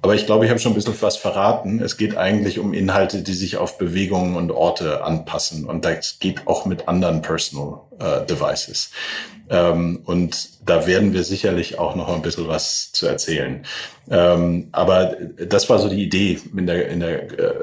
Aber 0.03 0.15
ich 0.15 0.25
glaube, 0.25 0.43
ich 0.43 0.51
habe 0.51 0.59
schon 0.59 0.73
ein 0.73 0.75
bisschen 0.75 1.01
was 1.01 1.15
verraten. 1.15 1.81
Es 1.81 1.95
geht 1.95 2.17
eigentlich 2.17 2.59
um 2.59 2.73
Inhalte, 2.73 3.23
die 3.23 3.33
sich 3.33 3.55
auf 3.55 3.77
Bewegungen 3.77 4.35
und 4.35 4.51
Orte 4.51 5.01
anpassen. 5.01 5.63
Und 5.63 5.85
das 5.85 6.19
geht 6.19 6.45
auch 6.45 6.65
mit 6.65 6.89
anderen 6.89 7.21
Personal 7.21 7.79
äh, 7.99 8.25
Devices. 8.25 8.91
Ähm, 9.49 10.01
und 10.03 10.49
da 10.65 10.87
werden 10.87 11.13
wir 11.13 11.23
sicherlich 11.23 11.79
auch 11.79 11.95
noch 11.95 12.13
ein 12.13 12.21
bisschen 12.21 12.49
was 12.49 12.91
zu 12.91 13.07
erzählen. 13.07 13.65
Ähm, 14.11 14.67
aber 14.73 15.15
das 15.37 15.69
war 15.69 15.79
so 15.79 15.87
die 15.87 16.03
Idee 16.03 16.37
in 16.53 16.67
der, 16.67 16.89
in 16.89 16.99
der, 16.99 17.39
äh, 17.39 17.53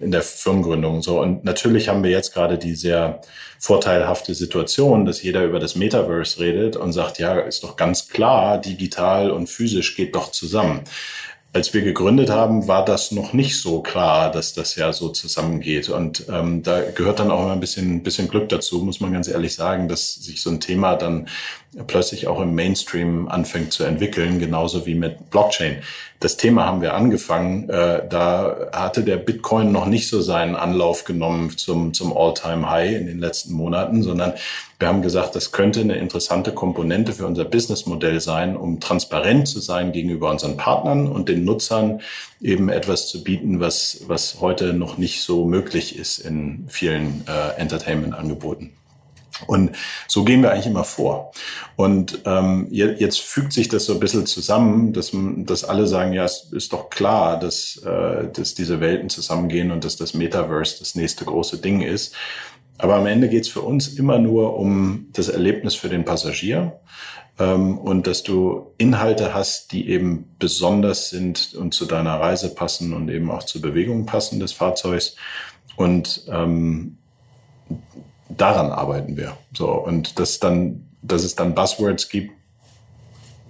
in 0.00 0.10
der 0.10 0.22
Firmengründung. 0.22 1.02
So. 1.02 1.20
Und 1.20 1.44
natürlich 1.44 1.88
haben 1.88 2.02
wir 2.02 2.10
jetzt 2.10 2.34
gerade 2.34 2.58
die 2.58 2.74
sehr 2.74 3.20
vorteilhafte 3.60 4.34
Situation, 4.34 5.06
dass 5.06 5.22
jeder 5.22 5.44
über 5.44 5.60
das 5.60 5.76
Metaverse 5.76 6.40
redet 6.40 6.74
und 6.74 6.90
sagt, 6.90 7.20
ja, 7.20 7.38
ist 7.38 7.62
doch 7.62 7.76
ganz 7.76 8.08
klar, 8.08 8.60
digital 8.60 9.30
und 9.30 9.48
physisch 9.48 9.94
geht 9.94 10.16
doch 10.16 10.32
zusammen 10.32 10.82
als 11.56 11.72
wir 11.72 11.80
gegründet 11.80 12.28
haben, 12.28 12.68
war 12.68 12.84
das 12.84 13.12
noch 13.12 13.32
nicht 13.32 13.58
so 13.58 13.80
klar, 13.80 14.30
dass 14.30 14.52
das 14.52 14.76
ja 14.76 14.92
so 14.92 15.08
zusammengeht. 15.08 15.88
Und 15.88 16.26
ähm, 16.28 16.62
da 16.62 16.82
gehört 16.82 17.18
dann 17.18 17.30
auch 17.30 17.44
immer 17.44 17.52
ein 17.52 17.60
bisschen, 17.60 18.02
bisschen 18.02 18.28
Glück 18.28 18.50
dazu, 18.50 18.80
muss 18.80 19.00
man 19.00 19.14
ganz 19.14 19.26
ehrlich 19.26 19.54
sagen, 19.54 19.88
dass 19.88 20.16
sich 20.16 20.42
so 20.42 20.50
ein 20.50 20.60
Thema 20.60 20.96
dann 20.96 21.28
plötzlich 21.86 22.26
auch 22.26 22.42
im 22.42 22.54
Mainstream 22.54 23.26
anfängt 23.28 23.72
zu 23.72 23.84
entwickeln, 23.84 24.38
genauso 24.38 24.84
wie 24.84 24.94
mit 24.94 25.30
Blockchain. 25.30 25.78
Das 26.20 26.38
Thema 26.38 26.64
haben 26.64 26.80
wir 26.80 26.94
angefangen, 26.94 27.68
äh, 27.68 28.08
da 28.08 28.68
hatte 28.72 29.02
der 29.02 29.16
Bitcoin 29.16 29.70
noch 29.70 29.86
nicht 29.86 30.08
so 30.08 30.22
seinen 30.22 30.56
Anlauf 30.56 31.04
genommen 31.04 31.56
zum, 31.56 31.92
zum 31.92 32.16
All-Time-High 32.16 32.96
in 32.96 33.06
den 33.06 33.18
letzten 33.18 33.52
Monaten, 33.52 34.02
sondern 34.02 34.32
wir 34.78 34.88
haben 34.88 35.02
gesagt, 35.02 35.36
das 35.36 35.52
könnte 35.52 35.80
eine 35.80 35.96
interessante 35.96 36.52
Komponente 36.52 37.12
für 37.12 37.26
unser 37.26 37.44
Businessmodell 37.44 38.20
sein, 38.20 38.56
um 38.56 38.80
transparent 38.80 39.48
zu 39.48 39.60
sein 39.60 39.92
gegenüber 39.92 40.30
unseren 40.30 40.56
Partnern 40.56 41.06
und 41.06 41.28
den 41.28 41.44
Nutzern 41.44 42.00
eben 42.40 42.68
etwas 42.68 43.08
zu 43.08 43.22
bieten, 43.22 43.60
was, 43.60 44.02
was 44.06 44.40
heute 44.40 44.72
noch 44.72 44.98
nicht 44.98 45.22
so 45.22 45.44
möglich 45.44 45.98
ist 45.98 46.18
in 46.18 46.64
vielen 46.68 47.24
äh, 47.26 47.60
Entertainment-Angeboten. 47.60 48.75
Und 49.46 49.72
so 50.08 50.24
gehen 50.24 50.42
wir 50.42 50.50
eigentlich 50.50 50.66
immer 50.66 50.84
vor. 50.84 51.32
Und 51.76 52.20
ähm, 52.24 52.68
jetzt 52.70 53.20
fügt 53.20 53.52
sich 53.52 53.68
das 53.68 53.84
so 53.84 53.94
ein 53.94 54.00
bisschen 54.00 54.26
zusammen, 54.26 54.92
dass, 54.92 55.12
dass 55.12 55.64
alle 55.64 55.86
sagen, 55.86 56.12
ja, 56.12 56.24
es 56.24 56.48
ist 56.52 56.72
doch 56.72 56.88
klar, 56.90 57.38
dass, 57.38 57.76
äh, 57.84 58.28
dass 58.32 58.54
diese 58.54 58.80
Welten 58.80 59.10
zusammengehen 59.10 59.70
und 59.70 59.84
dass 59.84 59.96
das 59.96 60.14
Metaverse 60.14 60.78
das 60.78 60.94
nächste 60.94 61.24
große 61.24 61.58
Ding 61.58 61.82
ist. 61.82 62.14
Aber 62.78 62.96
am 62.96 63.06
Ende 63.06 63.28
geht's 63.28 63.48
für 63.48 63.62
uns 63.62 63.88
immer 63.88 64.18
nur 64.18 64.56
um 64.56 65.06
das 65.12 65.28
Erlebnis 65.28 65.74
für 65.74 65.88
den 65.88 66.04
Passagier 66.04 66.78
ähm, 67.38 67.78
und 67.78 68.06
dass 68.06 68.22
du 68.22 68.72
Inhalte 68.78 69.34
hast, 69.34 69.72
die 69.72 69.88
eben 69.88 70.34
besonders 70.38 71.10
sind 71.10 71.54
und 71.54 71.72
zu 71.72 71.86
deiner 71.86 72.20
Reise 72.20 72.54
passen 72.54 72.92
und 72.92 73.08
eben 73.08 73.30
auch 73.30 73.44
zur 73.44 73.62
Bewegung 73.62 74.06
passen 74.06 74.40
des 74.40 74.52
Fahrzeugs. 74.52 75.16
Und 75.76 76.24
ähm, 76.30 76.98
daran 78.36 78.70
arbeiten 78.70 79.16
wir. 79.16 79.36
So 79.52 79.70
und 79.70 80.18
das 80.18 80.40
dann, 80.40 80.88
dass 81.02 81.24
es 81.24 81.36
dann 81.36 81.54
Buzzwords 81.54 82.08
gibt, 82.08 82.32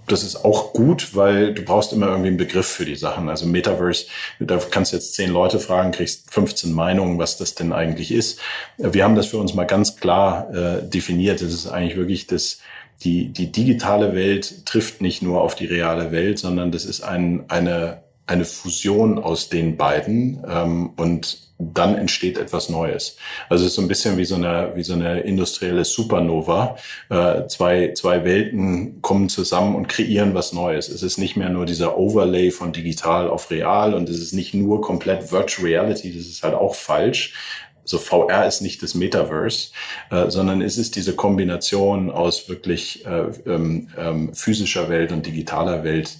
das 0.07 0.23
ist 0.23 0.43
auch 0.45 0.73
gut, 0.73 1.15
weil 1.15 1.53
du 1.53 1.63
brauchst 1.63 1.91
immer 1.91 2.07
irgendwie 2.07 2.29
einen 2.29 2.37
Begriff 2.37 2.67
für 2.67 2.85
die 2.85 2.95
Sachen. 2.95 3.29
Also 3.29 3.45
Metaverse, 3.45 4.05
da 4.39 4.57
kannst 4.57 4.91
du 4.91 4.95
jetzt 4.95 5.13
zehn 5.13 5.31
Leute 5.31 5.59
fragen, 5.59 5.91
kriegst 5.91 6.33
15 6.33 6.71
Meinungen, 6.71 7.19
was 7.19 7.37
das 7.37 7.55
denn 7.55 7.73
eigentlich 7.73 8.11
ist. 8.11 8.39
Wir 8.77 9.03
haben 9.03 9.15
das 9.15 9.27
für 9.27 9.37
uns 9.37 9.53
mal 9.53 9.65
ganz 9.65 9.97
klar 9.97 10.49
äh, 10.53 10.87
definiert. 10.87 11.41
Das 11.41 11.53
ist 11.53 11.67
eigentlich 11.67 11.97
wirklich 11.97 12.25
das, 12.27 12.59
die, 13.03 13.29
die 13.29 13.51
digitale 13.51 14.15
Welt 14.15 14.65
trifft 14.65 15.01
nicht 15.01 15.21
nur 15.21 15.41
auf 15.41 15.55
die 15.55 15.65
reale 15.65 16.11
Welt, 16.11 16.39
sondern 16.39 16.71
das 16.71 16.85
ist 16.85 17.01
ein, 17.01 17.43
eine, 17.49 18.01
eine 18.25 18.45
Fusion 18.45 19.19
aus 19.19 19.49
den 19.49 19.75
beiden. 19.75 20.41
Ähm, 20.49 20.91
und 20.95 21.46
dann 21.59 21.95
entsteht 21.95 22.37
etwas 22.37 22.69
Neues. 22.69 23.17
Also 23.49 23.63
es 23.63 23.71
ist 23.71 23.75
so 23.75 23.81
ein 23.81 23.87
bisschen 23.87 24.17
wie 24.17 24.25
so 24.25 24.35
eine, 24.35 24.73
wie 24.75 24.83
so 24.83 24.93
eine 24.93 25.21
industrielle 25.21 25.85
Supernova. 25.85 26.77
Äh, 27.09 27.47
zwei, 27.47 27.93
zwei 27.95 28.23
Welten 28.23 29.01
kommen 29.01 29.27
zusammen 29.27 29.75
und 29.75 29.87
kreieren 29.87 30.35
was 30.35 30.53
Neues. 30.53 30.87
Es 30.87 31.01
ist 31.01 31.17
nicht 31.17 31.35
mehr 31.35 31.49
nur 31.49 31.65
dieser 31.65 31.97
Overlay 31.97 32.51
von 32.51 32.73
digital 32.73 33.27
auf 33.27 33.49
real 33.49 33.95
und 33.95 34.07
es 34.07 34.19
ist 34.19 34.33
nicht 34.33 34.53
nur 34.53 34.81
komplett 34.81 35.31
Virtual 35.31 35.67
Reality, 35.67 36.15
das 36.15 36.27
ist 36.27 36.43
halt 36.43 36.53
auch 36.53 36.75
falsch. 36.75 37.33
So 37.83 37.97
VR 37.97 38.45
ist 38.45 38.61
nicht 38.61 38.83
das 38.83 38.95
Metaverse, 38.95 39.69
äh, 40.11 40.29
sondern 40.29 40.61
es 40.61 40.77
ist 40.77 40.97
diese 40.97 41.15
Kombination 41.15 42.11
aus 42.11 42.49
wirklich 42.49 43.05
äh, 43.05 43.29
ähm, 43.45 43.87
ähm, 43.97 44.33
physischer 44.33 44.89
Welt 44.89 45.13
und 45.13 45.25
digitaler 45.25 45.85
Welt, 45.85 46.17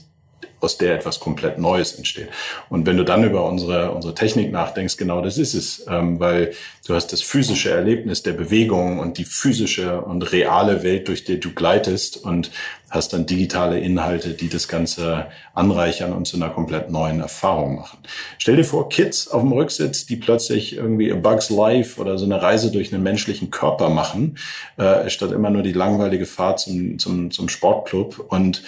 aus 0.60 0.78
der 0.78 0.96
etwas 0.96 1.20
komplett 1.20 1.60
Neues 1.60 1.94
entsteht. 1.94 2.30
Und 2.70 2.86
wenn 2.86 2.98
du 2.98 3.04
dann 3.04 3.24
über 3.24 3.48
unsere, 3.48 3.92
unsere 3.92 4.16
Technik 4.16 4.52
nachdenkst, 4.52 4.98
genau 4.98 5.22
das 5.22 5.38
ist 5.38 5.54
es, 5.54 5.86
ähm, 5.88 6.20
weil 6.20 6.54
du 6.88 6.96
hast 6.96 7.14
das 7.14 7.22
physische 7.22 7.70
Erlebnis 7.70 8.24
der 8.24 8.34
Bewegung 8.34 9.00
und 9.00 9.18
die 9.18 9.26
physische 9.26 10.02
und 10.02 10.32
reale 10.32 10.84
Welt, 10.84 11.08
durch 11.08 11.24
die 11.26 11.40
du 11.40 11.52
gleitest 11.54 12.24
und 12.24 12.52
hast 12.90 13.14
dann 13.14 13.26
digitale 13.26 13.80
Inhalte, 13.80 14.30
die 14.30 14.50
das 14.50 14.68
Ganze 14.68 15.28
anreichern 15.54 16.14
und 16.14 16.26
zu 16.26 16.38
einer 16.38 16.50
komplett 16.50 16.90
neuen 16.90 17.20
Erfahrung 17.20 17.76
machen. 17.76 18.00
Stell 18.38 18.56
dir 18.56 18.64
vor, 18.64 18.90
Kids 18.90 19.28
auf 19.28 19.42
dem 19.42 19.52
Rücksitz, 19.52 20.06
die 20.06 20.16
plötzlich 20.16 20.78
irgendwie 20.78 21.12
A 21.12 21.16
Bugs 21.16 21.50
Life 21.50 22.00
oder 22.00 22.18
so 22.18 22.26
eine 22.26 22.42
Reise 22.42 22.72
durch 22.72 22.94
einen 22.94 23.04
menschlichen 23.04 23.52
Körper 23.52 23.90
machen, 23.90 24.38
äh, 24.78 25.10
statt 25.10 25.32
immer 25.34 25.50
nur 25.50 25.64
die 25.64 25.74
langweilige 25.74 26.26
Fahrt 26.26 26.62
zum, 26.62 26.98
zum, 26.98 27.32
zum 27.32 27.50
Sportclub 27.50 28.26
und 28.30 28.64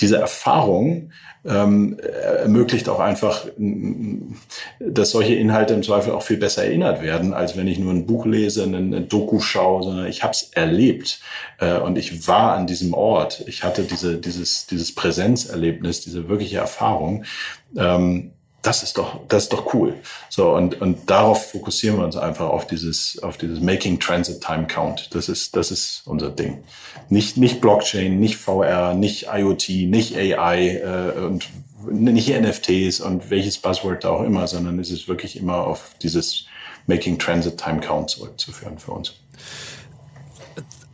diese 0.00 0.16
Erfahrung 0.16 1.10
ähm, 1.44 1.98
ermöglicht 1.98 2.88
auch 2.88 3.00
einfach, 3.00 3.46
dass 4.80 5.10
solche 5.10 5.34
Inhalte 5.34 5.74
im 5.74 5.82
Zweifel 5.82 6.12
auch 6.12 6.22
viel 6.22 6.38
besser 6.38 6.64
erinnert 6.64 7.02
werden, 7.02 7.34
als 7.34 7.56
wenn 7.56 7.68
ich 7.68 7.78
nur 7.78 7.92
ein 7.92 8.06
Buch 8.06 8.24
lese, 8.24 8.64
eine, 8.64 9.02
Doku 9.02 9.40
schaue, 9.40 9.82
sondern 9.82 10.06
ich 10.06 10.22
habe 10.22 10.32
es 10.32 10.50
erlebt 10.52 11.20
äh, 11.58 11.78
und 11.78 11.98
ich 11.98 12.26
war 12.26 12.54
an 12.56 12.66
diesem 12.66 12.94
Ort. 12.94 13.44
Ich 13.46 13.62
hatte 13.62 13.82
diese, 13.82 14.16
dieses, 14.16 14.66
dieses 14.66 14.94
Präsenzerlebnis, 14.94 16.00
diese 16.00 16.28
wirkliche 16.28 16.58
Erfahrung. 16.58 17.24
Ähm, 17.76 18.32
das 18.64 18.82
ist 18.82 18.96
doch, 18.96 19.20
das 19.28 19.44
ist 19.44 19.52
doch 19.52 19.74
cool. 19.74 19.94
So, 20.30 20.54
und, 20.54 20.80
und 20.80 21.10
darauf 21.10 21.50
fokussieren 21.50 21.98
wir 21.98 22.04
uns 22.04 22.16
einfach 22.16 22.48
auf 22.48 22.66
dieses, 22.66 23.22
auf 23.22 23.36
dieses 23.36 23.60
Making 23.60 24.00
Transit 24.00 24.40
Time 24.40 24.66
Count. 24.66 25.14
Das 25.14 25.28
ist, 25.28 25.54
das 25.54 25.70
ist 25.70 26.02
unser 26.06 26.30
Ding. 26.30 26.64
Nicht, 27.10 27.36
nicht 27.36 27.60
Blockchain, 27.60 28.18
nicht 28.18 28.36
VR, 28.36 28.94
nicht 28.94 29.26
IoT, 29.32 29.68
nicht 29.68 30.16
AI, 30.16 30.78
äh, 30.78 31.20
und 31.20 31.48
nicht 31.90 32.28
NFTs 32.28 33.00
und 33.00 33.28
welches 33.28 33.58
Buzzword 33.58 34.04
da 34.04 34.10
auch 34.10 34.22
immer, 34.22 34.46
sondern 34.46 34.78
es 34.78 34.90
ist 34.90 35.06
wirklich 35.06 35.36
immer 35.36 35.66
auf 35.66 35.90
dieses 36.02 36.46
Making 36.86 37.18
Transit 37.18 37.58
Time 37.58 37.80
Count 37.80 38.08
zurückzuführen 38.08 38.78
für 38.78 38.92
uns 38.92 39.12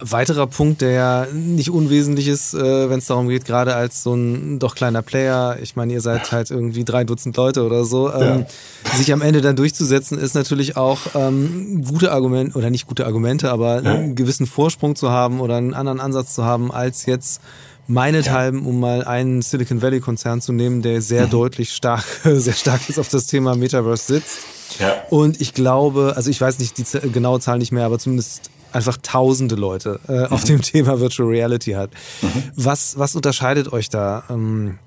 weiterer 0.00 0.46
Punkt, 0.46 0.80
der 0.80 0.90
ja 0.90 1.26
nicht 1.32 1.70
unwesentlich 1.70 2.28
ist, 2.28 2.54
äh, 2.54 2.90
wenn 2.90 2.98
es 2.98 3.06
darum 3.06 3.28
geht, 3.28 3.44
gerade 3.44 3.74
als 3.74 4.02
so 4.02 4.14
ein 4.14 4.58
doch 4.58 4.74
kleiner 4.74 5.02
Player, 5.02 5.58
ich 5.60 5.76
meine, 5.76 5.92
ihr 5.92 6.00
seid 6.00 6.32
halt 6.32 6.50
irgendwie 6.50 6.84
drei 6.84 7.04
Dutzend 7.04 7.36
Leute 7.36 7.64
oder 7.64 7.84
so, 7.84 8.12
ähm, 8.12 8.46
ja. 8.84 8.96
sich 8.96 9.12
am 9.12 9.22
Ende 9.22 9.40
dann 9.40 9.56
durchzusetzen, 9.56 10.18
ist 10.18 10.34
natürlich 10.34 10.76
auch 10.76 11.00
ähm, 11.14 11.84
gute 11.84 12.12
Argumente, 12.12 12.56
oder 12.56 12.70
nicht 12.70 12.86
gute 12.86 13.06
Argumente, 13.06 13.50
aber 13.50 13.82
ja. 13.82 13.92
einen 13.92 14.14
gewissen 14.14 14.46
Vorsprung 14.46 14.96
zu 14.96 15.10
haben 15.10 15.40
oder 15.40 15.56
einen 15.56 15.74
anderen 15.74 16.00
Ansatz 16.00 16.34
zu 16.34 16.44
haben, 16.44 16.72
als 16.72 17.06
jetzt 17.06 17.40
meinethalben, 17.86 18.64
um 18.64 18.78
mal 18.78 19.04
einen 19.04 19.42
Silicon 19.42 19.82
Valley 19.82 20.00
Konzern 20.00 20.40
zu 20.40 20.52
nehmen, 20.52 20.80
der 20.80 21.02
sehr 21.02 21.26
mhm. 21.26 21.30
deutlich 21.30 21.72
stark, 21.72 22.04
sehr 22.24 22.54
stark 22.54 22.88
ist 22.88 22.98
auf 22.98 23.08
das 23.08 23.26
Thema 23.26 23.56
Metaverse 23.56 24.14
sitzt. 24.14 24.38
Ja. 24.78 24.94
Und 25.10 25.40
ich 25.40 25.54
glaube, 25.54 26.14
also 26.16 26.30
ich 26.30 26.40
weiß 26.40 26.60
nicht 26.60 26.78
die 26.78 27.10
genaue 27.10 27.40
Zahl 27.40 27.58
nicht 27.58 27.72
mehr, 27.72 27.84
aber 27.84 27.98
zumindest 27.98 28.50
einfach 28.72 28.96
tausende 29.02 29.54
Leute 29.54 30.00
äh, 30.08 30.26
auf 30.26 30.42
mhm. 30.44 30.48
dem 30.48 30.62
Thema 30.62 31.00
Virtual 31.00 31.28
Reality 31.28 31.72
hat. 31.72 31.90
Mhm. 32.22 32.42
Was, 32.56 32.98
was 32.98 33.14
unterscheidet 33.14 33.72
euch 33.72 33.88
da 33.88 34.24
ähm, 34.30 34.78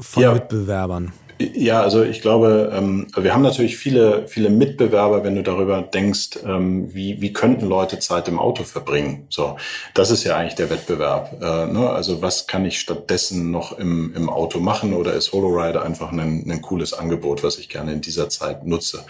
von 0.00 0.22
ja. 0.22 0.32
Mitbewerbern? 0.32 1.12
Ja, 1.40 1.82
also 1.82 2.04
ich 2.04 2.20
glaube, 2.20 2.72
ähm, 2.72 3.08
wir 3.16 3.34
haben 3.34 3.42
natürlich 3.42 3.76
viele, 3.76 4.28
viele 4.28 4.50
Mitbewerber, 4.50 5.24
wenn 5.24 5.34
du 5.34 5.42
darüber 5.42 5.82
denkst, 5.82 6.38
ähm, 6.46 6.94
wie, 6.94 7.20
wie 7.20 7.32
könnten 7.32 7.66
Leute 7.68 7.98
Zeit 7.98 8.28
im 8.28 8.38
Auto 8.38 8.62
verbringen. 8.62 9.26
So, 9.30 9.56
das 9.94 10.12
ist 10.12 10.22
ja 10.22 10.36
eigentlich 10.36 10.54
der 10.54 10.70
Wettbewerb. 10.70 11.42
Äh, 11.42 11.66
ne? 11.72 11.90
Also 11.90 12.22
was 12.22 12.46
kann 12.46 12.64
ich 12.64 12.78
stattdessen 12.78 13.50
noch 13.50 13.76
im, 13.76 14.14
im 14.14 14.30
Auto 14.30 14.60
machen 14.60 14.94
oder 14.94 15.12
ist 15.14 15.32
HoloRide 15.32 15.82
einfach 15.82 16.12
ein, 16.12 16.48
ein 16.48 16.62
cooles 16.62 16.92
Angebot, 16.92 17.42
was 17.42 17.58
ich 17.58 17.68
gerne 17.68 17.92
in 17.92 18.00
dieser 18.00 18.28
Zeit 18.28 18.64
nutze? 18.64 19.04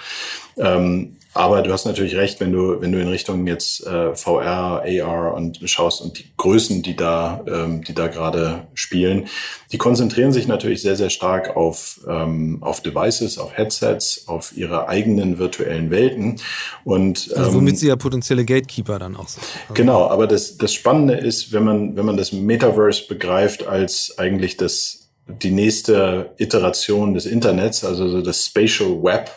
Ähm, 0.56 1.18
aber 1.34 1.62
du 1.62 1.72
hast 1.72 1.84
natürlich 1.84 2.14
recht, 2.14 2.38
wenn 2.40 2.52
du, 2.52 2.80
wenn 2.80 2.92
du 2.92 3.00
in 3.00 3.08
Richtung 3.08 3.46
jetzt 3.48 3.84
äh, 3.86 4.14
VR, 4.14 4.84
AR 4.84 5.34
und 5.34 5.58
schaust 5.68 6.00
und 6.00 6.18
die 6.18 6.26
Größen, 6.36 6.82
die 6.82 6.94
da, 6.94 7.44
ähm, 7.48 7.82
die 7.82 7.92
da 7.92 8.06
gerade 8.06 8.68
spielen, 8.74 9.26
die 9.72 9.78
konzentrieren 9.78 10.32
sich 10.32 10.46
natürlich 10.46 10.80
sehr, 10.80 10.94
sehr 10.94 11.10
stark 11.10 11.56
auf, 11.56 12.00
ähm, 12.08 12.58
auf 12.60 12.80
Devices, 12.80 13.38
auf 13.38 13.56
Headsets, 13.56 14.28
auf 14.28 14.56
ihre 14.56 14.88
eigenen 14.88 15.38
virtuellen 15.38 15.90
Welten. 15.90 16.40
Und, 16.84 17.30
ähm, 17.34 17.42
also 17.42 17.54
womit 17.54 17.78
sie 17.78 17.88
ja 17.88 17.96
potenzielle 17.96 18.44
Gatekeeper 18.44 19.00
dann 19.00 19.16
auch 19.16 19.26
sind. 19.26 19.42
Also 19.62 19.74
genau, 19.74 20.06
aber 20.06 20.28
das, 20.28 20.56
das 20.56 20.72
Spannende 20.72 21.14
ist, 21.14 21.52
wenn 21.52 21.64
man, 21.64 21.96
wenn 21.96 22.06
man 22.06 22.16
das 22.16 22.32
Metaverse 22.32 23.08
begreift 23.08 23.66
als 23.66 24.14
eigentlich 24.18 24.56
das 24.56 25.03
die 25.26 25.52
nächste 25.52 26.32
Iteration 26.36 27.14
des 27.14 27.24
Internets, 27.24 27.82
also 27.82 28.20
das 28.20 28.44
Spatial 28.44 29.02
Web, 29.02 29.30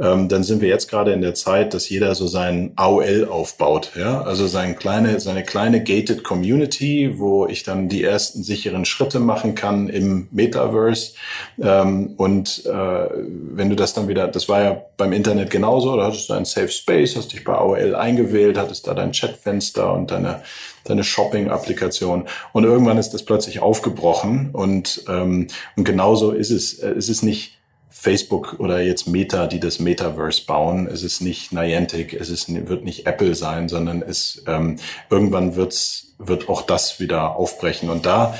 ähm, 0.00 0.28
dann 0.28 0.42
sind 0.42 0.62
wir 0.62 0.68
jetzt 0.68 0.88
gerade 0.88 1.12
in 1.12 1.20
der 1.20 1.34
Zeit, 1.34 1.74
dass 1.74 1.88
jeder 1.90 2.14
so 2.14 2.26
sein 2.26 2.72
AOL 2.76 3.28
aufbaut, 3.30 3.90
ja, 3.94 4.22
also 4.22 4.46
sein 4.46 4.76
kleine, 4.76 5.20
seine 5.20 5.44
kleine 5.44 5.82
gated 5.82 6.24
Community, 6.24 7.18
wo 7.18 7.46
ich 7.46 7.62
dann 7.62 7.90
die 7.90 8.04
ersten 8.04 8.42
sicheren 8.42 8.86
Schritte 8.86 9.20
machen 9.20 9.54
kann 9.54 9.90
im 9.90 10.28
Metaverse. 10.30 11.12
Ähm, 11.60 12.14
und 12.16 12.64
äh, 12.64 12.70
wenn 12.70 13.68
du 13.68 13.76
das 13.76 13.92
dann 13.92 14.08
wieder, 14.08 14.28
das 14.28 14.48
war 14.48 14.62
ja 14.62 14.82
beim 14.96 15.12
Internet 15.12 15.50
genauso, 15.50 15.94
da 15.96 16.06
hattest 16.06 16.30
du 16.30 16.34
ein 16.34 16.46
Safe 16.46 16.68
Space, 16.68 17.16
hast 17.16 17.34
dich 17.34 17.44
bei 17.44 17.52
AOL 17.52 17.94
eingewählt, 17.94 18.56
hattest 18.56 18.86
da 18.86 18.94
dein 18.94 19.12
Chatfenster 19.12 19.92
und 19.92 20.10
deine 20.10 20.42
deine 20.90 21.04
Shopping-Applikation. 21.04 22.24
Und 22.52 22.64
irgendwann 22.64 22.98
ist 22.98 23.10
das 23.10 23.24
plötzlich 23.24 23.60
aufgebrochen 23.60 24.50
und, 24.52 25.04
ähm, 25.08 25.48
und 25.76 25.84
genauso 25.84 26.32
ist 26.32 26.50
es. 26.50 26.78
Äh, 26.78 26.90
es 26.90 27.08
ist 27.08 27.22
nicht 27.22 27.58
Facebook 27.90 28.56
oder 28.58 28.80
jetzt 28.80 29.08
Meta, 29.08 29.46
die 29.46 29.58
das 29.58 29.80
Metaverse 29.80 30.46
bauen. 30.46 30.86
Es 30.86 31.02
ist 31.02 31.20
nicht 31.20 31.52
Niantic, 31.52 32.14
es 32.14 32.30
ist, 32.30 32.48
wird 32.68 32.84
nicht 32.84 33.06
Apple 33.06 33.34
sein, 33.34 33.68
sondern 33.68 34.02
es 34.02 34.42
ähm, 34.46 34.76
irgendwann 35.10 35.56
wird's, 35.56 36.14
wird 36.18 36.48
auch 36.48 36.62
das 36.62 37.00
wieder 37.00 37.36
aufbrechen. 37.36 37.90
Und 37.90 38.06
da, 38.06 38.38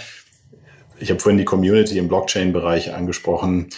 ich 1.01 1.11
habe 1.11 1.19
vorhin 1.19 1.39
die 1.39 1.45
Community 1.45 1.99
im 1.99 2.09
Blockchain-Bereich 2.09 2.95
angesprochen, 2.95 3.71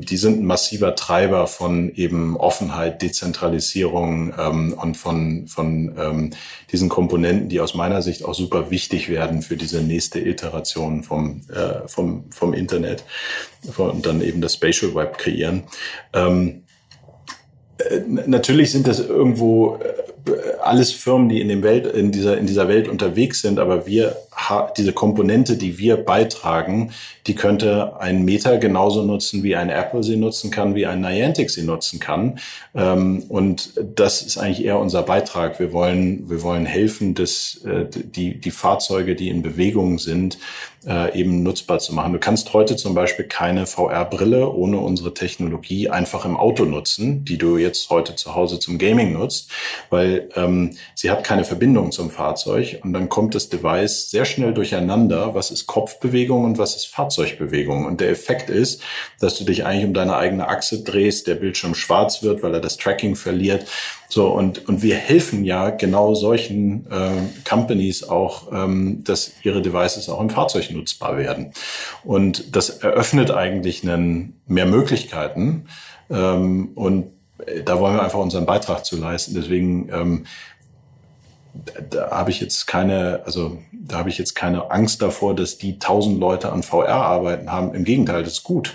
die 0.00 0.16
sind 0.16 0.40
ein 0.40 0.44
massiver 0.44 0.94
Treiber 0.94 1.46
von 1.46 1.90
eben 1.94 2.36
Offenheit, 2.36 3.02
Dezentralisierung 3.02 4.34
ähm, 4.38 4.74
und 4.74 4.96
von, 4.96 5.46
von 5.48 5.94
ähm, 5.98 6.30
diesen 6.70 6.88
Komponenten, 6.88 7.48
die 7.48 7.60
aus 7.60 7.74
meiner 7.74 8.02
Sicht 8.02 8.24
auch 8.24 8.34
super 8.34 8.70
wichtig 8.70 9.08
werden 9.08 9.42
für 9.42 9.56
diese 9.56 9.80
nächste 9.80 10.20
Iteration 10.20 11.02
vom, 11.02 11.40
äh, 11.52 11.86
vom, 11.88 12.24
vom 12.30 12.52
Internet 12.52 13.04
und 13.76 14.06
dann 14.06 14.20
eben 14.20 14.40
das 14.40 14.54
Spatial 14.54 14.94
Web 14.94 15.18
kreieren. 15.18 15.64
Ähm, 16.12 16.64
äh, 17.78 18.00
natürlich 18.06 18.70
sind 18.70 18.86
das 18.86 19.00
irgendwo 19.00 19.76
äh, 19.76 20.58
alles 20.62 20.92
Firmen, 20.92 21.28
die 21.28 21.40
in 21.40 21.48
dem 21.48 21.62
Welt, 21.62 21.86
in 21.86 22.12
dieser, 22.12 22.38
in 22.38 22.46
dieser 22.46 22.68
Welt 22.68 22.88
unterwegs 22.88 23.40
sind, 23.40 23.58
aber 23.58 23.86
wir, 23.86 24.16
diese 24.76 24.92
Komponente, 24.92 25.56
die 25.56 25.78
wir 25.78 25.96
beitragen, 25.96 26.92
die 27.26 27.34
könnte 27.34 28.00
ein 28.00 28.24
Meta 28.24 28.56
genauso 28.56 29.02
nutzen, 29.02 29.42
wie 29.42 29.56
ein 29.56 29.70
Apple 29.70 30.02
sie 30.02 30.16
nutzen 30.16 30.50
kann, 30.50 30.74
wie 30.74 30.86
ein 30.86 31.00
Niantic 31.00 31.50
sie 31.50 31.62
nutzen 31.62 32.00
kann. 32.00 32.38
Ähm, 32.74 33.24
und 33.28 33.72
das 33.94 34.22
ist 34.22 34.38
eigentlich 34.38 34.64
eher 34.64 34.78
unser 34.78 35.02
Beitrag. 35.02 35.58
Wir 35.58 35.72
wollen, 35.72 36.28
wir 36.28 36.42
wollen 36.42 36.66
helfen, 36.66 37.14
dass 37.14 37.60
äh, 37.64 37.86
die, 37.88 38.40
die 38.40 38.50
Fahrzeuge, 38.50 39.14
die 39.14 39.28
in 39.28 39.42
Bewegung 39.42 39.98
sind, 39.98 40.38
äh, 40.86 41.18
eben 41.18 41.42
nutzbar 41.42 41.78
zu 41.78 41.94
machen. 41.94 42.12
Du 42.12 42.18
kannst 42.18 42.52
heute 42.52 42.76
zum 42.76 42.94
Beispiel 42.94 43.26
keine 43.26 43.66
VR-Brille 43.66 44.50
ohne 44.52 44.78
unsere 44.78 45.14
Technologie 45.14 45.88
einfach 45.88 46.24
im 46.24 46.36
Auto 46.36 46.64
nutzen, 46.64 47.24
die 47.24 47.38
du 47.38 47.56
jetzt 47.56 47.90
heute 47.90 48.16
zu 48.16 48.34
Hause 48.34 48.58
zum 48.58 48.78
Gaming 48.78 49.12
nutzt, 49.12 49.50
weil 49.90 50.28
ähm, 50.36 50.76
sie 50.94 51.10
hat 51.10 51.24
keine 51.24 51.44
Verbindung 51.44 51.92
zum 51.92 52.10
Fahrzeug 52.10 52.80
und 52.82 52.92
dann 52.92 53.08
kommt 53.08 53.34
das 53.34 53.48
Device 53.48 54.10
sehr 54.10 54.23
schnell 54.24 54.54
durcheinander, 54.54 55.34
was 55.34 55.50
ist 55.50 55.66
Kopfbewegung 55.66 56.44
und 56.44 56.58
was 56.58 56.76
ist 56.76 56.86
Fahrzeugbewegung. 56.86 57.86
Und 57.86 58.00
der 58.00 58.10
Effekt 58.10 58.50
ist, 58.50 58.82
dass 59.20 59.38
du 59.38 59.44
dich 59.44 59.64
eigentlich 59.64 59.86
um 59.86 59.94
deine 59.94 60.16
eigene 60.16 60.48
Achse 60.48 60.82
drehst, 60.82 61.26
der 61.26 61.36
Bildschirm 61.36 61.74
schwarz 61.74 62.22
wird, 62.22 62.42
weil 62.42 62.54
er 62.54 62.60
das 62.60 62.76
Tracking 62.76 63.16
verliert 63.16 63.66
so, 64.14 64.28
und, 64.28 64.68
und 64.68 64.80
wir 64.82 64.94
helfen 64.94 65.44
ja 65.44 65.70
genau 65.70 66.14
solchen 66.14 66.86
äh, 66.88 67.48
Companies 67.48 68.08
auch, 68.08 68.52
ähm, 68.52 69.02
dass 69.02 69.32
ihre 69.42 69.60
Devices 69.60 70.08
auch 70.08 70.20
im 70.20 70.30
Fahrzeug 70.30 70.70
nutzbar 70.70 71.16
werden. 71.16 71.52
Und 72.04 72.54
das 72.54 72.70
eröffnet 72.70 73.32
eigentlich 73.32 73.82
einen, 73.82 74.40
mehr 74.46 74.66
Möglichkeiten. 74.66 75.66
Ähm, 76.10 76.70
und 76.76 77.06
da 77.64 77.80
wollen 77.80 77.96
wir 77.96 78.04
einfach 78.04 78.20
unseren 78.20 78.46
Beitrag 78.46 78.84
zu 78.84 78.96
leisten. 78.96 79.34
Deswegen 79.34 79.88
ähm, 79.92 80.26
da 81.90 82.10
habe 82.10 82.30
ich 82.30 82.40
jetzt 82.40 82.66
keine, 82.66 83.22
also 83.24 83.58
da 83.72 83.98
habe 83.98 84.08
ich 84.08 84.18
jetzt 84.18 84.34
keine 84.34 84.70
Angst 84.70 85.02
davor, 85.02 85.34
dass 85.36 85.58
die 85.58 85.78
tausend 85.78 86.18
Leute 86.18 86.52
an 86.52 86.62
VR 86.62 86.96
arbeiten 86.96 87.50
haben. 87.52 87.74
Im 87.74 87.84
Gegenteil, 87.84 88.22
das 88.22 88.34
ist 88.34 88.42
gut. 88.44 88.74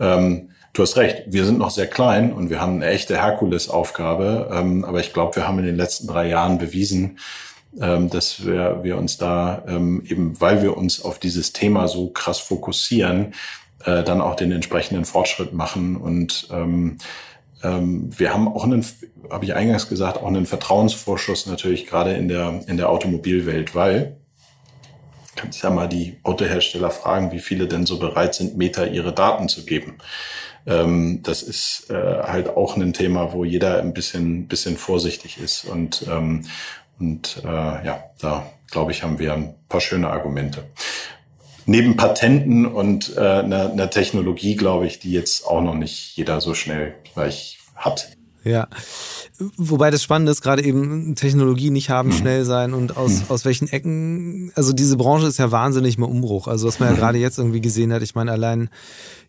Ähm, 0.00 0.50
Du 0.74 0.82
hast 0.82 0.96
recht, 0.96 1.22
wir 1.28 1.44
sind 1.44 1.58
noch 1.58 1.70
sehr 1.70 1.86
klein 1.86 2.32
und 2.32 2.50
wir 2.50 2.60
haben 2.60 2.74
eine 2.74 2.86
echte 2.86 3.22
Herkulesaufgabe. 3.22 4.50
Ähm, 4.52 4.84
aber 4.84 4.98
ich 4.98 5.12
glaube, 5.12 5.36
wir 5.36 5.46
haben 5.46 5.60
in 5.60 5.66
den 5.66 5.76
letzten 5.76 6.08
drei 6.08 6.26
Jahren 6.26 6.58
bewiesen, 6.58 7.20
ähm, 7.80 8.10
dass 8.10 8.44
wir, 8.44 8.80
wir 8.82 8.98
uns 8.98 9.16
da 9.16 9.62
ähm, 9.68 10.02
eben, 10.04 10.40
weil 10.40 10.62
wir 10.62 10.76
uns 10.76 11.00
auf 11.00 11.20
dieses 11.20 11.52
Thema 11.52 11.86
so 11.86 12.08
krass 12.08 12.40
fokussieren, 12.40 13.34
äh, 13.84 14.02
dann 14.02 14.20
auch 14.20 14.34
den 14.34 14.50
entsprechenden 14.50 15.04
Fortschritt 15.04 15.52
machen. 15.52 15.96
Und 15.96 16.48
ähm, 16.50 16.98
wir 17.64 18.34
haben 18.34 18.48
auch 18.48 18.64
einen, 18.64 18.84
habe 19.30 19.44
ich 19.44 19.54
eingangs 19.54 19.88
gesagt, 19.88 20.18
auch 20.18 20.26
einen 20.26 20.46
Vertrauensvorschuss 20.46 21.46
natürlich 21.46 21.86
gerade 21.86 22.12
in 22.12 22.28
der, 22.28 22.60
in 22.66 22.76
der 22.76 22.90
Automobilwelt, 22.90 23.74
weil 23.74 24.16
kannst 25.36 25.62
ja 25.62 25.70
mal 25.70 25.88
die 25.88 26.18
Autohersteller 26.22 26.90
fragen, 26.90 27.32
wie 27.32 27.40
viele 27.40 27.66
denn 27.66 27.86
so 27.86 27.98
bereit 27.98 28.34
sind, 28.34 28.56
Meta 28.56 28.84
ihre 28.84 29.12
Daten 29.12 29.48
zu 29.48 29.64
geben. 29.64 29.98
Ähm, 30.66 31.20
das 31.22 31.42
ist 31.42 31.90
äh, 31.90 31.94
halt 31.94 32.48
auch 32.48 32.76
ein 32.76 32.92
Thema, 32.92 33.32
wo 33.32 33.44
jeder 33.44 33.80
ein 33.80 33.92
bisschen, 33.92 34.48
bisschen 34.48 34.76
vorsichtig 34.76 35.38
ist. 35.38 35.64
Und, 35.64 36.06
ähm, 36.10 36.46
und 36.98 37.42
äh, 37.44 37.46
ja, 37.48 38.04
da 38.20 38.46
glaube 38.70 38.92
ich, 38.92 39.02
haben 39.02 39.18
wir 39.18 39.34
ein 39.34 39.54
paar 39.68 39.80
schöne 39.80 40.08
Argumente. 40.08 40.64
Neben 41.66 41.96
Patenten 41.96 42.66
und 42.66 43.16
äh, 43.16 43.20
einer, 43.20 43.70
einer 43.70 43.90
Technologie, 43.90 44.56
glaube 44.56 44.86
ich, 44.86 44.98
die 44.98 45.12
jetzt 45.12 45.46
auch 45.46 45.62
noch 45.62 45.74
nicht 45.74 46.16
jeder 46.16 46.40
so 46.40 46.54
schnell 46.54 46.94
gleich 47.14 47.58
hat. 47.74 48.10
Ja. 48.44 48.68
Wobei 49.56 49.90
das 49.90 50.02
Spannende 50.02 50.30
ist, 50.30 50.42
gerade 50.42 50.62
eben 50.62 51.16
Technologie 51.16 51.70
nicht 51.70 51.90
haben, 51.90 52.10
mhm. 52.10 52.12
schnell 52.12 52.44
sein 52.44 52.72
und 52.72 52.96
aus, 52.96 53.12
mhm. 53.12 53.24
aus 53.30 53.44
welchen 53.44 53.68
Ecken, 53.68 54.52
also 54.54 54.72
diese 54.72 54.96
Branche 54.96 55.26
ist 55.26 55.38
ja 55.38 55.50
wahnsinnig 55.50 55.98
mal 55.98 56.06
Umbruch. 56.06 56.46
Also 56.46 56.68
was 56.68 56.78
man 56.78 56.90
ja 56.90 56.94
mhm. 56.94 56.98
gerade 56.98 57.18
jetzt 57.18 57.38
irgendwie 57.38 57.60
gesehen 57.60 57.92
hat, 57.92 58.02
ich 58.02 58.14
meine, 58.14 58.30
allein 58.30 58.68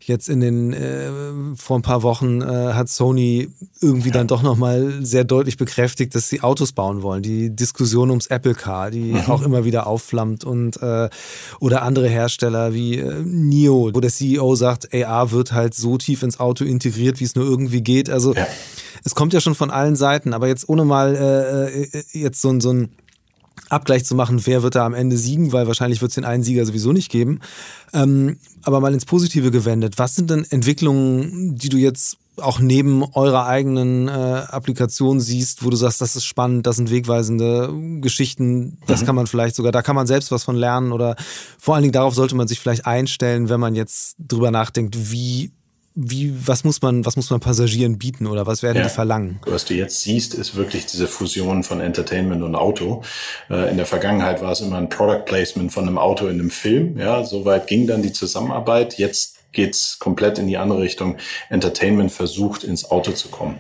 jetzt 0.01 0.29
in 0.29 0.41
den, 0.41 0.73
äh, 0.73 1.09
vor 1.55 1.79
ein 1.79 1.81
paar 1.81 2.03
Wochen 2.03 2.41
äh, 2.41 2.45
hat 2.45 2.89
Sony 2.89 3.49
irgendwie 3.81 4.09
ja. 4.09 4.13
dann 4.13 4.27
doch 4.27 4.43
nochmal 4.43 4.99
sehr 5.01 5.23
deutlich 5.23 5.57
bekräftigt, 5.57 6.13
dass 6.13 6.29
sie 6.29 6.41
Autos 6.41 6.73
bauen 6.73 7.01
wollen. 7.01 7.23
Die 7.23 7.55
Diskussion 7.55 8.09
ums 8.11 8.27
Apple 8.27 8.53
Car, 8.53 8.91
die 8.91 9.13
mhm. 9.13 9.21
auch 9.27 9.41
immer 9.41 9.65
wieder 9.65 9.87
aufflammt 9.87 10.43
und 10.43 10.81
äh, 10.83 11.09
oder 11.59 11.81
andere 11.81 12.07
Hersteller 12.09 12.73
wie 12.73 12.99
äh, 12.99 13.23
NIO, 13.23 13.91
wo 13.93 13.99
der 13.99 14.11
CEO 14.11 14.55
sagt, 14.55 14.93
AR 14.93 15.31
wird 15.31 15.53
halt 15.53 15.73
so 15.73 15.97
tief 15.97 16.21
ins 16.21 16.39
Auto 16.39 16.63
integriert, 16.63 17.19
wie 17.19 17.23
es 17.23 17.33
nur 17.33 17.45
irgendwie 17.45 17.81
geht. 17.81 18.09
Also 18.09 18.35
ja 18.35 18.45
es 19.05 19.15
kommt 19.15 19.33
ja 19.33 19.39
schon 19.39 19.55
von 19.55 19.71
allen 19.71 19.95
Seiten, 19.95 20.33
aber 20.33 20.47
jetzt 20.47 20.67
ohne 20.67 20.83
mal 20.83 21.15
äh, 21.15 21.83
äh, 21.83 22.03
jetzt 22.11 22.41
so, 22.41 22.59
so 22.59 22.73
ein 22.73 22.89
Abgleich 23.69 24.03
zu 24.03 24.15
machen, 24.15 24.45
wer 24.45 24.63
wird 24.63 24.75
da 24.75 24.85
am 24.85 24.93
Ende 24.93 25.15
siegen, 25.15 25.53
weil 25.53 25.67
wahrscheinlich 25.67 26.01
wird 26.01 26.09
es 26.09 26.15
den 26.15 26.25
einen 26.25 26.43
Sieger 26.43 26.65
sowieso 26.65 26.91
nicht 26.91 27.09
geben. 27.09 27.39
Ähm, 27.93 28.37
aber 28.63 28.79
mal 28.79 28.93
ins 28.93 29.05
Positive 29.05 29.51
gewendet. 29.51 29.97
Was 29.97 30.15
sind 30.15 30.29
denn 30.31 30.45
Entwicklungen, 30.49 31.55
die 31.55 31.69
du 31.69 31.77
jetzt 31.77 32.17
auch 32.37 32.59
neben 32.59 33.03
eurer 33.13 33.45
eigenen 33.45 34.07
äh, 34.07 34.11
Applikation 34.11 35.21
siehst, 35.21 35.63
wo 35.63 35.69
du 35.69 35.77
sagst, 35.77 36.01
das 36.01 36.15
ist 36.15 36.25
spannend, 36.25 36.67
das 36.67 36.75
sind 36.75 36.91
wegweisende 36.91 37.71
Geschichten, 38.01 38.77
das 38.87 39.01
mhm. 39.01 39.05
kann 39.05 39.15
man 39.15 39.27
vielleicht 39.27 39.55
sogar, 39.55 39.71
da 39.71 39.81
kann 39.81 39.95
man 39.95 40.07
selbst 40.07 40.31
was 40.31 40.43
von 40.43 40.55
lernen 40.55 40.91
oder 40.91 41.15
vor 41.57 41.75
allen 41.75 41.83
Dingen 41.83 41.93
darauf 41.93 42.13
sollte 42.13 42.35
man 42.35 42.47
sich 42.47 42.59
vielleicht 42.59 42.85
einstellen, 42.85 43.49
wenn 43.49 43.59
man 43.59 43.75
jetzt 43.75 44.15
drüber 44.19 44.51
nachdenkt, 44.51 45.11
wie 45.11 45.51
wie, 45.95 46.33
was 46.45 46.65
muss 46.65 46.81
man, 46.81 47.05
was 47.05 47.15
muss 47.15 47.29
man 47.29 47.39
Passagieren 47.39 47.97
bieten 47.97 48.27
oder 48.27 48.45
was 48.45 48.61
werden 48.61 48.77
ja. 48.77 48.83
die 48.83 48.89
verlangen? 48.89 49.39
Was 49.45 49.63
du 49.63 49.73
jetzt 49.73 50.01
siehst, 50.01 50.33
ist 50.33 50.55
wirklich 50.55 50.85
diese 50.85 51.07
Fusion 51.07 51.63
von 51.63 51.79
Entertainment 51.79 52.43
und 52.43 52.53
Auto. 52.55 53.01
Äh, 53.49 53.71
in 53.71 53.77
der 53.77 53.85
Vergangenheit 53.85 54.41
war 54.41 54.51
es 54.51 54.59
immer 54.59 54.77
ein 54.77 54.89
Product 54.89 55.23
Placement 55.25 55.71
von 55.71 55.87
einem 55.87 55.97
Auto 55.97 56.27
in 56.27 56.39
einem 56.39 56.49
Film. 56.49 56.99
Ja, 56.99 57.23
soweit 57.23 57.67
ging 57.67 57.87
dann 57.87 58.01
die 58.01 58.11
Zusammenarbeit. 58.11 58.97
Jetzt 58.97 59.34
geht's 59.55 59.97
komplett 59.97 60.37
in 60.37 60.47
die 60.47 60.57
andere 60.57 60.81
Richtung. 60.81 61.17
Entertainment 61.49 62.11
versucht 62.11 62.63
ins 62.63 62.91
Auto 62.91 63.11
zu 63.11 63.29
kommen. 63.29 63.57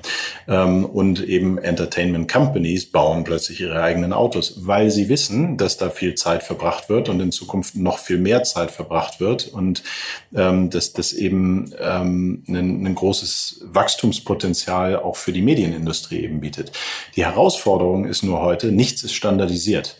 Ähm, 0.47 0.85
und 0.85 1.23
eben 1.23 1.57
Entertainment 1.57 2.31
Companies 2.31 2.85
bauen 2.85 3.23
plötzlich 3.23 3.61
ihre 3.61 3.81
eigenen 3.81 4.13
Autos, 4.13 4.67
weil 4.67 4.91
sie 4.91 5.09
wissen, 5.09 5.57
dass 5.57 5.77
da 5.77 5.89
viel 5.89 6.15
Zeit 6.15 6.43
verbracht 6.43 6.89
wird 6.89 7.09
und 7.09 7.19
in 7.19 7.31
Zukunft 7.31 7.75
noch 7.75 7.97
viel 7.97 8.19
mehr 8.19 8.43
Zeit 8.43 8.69
verbracht 8.69 9.19
wird 9.19 9.47
und 9.47 9.81
ähm, 10.35 10.69
dass 10.69 10.93
das 10.93 11.13
eben 11.13 11.73
ähm, 11.79 12.43
ein, 12.47 12.85
ein 12.85 12.95
großes 12.95 13.61
Wachstumspotenzial 13.63 14.97
auch 14.97 15.15
für 15.15 15.31
die 15.31 15.41
Medienindustrie 15.41 16.21
eben 16.23 16.41
bietet. 16.41 16.71
Die 17.15 17.25
Herausforderung 17.25 18.05
ist 18.05 18.23
nur 18.23 18.41
heute, 18.41 18.71
nichts 18.71 19.03
ist 19.03 19.13
standardisiert. 19.13 19.95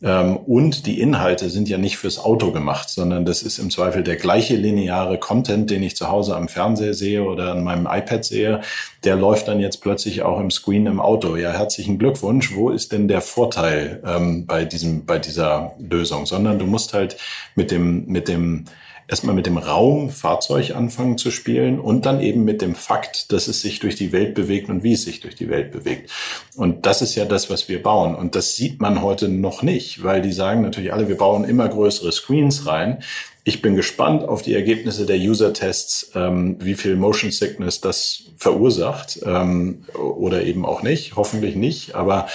Ähm, 0.00 0.36
und 0.36 0.86
die 0.86 1.00
Inhalte 1.00 1.50
sind 1.50 1.68
ja 1.68 1.76
nicht 1.76 1.98
fürs 1.98 2.18
Auto 2.18 2.52
gemacht, 2.52 2.88
sondern 2.88 3.24
das 3.24 3.42
ist 3.42 3.58
im 3.58 3.70
Zweifel 3.70 4.04
der 4.04 4.16
gleiche 4.16 4.54
lineare 4.54 5.18
Content, 5.18 5.70
den 5.70 5.82
ich 5.82 5.96
zu 5.96 6.08
Hause 6.08 6.36
am 6.36 6.48
Fernseher 6.48 6.94
sehe 6.94 7.24
oder 7.24 7.52
an 7.52 7.64
meinem 7.64 7.86
iPad 7.86 8.24
sehe. 8.24 8.60
Der 9.02 9.16
läuft 9.16 9.48
dann 9.48 9.58
jetzt 9.58 9.78
plötzlich 9.78 10.22
auch 10.22 10.38
im 10.38 10.50
Screen 10.50 10.86
im 10.86 11.00
Auto. 11.00 11.36
Ja, 11.36 11.52
herzlichen 11.52 11.98
Glückwunsch. 11.98 12.54
Wo 12.54 12.70
ist 12.70 12.92
denn 12.92 13.08
der 13.08 13.20
Vorteil 13.20 14.00
ähm, 14.06 14.46
bei 14.46 14.64
diesem, 14.64 15.04
bei 15.04 15.18
dieser 15.18 15.72
Lösung? 15.78 16.26
Sondern 16.26 16.58
du 16.58 16.66
musst 16.66 16.94
halt 16.94 17.16
mit 17.56 17.72
dem, 17.72 18.06
mit 18.06 18.28
dem 18.28 18.66
erstmal 19.08 19.34
mit 19.34 19.46
dem 19.46 19.56
Raum 19.56 20.10
Fahrzeug 20.10 20.76
anfangen 20.76 21.16
zu 21.16 21.30
spielen 21.30 21.80
und 21.80 22.04
dann 22.04 22.20
eben 22.20 22.44
mit 22.44 22.60
dem 22.60 22.74
Fakt, 22.74 23.32
dass 23.32 23.48
es 23.48 23.62
sich 23.62 23.80
durch 23.80 23.96
die 23.96 24.12
Welt 24.12 24.34
bewegt 24.34 24.68
und 24.68 24.82
wie 24.82 24.92
es 24.92 25.02
sich 25.02 25.20
durch 25.20 25.34
die 25.34 25.48
Welt 25.48 25.72
bewegt. 25.72 26.10
Und 26.54 26.84
das 26.84 27.00
ist 27.00 27.14
ja 27.14 27.24
das, 27.24 27.48
was 27.48 27.68
wir 27.68 27.82
bauen. 27.82 28.14
Und 28.14 28.34
das 28.34 28.54
sieht 28.54 28.80
man 28.80 29.02
heute 29.02 29.28
noch 29.28 29.62
nicht, 29.62 30.04
weil 30.04 30.20
die 30.20 30.32
sagen 30.32 30.60
natürlich 30.60 30.92
alle, 30.92 31.08
wir 31.08 31.16
bauen 31.16 31.44
immer 31.44 31.68
größere 31.68 32.12
Screens 32.12 32.66
rein. 32.66 33.02
Ich 33.48 33.62
bin 33.62 33.76
gespannt 33.76 34.28
auf 34.28 34.42
die 34.42 34.52
Ergebnisse 34.52 35.06
der 35.06 35.16
User-Tests, 35.16 36.10
ähm, 36.14 36.58
wie 36.60 36.74
viel 36.74 36.96
Motion 36.96 37.30
Sickness 37.30 37.80
das 37.80 38.24
verursacht 38.36 39.20
ähm, 39.24 39.86
oder 39.94 40.42
eben 40.42 40.66
auch 40.66 40.82
nicht. 40.82 41.16
Hoffentlich 41.16 41.56
nicht. 41.56 41.94
Aber 41.94 42.26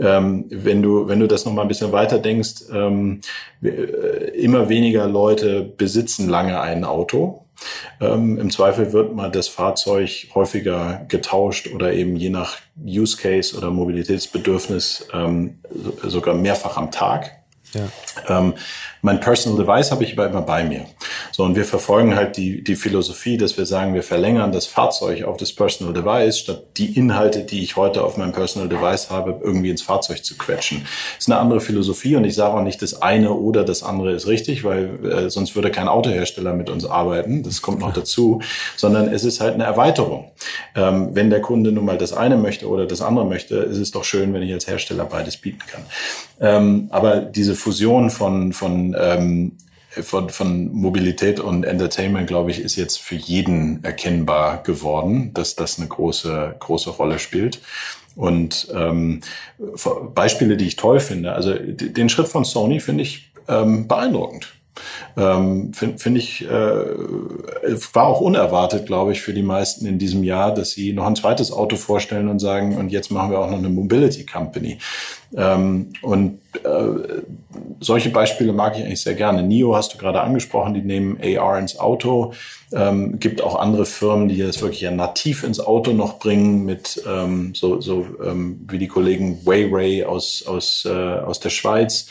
ähm, 0.00 0.44
wenn 0.48 0.80
du 0.80 1.08
wenn 1.08 1.18
du 1.18 1.26
das 1.26 1.44
noch 1.44 1.52
mal 1.52 1.62
ein 1.62 1.68
bisschen 1.68 1.90
weiter 1.90 2.20
denkst, 2.20 2.66
ähm, 2.72 3.20
äh, 3.64 3.68
immer 3.68 4.68
weniger 4.68 5.08
Leute 5.08 5.62
besitzen 5.62 6.28
lange 6.28 6.60
ein 6.60 6.84
Auto. 6.84 7.46
Ähm, 8.00 8.38
Im 8.38 8.52
Zweifel 8.52 8.92
wird 8.92 9.12
mal 9.12 9.28
das 9.28 9.48
Fahrzeug 9.48 10.28
häufiger 10.36 11.04
getauscht 11.08 11.66
oder 11.74 11.92
eben 11.92 12.14
je 12.14 12.30
nach 12.30 12.58
Use 12.80 13.16
Case 13.16 13.56
oder 13.58 13.72
Mobilitätsbedürfnis 13.72 15.08
ähm, 15.12 15.58
sogar 16.04 16.36
mehrfach 16.36 16.76
am 16.76 16.92
Tag. 16.92 17.40
Ja. 17.74 17.88
Ähm, 18.28 18.54
mein 19.02 19.20
Personal 19.20 19.58
Device 19.58 19.90
habe 19.90 20.04
ich 20.04 20.12
aber 20.12 20.26
immer 20.26 20.42
bei 20.42 20.64
mir. 20.64 20.86
So, 21.32 21.44
und 21.44 21.56
wir 21.56 21.64
verfolgen 21.64 22.16
halt 22.16 22.36
die, 22.36 22.62
die 22.62 22.76
Philosophie, 22.76 23.36
dass 23.36 23.56
wir 23.56 23.66
sagen, 23.66 23.94
wir 23.94 24.02
verlängern 24.02 24.52
das 24.52 24.66
Fahrzeug 24.66 25.24
auf 25.24 25.36
das 25.36 25.52
Personal 25.52 25.94
Device, 25.94 26.38
statt 26.38 26.64
die 26.76 26.96
Inhalte, 26.96 27.44
die 27.44 27.62
ich 27.62 27.76
heute 27.76 28.04
auf 28.04 28.16
meinem 28.16 28.32
Personal 28.32 28.68
Device 28.68 29.10
habe, 29.10 29.40
irgendwie 29.42 29.70
ins 29.70 29.82
Fahrzeug 29.82 30.24
zu 30.24 30.36
quetschen. 30.36 30.82
Das 30.82 31.26
ist 31.26 31.30
eine 31.30 31.40
andere 31.40 31.60
Philosophie 31.60 32.16
und 32.16 32.24
ich 32.24 32.34
sage 32.34 32.54
auch 32.54 32.62
nicht, 32.62 32.82
das 32.82 33.00
eine 33.00 33.32
oder 33.32 33.64
das 33.64 33.82
andere 33.82 34.12
ist 34.12 34.26
richtig, 34.26 34.64
weil 34.64 35.04
äh, 35.04 35.30
sonst 35.30 35.54
würde 35.54 35.70
kein 35.70 35.88
Autohersteller 35.88 36.52
mit 36.52 36.68
uns 36.68 36.84
arbeiten. 36.84 37.42
Das 37.42 37.62
kommt 37.62 37.80
noch 37.80 37.92
dazu, 37.92 38.40
sondern 38.76 39.08
es 39.08 39.24
ist 39.24 39.40
halt 39.40 39.54
eine 39.54 39.64
Erweiterung. 39.64 40.30
Ähm, 40.74 41.10
wenn 41.12 41.30
der 41.30 41.40
Kunde 41.40 41.72
nun 41.72 41.84
mal 41.84 41.98
das 41.98 42.12
eine 42.12 42.36
möchte 42.36 42.68
oder 42.68 42.86
das 42.86 43.00
andere 43.00 43.24
möchte, 43.24 43.56
ist 43.56 43.78
es 43.78 43.90
doch 43.90 44.04
schön, 44.04 44.32
wenn 44.34 44.42
ich 44.42 44.52
als 44.52 44.66
Hersteller 44.66 45.04
beides 45.04 45.36
bieten 45.36 45.60
kann. 45.66 45.82
Ähm, 46.40 46.88
aber 46.90 47.16
diese 47.20 47.54
Fusion 47.54 48.10
von, 48.10 48.52
von 48.52 48.89
ähm, 48.98 49.52
von, 49.90 50.28
von 50.30 50.72
Mobilität 50.72 51.40
und 51.40 51.64
Entertainment, 51.64 52.28
glaube 52.28 52.50
ich, 52.50 52.60
ist 52.60 52.76
jetzt 52.76 53.00
für 53.00 53.16
jeden 53.16 53.82
erkennbar 53.82 54.62
geworden, 54.62 55.34
dass 55.34 55.56
das 55.56 55.78
eine 55.78 55.88
große, 55.88 56.56
große 56.60 56.90
Rolle 56.90 57.18
spielt. 57.18 57.60
Und 58.16 58.68
ähm, 58.74 59.20
Beispiele, 60.14 60.56
die 60.56 60.66
ich 60.66 60.76
toll 60.76 61.00
finde, 61.00 61.32
also 61.32 61.54
den 61.54 62.08
Schritt 62.08 62.28
von 62.28 62.44
Sony 62.44 62.80
finde 62.80 63.02
ich 63.02 63.32
ähm, 63.48 63.88
beeindruckend. 63.88 64.52
Ähm, 65.16 65.72
Finde 65.74 65.98
find 65.98 66.16
ich, 66.16 66.44
äh, 66.44 66.84
war 67.92 68.06
auch 68.06 68.20
unerwartet, 68.20 68.86
glaube 68.86 69.12
ich, 69.12 69.20
für 69.20 69.34
die 69.34 69.42
meisten 69.42 69.86
in 69.86 69.98
diesem 69.98 70.24
Jahr, 70.24 70.54
dass 70.54 70.70
sie 70.70 70.92
noch 70.92 71.06
ein 71.06 71.16
zweites 71.16 71.52
Auto 71.52 71.76
vorstellen 71.76 72.28
und 72.28 72.38
sagen, 72.38 72.76
und 72.76 72.90
jetzt 72.90 73.10
machen 73.10 73.30
wir 73.30 73.40
auch 73.40 73.50
noch 73.50 73.58
eine 73.58 73.68
Mobility 73.68 74.24
Company. 74.24 74.78
Ähm, 75.36 75.92
und 76.02 76.40
äh, 76.64 77.22
solche 77.80 78.10
Beispiele 78.10 78.52
mag 78.52 78.76
ich 78.76 78.84
eigentlich 78.84 79.02
sehr 79.02 79.14
gerne. 79.14 79.42
NIO 79.42 79.74
hast 79.74 79.94
du 79.94 79.98
gerade 79.98 80.20
angesprochen, 80.20 80.74
die 80.74 80.82
nehmen 80.82 81.18
AR 81.22 81.58
ins 81.58 81.78
Auto. 81.78 82.32
Ähm, 82.72 83.18
gibt 83.18 83.42
auch 83.42 83.56
andere 83.56 83.84
Firmen, 83.84 84.28
die 84.28 84.38
das 84.38 84.62
wirklich 84.62 84.82
ja 84.82 84.92
nativ 84.92 85.42
ins 85.42 85.58
Auto 85.58 85.92
noch 85.92 86.20
bringen, 86.20 86.64
mit 86.64 87.02
ähm, 87.04 87.52
so, 87.52 87.80
so 87.80 88.06
ähm, 88.24 88.64
wie 88.68 88.78
die 88.78 88.86
Kollegen 88.86 89.44
Wayway 89.44 90.04
aus, 90.04 90.44
aus, 90.46 90.84
äh, 90.88 90.90
aus 90.90 91.40
der 91.40 91.50
Schweiz, 91.50 92.06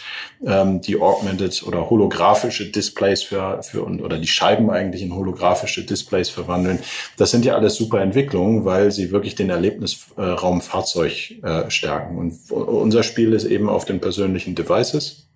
ähm, 0.45 0.81
die 0.81 0.99
augmented 0.99 1.63
oder 1.65 1.89
holographische 1.89 2.65
Displays 2.65 3.23
für, 3.23 3.63
für 3.63 3.85
oder 3.85 4.17
die 4.17 4.27
Scheiben 4.27 4.69
eigentlich 4.69 5.01
in 5.01 5.15
holographische 5.15 5.85
Displays 5.85 6.27
verwandeln. 6.29 6.79
Das 7.15 7.31
sind 7.31 7.45
ja 7.45 7.55
alles 7.55 7.75
super 7.75 8.01
Entwicklungen, 8.01 8.65
weil 8.65 8.91
sie 8.91 9.11
wirklich 9.11 9.35
den 9.35 9.49
Erlebnisraum 9.49 10.59
Fahrzeug 10.59 11.35
äh, 11.41 11.69
stärken. 11.69 12.17
Und 12.17 12.51
unser 12.51 13.03
Spiel 13.09 13.33
ist 13.33 13.45
eben 13.45 13.67
auf 13.67 13.85
den 13.85 13.99
persönlichen 13.99 14.55
Devices. 14.55 15.27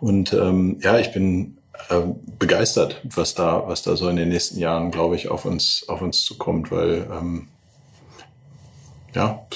Und 0.00 0.32
ähm, 0.32 0.78
ja, 0.82 0.98
ich 0.98 1.12
bin 1.12 1.58
äh, 1.88 2.02
begeistert, 2.38 3.00
was 3.04 3.34
da, 3.34 3.64
was 3.66 3.82
da 3.82 3.96
so 3.96 4.08
in 4.08 4.16
den 4.16 4.28
nächsten 4.28 4.58
Jahren, 4.58 4.90
glaube 4.90 5.16
ich, 5.16 5.28
auf 5.28 5.44
uns, 5.44 5.84
auf 5.88 6.02
uns 6.02 6.22
zukommt, 6.24 6.70
weil 6.70 7.08
ähm, 7.10 7.48
ja, 9.14 9.46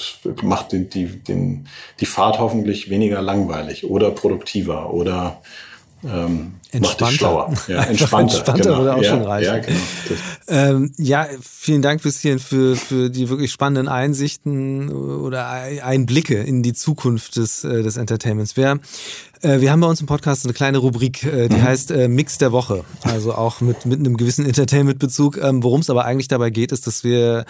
macht 0.41 0.71
den, 0.71 0.89
die, 0.89 1.05
den, 1.07 1.67
die 1.99 2.05
Fahrt 2.05 2.39
hoffentlich 2.39 2.89
weniger 2.89 3.21
langweilig 3.21 3.85
oder 3.85 4.11
produktiver 4.11 4.93
oder 4.93 5.41
ähm, 6.03 6.53
entspannter. 6.71 7.05
Macht 7.05 7.13
schlauer. 7.13 7.53
Ja, 7.67 7.83
entspannter, 7.83 8.35
entspannter 8.35 8.63
genau. 8.63 8.77
würde 8.77 8.95
auch 8.95 9.01
ja, 9.01 9.09
schon 9.09 9.21
reichen. 9.21 9.45
Ja, 9.45 9.59
genau. 9.59 9.79
Ähm, 10.47 10.91
ja, 10.97 11.27
vielen 11.41 11.81
Dank 11.81 12.01
bis 12.01 12.19
hierhin 12.19 12.39
für, 12.39 12.75
für 12.75 13.09
die 13.09 13.29
wirklich 13.29 13.51
spannenden 13.51 13.87
Einsichten 13.87 14.91
oder 14.91 15.47
Einblicke 15.47 16.35
in 16.35 16.63
die 16.63 16.73
Zukunft 16.73 17.37
des, 17.37 17.63
äh, 17.63 17.83
des 17.83 17.97
Entertainments. 17.97 18.57
Wer 18.57 18.79
äh, 19.41 19.61
wir 19.61 19.71
haben 19.71 19.81
bei 19.81 19.87
uns 19.87 20.01
im 20.01 20.07
Podcast 20.07 20.45
eine 20.45 20.53
kleine 20.53 20.79
Rubrik, 20.79 21.23
äh, 21.23 21.47
die 21.49 21.57
mhm. 21.57 21.63
heißt 21.63 21.91
Mix 22.07 22.37
der 22.37 22.51
Woche. 22.51 22.83
Also 23.03 23.33
auch 23.33 23.61
mit, 23.61 23.85
mit 23.85 23.99
einem 23.99 24.17
gewissen 24.17 24.45
Entertainment-Bezug. 24.45 25.37
Ähm, 25.37 25.63
Worum 25.63 25.81
es 25.81 25.89
aber 25.89 26.05
eigentlich 26.05 26.27
dabei 26.27 26.49
geht, 26.49 26.71
ist, 26.71 26.87
dass 26.87 27.03
wir 27.03 27.45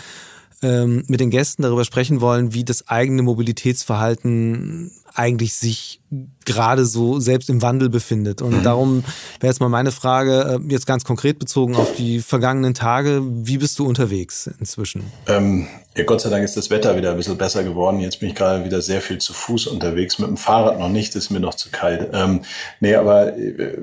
ähm, 0.64 1.04
mit 1.08 1.20
den 1.20 1.30
Gästen 1.30 1.64
darüber 1.64 1.86
sprechen 1.86 2.22
wollen, 2.22 2.54
wie 2.54 2.64
das 2.64 2.88
eigene 2.88 3.22
Mobilitätsverhalten 3.22 4.92
eigentlich 5.14 5.54
sich 5.54 6.02
gerade 6.46 6.86
so 6.86 7.20
selbst 7.20 7.50
im 7.50 7.62
Wandel 7.62 7.90
befindet. 7.90 8.42
Und 8.42 8.60
mhm. 8.60 8.64
darum 8.64 9.04
wäre 9.40 9.52
jetzt 9.52 9.60
mal 9.60 9.70
meine 9.70 9.92
Frage, 9.92 10.60
äh, 10.62 10.72
jetzt 10.72 10.86
ganz 10.86 11.04
konkret 11.04 11.40
bezogen 11.40 11.76
auf 11.76 11.96
die 11.96 12.20
vergangenen 12.20 12.74
Tage, 12.74 13.22
wie 13.24 13.58
bist 13.58 13.80
du 13.80 13.86
unterwegs 13.86 14.50
inzwischen? 14.60 15.04
Ähm, 15.28 15.68
ja, 15.96 16.04
Gott 16.06 16.22
sei 16.22 16.30
Dank 16.30 16.44
ist 16.44 16.58
das 16.58 16.70
Wetter 16.70 16.98
wieder 16.98 17.12
ein 17.12 17.18
bisschen 17.18 17.38
besser 17.38 17.64
geworden. 17.64 18.00
Jetzt 18.00 18.20
bin 18.20 18.30
ich 18.30 18.36
gerade 18.36 18.66
wieder 18.66 18.82
sehr 18.82 19.02
viel 19.02 19.20
zu 19.20 19.34
Fuß 19.34 19.68
unterwegs. 19.68 20.18
Mit 20.18 20.28
dem 20.28 20.38
Fahrrad 20.38 20.80
noch 20.80 20.90
nicht, 20.90 21.16
ist 21.16 21.30
mir 21.30 21.40
noch 21.40 21.54
zu 21.54 21.70
kalt. 21.70 22.10
Ähm, 22.14 22.42
nee, 22.80 22.96
aber 22.96 23.38
äh, 23.38 23.78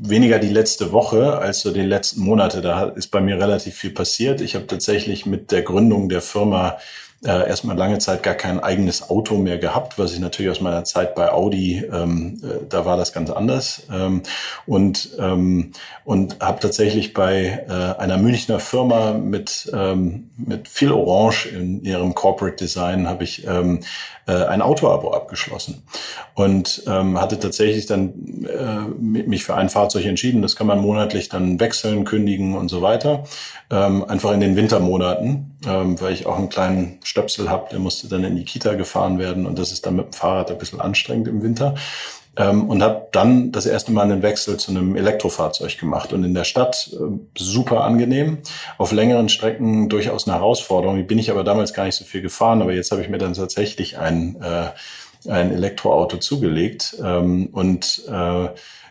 weniger 0.00 0.38
die 0.38 0.48
letzte 0.48 0.92
Woche 0.92 1.38
als 1.38 1.60
so 1.60 1.72
die 1.72 1.82
letzten 1.82 2.20
Monate. 2.22 2.62
Da 2.62 2.84
ist 2.84 3.08
bei 3.08 3.20
mir 3.20 3.38
relativ 3.38 3.76
viel 3.76 3.90
passiert. 3.90 4.40
Ich 4.40 4.54
habe 4.54 4.66
tatsächlich 4.66 5.26
mit 5.26 5.52
der 5.52 5.62
Gründung 5.62 6.08
der 6.08 6.20
Firma 6.20 6.78
äh, 7.26 7.48
erstmal 7.48 7.76
lange 7.76 7.98
Zeit 7.98 8.22
gar 8.22 8.34
kein 8.34 8.60
eigenes 8.60 9.10
Auto 9.10 9.36
mehr 9.36 9.58
gehabt, 9.58 9.98
was 9.98 10.12
ich 10.12 10.20
natürlich 10.20 10.50
aus 10.50 10.60
meiner 10.60 10.84
Zeit 10.84 11.14
bei 11.14 11.30
Audi, 11.32 11.84
ähm, 11.92 12.40
äh, 12.42 12.64
da 12.68 12.84
war 12.84 12.96
das 12.96 13.12
ganz 13.12 13.30
anders. 13.30 13.82
Ähm, 13.92 14.22
und 14.66 15.10
ähm, 15.18 15.72
und 16.06 16.38
habe 16.40 16.60
tatsächlich 16.60 17.14
bei 17.14 17.64
äh, 17.68 18.00
einer 18.00 18.16
Münchner 18.16 18.60
Firma 18.60 19.12
mit, 19.12 19.68
ähm, 19.74 20.30
mit 20.36 20.68
viel 20.68 20.92
Orange 20.92 21.46
in 21.46 21.82
ihrem 21.82 22.14
Corporate 22.14 22.56
Design 22.56 23.08
habe 23.08 23.24
ich 23.24 23.44
ähm, 23.44 23.80
äh, 24.26 24.44
ein 24.44 24.62
Auto-Abo 24.62 25.12
abgeschlossen 25.12 25.82
und 26.34 26.82
ähm, 26.86 27.20
hatte 27.20 27.38
tatsächlich 27.38 27.86
dann 27.86 28.44
äh, 28.44 28.80
mich 29.00 29.44
für 29.44 29.54
ein 29.54 29.68
Fahrzeug 29.68 30.04
entschieden. 30.04 30.42
Das 30.42 30.56
kann 30.56 30.66
man 30.66 30.80
monatlich 30.80 31.28
dann 31.28 31.60
wechseln, 31.60 32.04
kündigen 32.04 32.56
und 32.56 32.68
so 32.68 32.82
weiter. 32.82 33.24
Ähm, 33.70 34.04
einfach 34.04 34.32
in 34.32 34.40
den 34.40 34.56
Wintermonaten, 34.56 35.58
ähm, 35.66 36.00
weil 36.00 36.12
ich 36.12 36.26
auch 36.26 36.38
einen 36.38 36.48
kleinen 36.48 36.98
Stöpsel 37.02 37.50
habe, 37.50 37.68
der 37.70 37.78
musste 37.78 38.08
dann 38.08 38.24
in 38.24 38.36
die 38.36 38.44
Kita 38.44 38.74
gefahren 38.74 39.18
werden 39.18 39.46
und 39.46 39.58
das 39.58 39.72
ist 39.72 39.86
dann 39.86 39.96
mit 39.96 40.06
dem 40.06 40.12
Fahrrad 40.12 40.50
ein 40.50 40.58
bisschen 40.58 40.80
anstrengend 40.80 41.28
im 41.28 41.42
Winter 41.42 41.74
ähm, 42.36 42.68
und 42.68 42.82
habe 42.82 43.08
dann 43.12 43.52
das 43.52 43.66
erste 43.66 43.92
Mal 43.92 44.02
einen 44.02 44.22
Wechsel 44.22 44.56
zu 44.56 44.70
einem 44.70 44.96
Elektrofahrzeug 44.96 45.78
gemacht 45.78 46.12
und 46.12 46.24
in 46.24 46.34
der 46.34 46.44
Stadt 46.44 46.90
äh, 46.92 47.18
super 47.36 47.84
angenehm, 47.84 48.38
auf 48.78 48.92
längeren 48.92 49.28
Strecken 49.28 49.88
durchaus 49.88 50.26
eine 50.26 50.36
Herausforderung. 50.36 51.06
Bin 51.06 51.18
ich 51.18 51.30
aber 51.30 51.44
damals 51.44 51.72
gar 51.74 51.84
nicht 51.84 51.96
so 51.96 52.04
viel 52.04 52.22
gefahren, 52.22 52.62
aber 52.62 52.72
jetzt 52.72 52.90
habe 52.92 53.02
ich 53.02 53.08
mir 53.08 53.18
dann 53.18 53.34
tatsächlich 53.34 53.98
ein 53.98 54.36
äh, 54.40 54.70
ein 55.28 55.52
Elektroauto 55.52 56.18
zugelegt. 56.18 56.96
Ähm, 57.02 57.48
und 57.52 58.02
äh, 58.08 58.48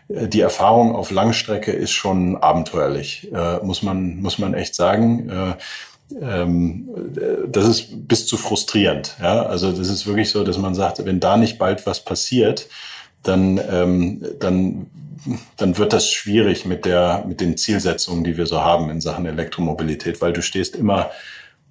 die 0.08 0.40
Erfahrung 0.40 0.94
auf 0.94 1.10
Langstrecke 1.10 1.72
ist 1.72 1.92
schon 1.92 2.36
abenteuerlich, 2.36 3.28
äh, 3.32 3.58
muss 3.64 3.82
man 3.82 4.20
muss 4.20 4.38
man 4.38 4.54
echt 4.54 4.74
sagen. 4.74 5.28
Äh, 5.28 5.54
ähm, 6.20 6.88
das 7.48 7.66
ist 7.66 8.06
bis 8.06 8.26
zu 8.26 8.36
frustrierend. 8.36 9.16
Ja? 9.20 9.42
Also 9.42 9.72
das 9.72 9.88
ist 9.88 10.06
wirklich 10.06 10.30
so, 10.30 10.44
dass 10.44 10.58
man 10.58 10.74
sagt, 10.74 11.04
wenn 11.04 11.18
da 11.18 11.36
nicht 11.36 11.58
bald 11.58 11.84
was 11.86 12.04
passiert, 12.04 12.68
dann, 13.28 13.60
ähm, 13.70 14.24
dann, 14.40 14.86
dann 15.56 15.78
wird 15.78 15.92
das 15.92 16.10
schwierig 16.10 16.64
mit 16.66 16.84
der, 16.84 17.24
mit 17.26 17.40
den 17.40 17.56
Zielsetzungen, 17.56 18.24
die 18.24 18.36
wir 18.36 18.46
so 18.46 18.60
haben 18.60 18.90
in 18.90 19.00
Sachen 19.00 19.26
Elektromobilität, 19.26 20.20
weil 20.20 20.32
du 20.32 20.42
stehst 20.42 20.76
immer 20.76 21.10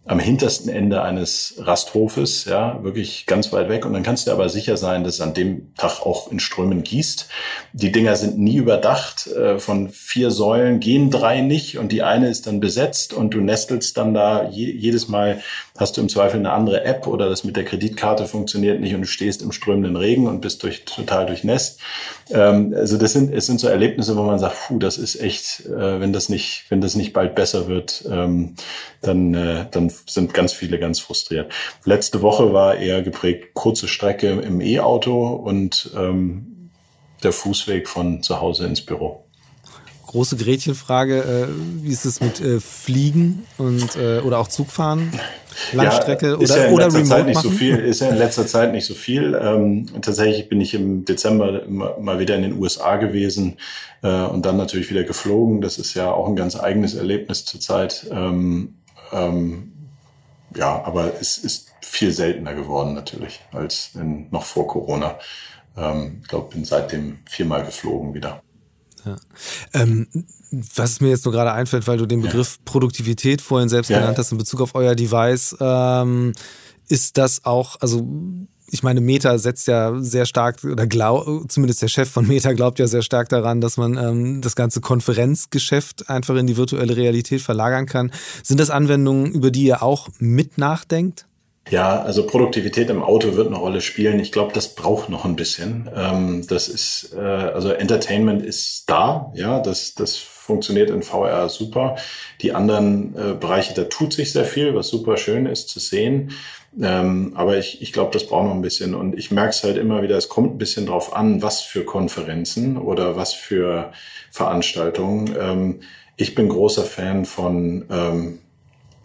am 0.08 0.20
hintersten 0.20 0.70
Ende 0.70 1.02
eines 1.02 1.56
Rasthofes, 1.58 2.46
ja, 2.46 2.84
wirklich 2.84 3.26
ganz 3.26 3.52
weit 3.52 3.70
weg. 3.70 3.86
Und 3.86 3.94
dann 3.94 4.04
kannst 4.04 4.28
du 4.28 4.32
aber 4.32 4.50
sicher 4.50 4.78
sein, 4.78 5.04
dass 5.04 5.16
es 5.16 5.22
an 5.22 5.34
dem 5.34 5.74
Tag 5.76 6.02
auch 6.02 6.32
in 6.32 6.40
Strömen 6.40 6.84
gießt. 6.84 7.28
Die 7.74 7.92
Dinger 7.92 8.16
sind 8.16 8.38
nie 8.38 8.58
überdacht. 8.58 9.26
Äh, 9.28 9.58
von 9.58 9.90
vier 9.90 10.30
Säulen 10.30 10.80
gehen 10.80 11.10
drei 11.10 11.42
nicht 11.42 11.80
und 11.80 11.92
die 11.92 12.04
eine 12.04 12.30
ist 12.30 12.46
dann 12.46 12.60
besetzt 12.60 13.14
und 13.14 13.34
du 13.34 13.42
nestelst 13.42 13.98
dann 13.98 14.14
da 14.14 14.48
jedes 14.48 15.08
Mal 15.08 15.42
hast 15.78 15.98
du 15.98 16.02
im 16.02 16.10
Zweifel 16.10 16.40
eine 16.40 16.54
andere 16.54 16.86
App 16.86 17.06
oder 17.06 17.30
das 17.30 17.44
mit 17.44 17.58
der 17.58 17.66
Kreditkarte 17.66 18.28
funktioniert 18.28 18.80
nicht 18.80 18.96
und 18.96 19.02
du 19.02 19.08
stehst 19.08 19.42
im 19.42 19.52
strömenden 19.52 19.98
Regen 19.98 20.28
und 20.28 20.40
bist 20.40 20.64
durch, 20.64 20.86
total 20.86 21.26
durchnässt. 21.26 21.80
Ähm, 22.30 22.74
also 22.76 22.98
das 22.98 23.12
sind, 23.14 23.34
es 23.34 23.46
sind 23.46 23.60
so 23.60 23.68
Erlebnisse, 23.68 24.16
wo 24.16 24.24
man 24.24 24.40
sagt, 24.40 24.56
puh, 24.68 24.80
das 24.80 24.98
ist 24.98 25.20
echt, 25.20 25.66
äh, 25.66 26.00
wenn 26.00 26.14
das 26.14 26.30
nicht, 26.30 26.66
wenn 26.70 26.80
das 26.80 26.96
nicht 26.96 27.12
bald 27.12 27.36
besser 27.36 27.68
wird, 27.68 28.06
ähm, 28.10 28.56
dann, 29.02 29.34
äh, 29.34 29.66
dann 29.70 29.92
sind 30.08 30.34
ganz 30.34 30.54
viele 30.54 30.80
ganz 30.80 31.00
frustriert. 31.00 31.52
Letzte 31.84 32.22
Woche 32.22 32.54
war 32.54 32.78
eher 32.78 33.02
geprägt 33.02 33.54
kurze 33.54 33.90
Strecke 33.90 34.30
im 34.30 34.62
E-Auto 34.62 35.28
und 35.28 35.92
ähm, 35.96 36.72
der 37.24 37.34
Fußweg 37.34 37.90
von 37.90 38.24
zu 38.24 38.40
Hause 38.40 38.66
ins 38.66 38.82
Büro 38.82 39.25
große 40.16 40.38
Gretchenfrage, 40.38 41.50
äh, 41.50 41.84
wie 41.84 41.92
ist 41.92 42.06
es 42.06 42.22
mit 42.22 42.40
äh, 42.40 42.62
Fliegen 42.62 43.46
und 43.58 43.98
äh, 43.98 44.20
oder 44.20 44.40
auch 44.40 44.48
Zugfahren? 44.48 45.12
Langstrecke 45.74 46.28
ja, 46.28 46.36
oder, 46.36 46.68
ja 46.68 46.72
oder 46.72 46.86
Remote 46.86 47.04
Zeit 47.04 47.26
nicht 47.26 47.36
machen? 47.36 47.50
so 47.50 47.58
viel, 47.58 47.78
ist 47.80 48.00
ja 48.00 48.08
in 48.08 48.16
letzter 48.16 48.48
Zeit 48.48 48.72
nicht 48.72 48.86
so 48.86 48.94
viel. 48.94 49.38
Ähm, 49.42 49.88
tatsächlich 50.02 50.48
bin 50.48 50.62
ich 50.62 50.74
im 50.74 51.04
Dezember 51.04 51.64
mal 51.68 52.18
wieder 52.18 52.36
in 52.38 52.44
den 52.44 52.58
USA 52.58 52.96
gewesen 52.96 53.58
äh, 54.04 54.24
und 54.24 54.46
dann 54.46 54.56
natürlich 54.56 54.90
wieder 54.90 55.04
geflogen. 55.04 55.60
Das 55.60 55.78
ist 55.78 55.94
ja 55.96 56.12
auch 56.12 56.30
ein 56.30 56.38
ganz 56.38 56.58
eigenes 56.58 56.94
Erlebnis 56.94 57.44
zurzeit. 57.44 58.08
Ähm, 58.10 58.76
ähm, 59.12 59.74
ja, 60.56 60.82
aber 60.86 61.12
es 61.20 61.38
ist 61.38 61.72
viel 61.82 62.14
seltener 62.14 62.54
geworden 62.54 62.94
natürlich 62.94 63.42
als 63.52 63.92
in, 63.96 64.28
noch 64.32 64.44
vor 64.44 64.68
Corona. 64.68 65.20
Ähm, 65.76 66.20
ich 66.22 66.30
glaube, 66.30 66.54
bin 66.54 66.64
seitdem 66.64 67.20
viermal 67.26 67.66
geflogen 67.66 68.14
wieder. 68.14 68.42
Ja. 69.06 69.18
Ähm, 69.74 70.08
was 70.76 71.02
mir 71.02 71.10
jetzt 71.10 71.26
nur 71.26 71.34
gerade 71.34 71.52
einfällt, 71.52 71.88
weil 71.88 71.98
du 71.98 72.06
den 72.06 72.22
Begriff 72.22 72.56
ja. 72.56 72.62
Produktivität 72.66 73.42
vorhin 73.42 73.70
selbst 73.70 73.90
ja. 73.90 74.00
genannt 74.00 74.18
hast 74.18 74.32
in 74.32 74.38
Bezug 74.38 74.62
auf 74.62 74.76
euer 74.76 74.96
Device, 74.96 75.56
ähm, 75.60 76.34
ist 76.88 77.18
das 77.18 77.46
auch, 77.46 77.78
also 77.82 78.08
ich 78.72 78.84
meine, 78.84 79.02
Meta 79.02 79.38
setzt 79.38 79.68
ja 79.68 79.94
sehr 80.00 80.26
stark, 80.26 80.64
oder 80.64 80.88
glaub, 80.88 81.52
zumindest 81.52 81.82
der 81.82 81.88
Chef 81.88 82.10
von 82.10 82.28
Meta 82.28 82.54
glaubt 82.54 82.80
ja 82.80 82.88
sehr 82.88 83.04
stark 83.04 83.30
daran, 83.30 83.62
dass 83.62 83.78
man 83.78 83.96
ähm, 83.98 84.42
das 84.42 84.56
ganze 84.56 84.82
Konferenzgeschäft 84.82 86.10
einfach 86.10 86.36
in 86.36 86.48
die 86.48 86.58
virtuelle 86.58 86.96
Realität 86.96 87.42
verlagern 87.42 87.86
kann. 87.86 88.12
Sind 88.44 88.60
das 88.60 88.70
Anwendungen, 88.70 89.32
über 89.32 89.52
die 89.52 89.66
ihr 89.66 89.84
auch 89.84 90.10
mit 90.20 90.58
nachdenkt? 90.58 91.28
Ja, 91.70 92.02
also 92.02 92.28
Produktivität 92.28 92.92
im 92.92 93.02
Auto 93.02 93.36
wird 93.36 93.48
eine 93.48 93.58
Rolle 93.58 93.82
spielen. 93.82 94.20
Ich 94.20 94.32
glaube, 94.32 94.54
das 94.54 94.76
braucht 94.76 95.10
noch 95.10 95.26
ein 95.26 95.36
bisschen. 95.36 95.90
Ähm, 95.96 96.46
das 96.48 96.68
ist, 96.68 97.14
äh, 97.16 97.20
also 97.20 97.70
Entertainment 97.70 98.44
ist 98.44 98.88
da, 98.88 99.32
ja, 99.34 99.60
das, 99.60 99.96
das 99.96 100.16
funktioniert 100.16 100.92
in 100.92 101.02
VR 101.02 101.50
super. 101.50 101.96
Die 102.42 102.54
anderen 102.54 103.16
äh, 103.16 103.34
Bereiche, 103.34 103.74
da 103.74 103.86
tut 103.86 104.14
sich 104.14 104.32
sehr 104.32 104.46
viel, 104.46 104.76
was 104.76 104.90
super 104.90 105.18
schön 105.18 105.48
ist 105.48 105.70
zu 105.70 105.80
sehen. 105.80 106.34
Ähm, 106.80 107.34
aber 107.36 107.58
ich, 107.58 107.82
ich 107.82 107.94
glaube, 107.94 108.12
das 108.14 108.28
braucht 108.28 108.46
noch 108.46 108.54
ein 108.54 108.62
bisschen. 108.62 108.94
Und 108.94 109.18
ich 109.18 109.32
merke 109.32 109.50
es 109.50 109.64
halt 109.64 109.78
immer 109.78 110.04
wieder, 110.04 110.18
es 110.18 110.30
kommt 110.30 110.54
ein 110.54 110.58
bisschen 110.60 110.86
drauf 110.86 111.16
an, 111.16 111.42
was 111.42 111.62
für 111.62 111.84
Konferenzen 111.84 112.78
oder 112.78 113.16
was 113.16 113.34
für 113.34 113.92
Veranstaltungen. 114.30 115.36
Ähm, 115.40 115.80
ich 116.16 116.36
bin 116.36 116.48
großer 116.48 116.84
Fan 116.84 117.26
von 117.26 117.86
ähm, 117.90 118.40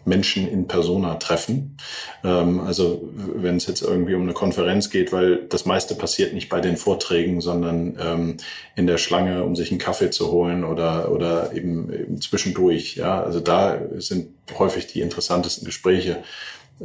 Menschen 0.05 0.47
in 0.47 0.67
Persona 0.67 1.15
treffen. 1.15 1.77
Ähm, 2.23 2.59
also 2.59 3.01
wenn 3.13 3.57
es 3.57 3.67
jetzt 3.67 3.81
irgendwie 3.81 4.15
um 4.15 4.23
eine 4.23 4.33
Konferenz 4.33 4.89
geht, 4.89 5.11
weil 5.11 5.45
das 5.49 5.65
meiste 5.65 5.95
passiert 5.95 6.33
nicht 6.33 6.49
bei 6.49 6.61
den 6.61 6.77
Vorträgen, 6.77 7.41
sondern 7.41 7.97
ähm, 7.99 8.37
in 8.75 8.87
der 8.87 8.97
Schlange, 8.97 9.43
um 9.43 9.55
sich 9.55 9.71
einen 9.71 9.79
Kaffee 9.79 10.09
zu 10.09 10.31
holen 10.31 10.63
oder, 10.63 11.11
oder 11.11 11.53
eben, 11.53 11.93
eben 11.93 12.21
zwischendurch. 12.21 12.95
Ja, 12.95 13.21
also 13.23 13.39
da 13.39 13.79
sind 13.97 14.29
häufig 14.57 14.87
die 14.87 15.01
interessantesten 15.01 15.65
Gespräche. 15.65 16.23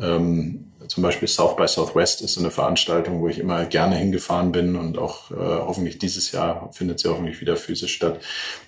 Ähm, 0.00 0.72
zum 0.88 1.02
Beispiel 1.02 1.28
South 1.28 1.56
by 1.56 1.66
Southwest 1.66 2.22
ist 2.22 2.34
so 2.34 2.40
eine 2.40 2.50
Veranstaltung, 2.50 3.20
wo 3.20 3.28
ich 3.28 3.38
immer 3.38 3.64
gerne 3.64 3.96
hingefahren 3.96 4.52
bin 4.52 4.76
und 4.76 4.98
auch 4.98 5.30
äh, 5.30 5.34
hoffentlich 5.34 5.98
dieses 5.98 6.32
Jahr 6.32 6.70
findet 6.72 7.00
sie 7.00 7.08
hoffentlich 7.08 7.40
wieder 7.40 7.56
physisch 7.56 7.94
statt. 7.94 8.20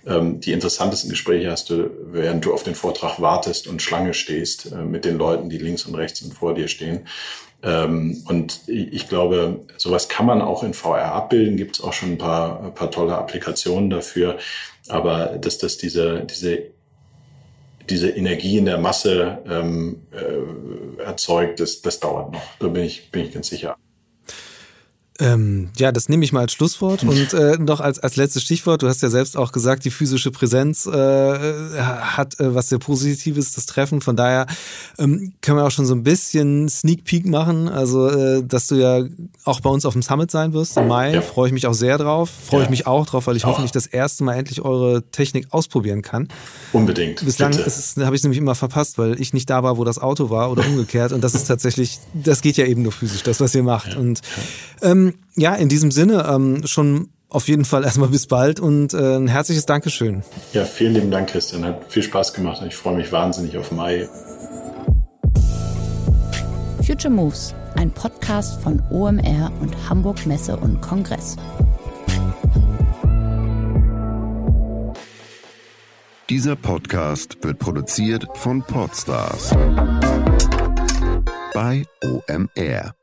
Ähm, 0.07 0.41
die 0.41 0.53
interessantesten 0.53 1.11
Gespräche 1.11 1.51
hast 1.51 1.71
du, 1.71 1.91
während 2.05 2.45
du 2.45 2.53
auf 2.53 2.63
den 2.63 2.75
Vortrag 2.75 3.21
wartest 3.21 3.67
und 3.67 3.83
Schlange 3.83 4.15
stehst 4.15 4.73
äh, 4.73 4.77
mit 4.77 5.05
den 5.05 5.19
Leuten, 5.19 5.49
die 5.49 5.59
links 5.59 5.85
und 5.85 5.95
rechts 5.95 6.23
und 6.23 6.35
vor 6.35 6.55
dir 6.55 6.69
stehen. 6.69 7.07
Ähm, 7.63 8.23
und 8.27 8.61
ich 8.69 9.09
glaube, 9.09 9.65
sowas 9.77 10.09
kann 10.09 10.27
man 10.27 10.41
auch 10.41 10.63
in 10.63 10.75
VR 10.75 11.13
abbilden. 11.13 11.57
Gibt 11.57 11.77
es 11.77 11.85
auch 11.85 11.93
schon 11.93 12.13
ein 12.13 12.19
paar, 12.19 12.63
ein 12.63 12.75
paar 12.75 12.91
tolle 12.91 13.17
Applikationen 13.17 13.91
dafür. 13.91 14.39
Aber 14.89 15.39
dass 15.41 15.59
das 15.59 15.77
diese, 15.77 16.25
diese 16.25 16.78
diese 17.91 18.11
Energie 18.11 18.59
in 18.59 18.67
der 18.67 18.79
Masse 18.79 19.39
ähm, 19.49 20.03
äh, 20.13 21.03
erzeugt, 21.03 21.61
das, 21.61 21.81
das 21.83 22.01
dauert 22.01 22.33
noch. 22.33 22.43
Da 22.59 22.69
bin 22.69 22.85
ich, 22.85 23.11
bin 23.11 23.25
ich 23.25 23.33
ganz 23.33 23.49
sicher. 23.49 23.77
Ähm, 25.21 25.71
ja, 25.77 25.91
das 25.91 26.09
nehme 26.09 26.25
ich 26.25 26.33
mal 26.33 26.41
als 26.41 26.53
Schlusswort 26.53 27.03
und 27.05 27.33
äh, 27.35 27.59
noch 27.59 27.81
als, 27.81 27.99
als 27.99 28.17
letztes 28.17 28.43
Stichwort. 28.43 28.83
Du 28.83 28.89
hast 28.89 29.03
ja 29.03 29.11
selbst 29.11 29.37
auch 29.37 29.53
gesagt, 29.53 29.85
die 29.85 29.91
physische 29.91 30.31
Präsenz 30.31 30.87
äh, 30.87 30.91
hat 30.93 32.39
äh, 32.39 32.55
was 32.55 32.69
sehr 32.69 32.79
Positives, 32.79 33.53
das 33.53 33.67
Treffen. 33.67 34.01
Von 34.01 34.17
daher 34.17 34.47
ähm, 34.99 35.33
können 35.41 35.59
wir 35.59 35.65
auch 35.65 35.71
schon 35.71 35.87
so 35.87 35.95
ein 35.95 36.05
bisschen 36.05 36.69
Sneak 36.69 37.05
Peek 37.05 37.27
machen. 37.27 37.69
Also, 37.69 38.09
äh, 38.09 38.45
dass 38.45 38.69
du 38.69 38.77
ja 38.77 39.05
auch 39.45 39.61
bei 39.61 39.71
uns 39.71 39.85
auf 39.85 39.95
dem 39.95 40.03
Summit 40.03 40.31
sein 40.31 40.53
wirst 40.53 40.77
im 40.77 40.89
Mai. 40.89 41.15
Ja. 41.15 41.23
Freue 41.23 41.49
ich 41.49 41.53
mich 41.53 41.67
auch 41.67 41.75
sehr 41.75 41.99
drauf. 41.99 42.31
Freue 42.47 42.61
ja. 42.61 42.65
ich 42.65 42.71
mich 42.71 42.87
auch 42.87 43.07
drauf, 43.07 43.27
weil 43.27 43.37
ich 43.37 43.45
auch. 43.45 43.51
hoffentlich 43.51 43.73
das 43.73 43.87
erste 43.87 44.23
Mal 44.25 44.35
endlich 44.35 44.63
eure 44.63 45.03
Technik 45.11 45.49
ausprobieren 45.51 46.03
kann. 46.03 46.29
Unbedingt. 46.73 47.25
Bislang 47.25 47.53
habe 47.55 47.67
ich 47.67 48.21
es 48.21 48.23
nämlich 48.23 48.39
immer 48.39 48.55
verpasst, 48.55 48.99
weil 48.99 49.21
ich 49.21 49.33
nicht 49.33 49.51
da 49.51 49.63
war, 49.63 49.79
wo 49.79 49.85
das 49.85 49.99
Auto 49.99 50.31
war 50.31 50.51
oder 50.51 50.65
umgekehrt. 50.67 51.13
Und 51.13 51.23
das 51.25 51.35
ist 51.35 51.45
tatsächlich, 51.45 51.99
das 52.15 52.41
geht 52.41 52.57
ja 52.57 52.67
eben 52.67 52.83
nur 52.83 52.93
physisch, 52.93 53.23
das, 53.23 53.41
was 53.41 53.55
ihr 53.55 53.63
macht. 53.63 53.95
Ja. 53.95 53.99
Und 53.99 54.21
ähm, 55.09 55.19
ja, 55.37 55.55
in 55.55 55.69
diesem 55.69 55.91
Sinne 55.91 56.27
ähm, 56.29 56.67
schon 56.67 57.11
auf 57.29 57.49
jeden 57.49 57.65
Fall 57.65 57.85
erstmal 57.85 58.09
bis 58.09 58.27
bald 58.27 58.61
und 58.61 58.95
äh, 58.95 59.17
ein 59.17 59.29
herzliches 59.29 59.67
Dankeschön. 59.67 60.23
Ja, 60.53 60.65
vielen 60.65 60.95
lieben 60.95 61.11
Dank, 61.11 61.29
Christian. 61.29 61.65
Hat 61.65 61.91
viel 61.93 62.03
Spaß 62.03 62.35
gemacht 62.35 62.61
und 62.63 62.69
ich 62.69 62.77
freue 62.77 62.97
mich 62.97 63.13
wahnsinnig 63.13 63.57
auf 63.57 63.73
Mai. 63.73 64.09
Future 66.85 67.13
Moves, 67.13 67.55
ein 67.77 67.91
Podcast 67.91 68.63
von 68.63 68.83
OMR 68.91 69.53
und 69.61 69.77
Hamburg 69.91 70.25
Messe 70.27 70.57
und 70.57 70.81
Kongress. 70.81 71.37
Dieser 76.31 76.57
Podcast 76.57 77.39
wird 77.43 77.59
produziert 77.59 78.27
von 78.35 78.63
Podstars 78.63 79.55
bei 81.55 81.85
OMR. 82.05 82.98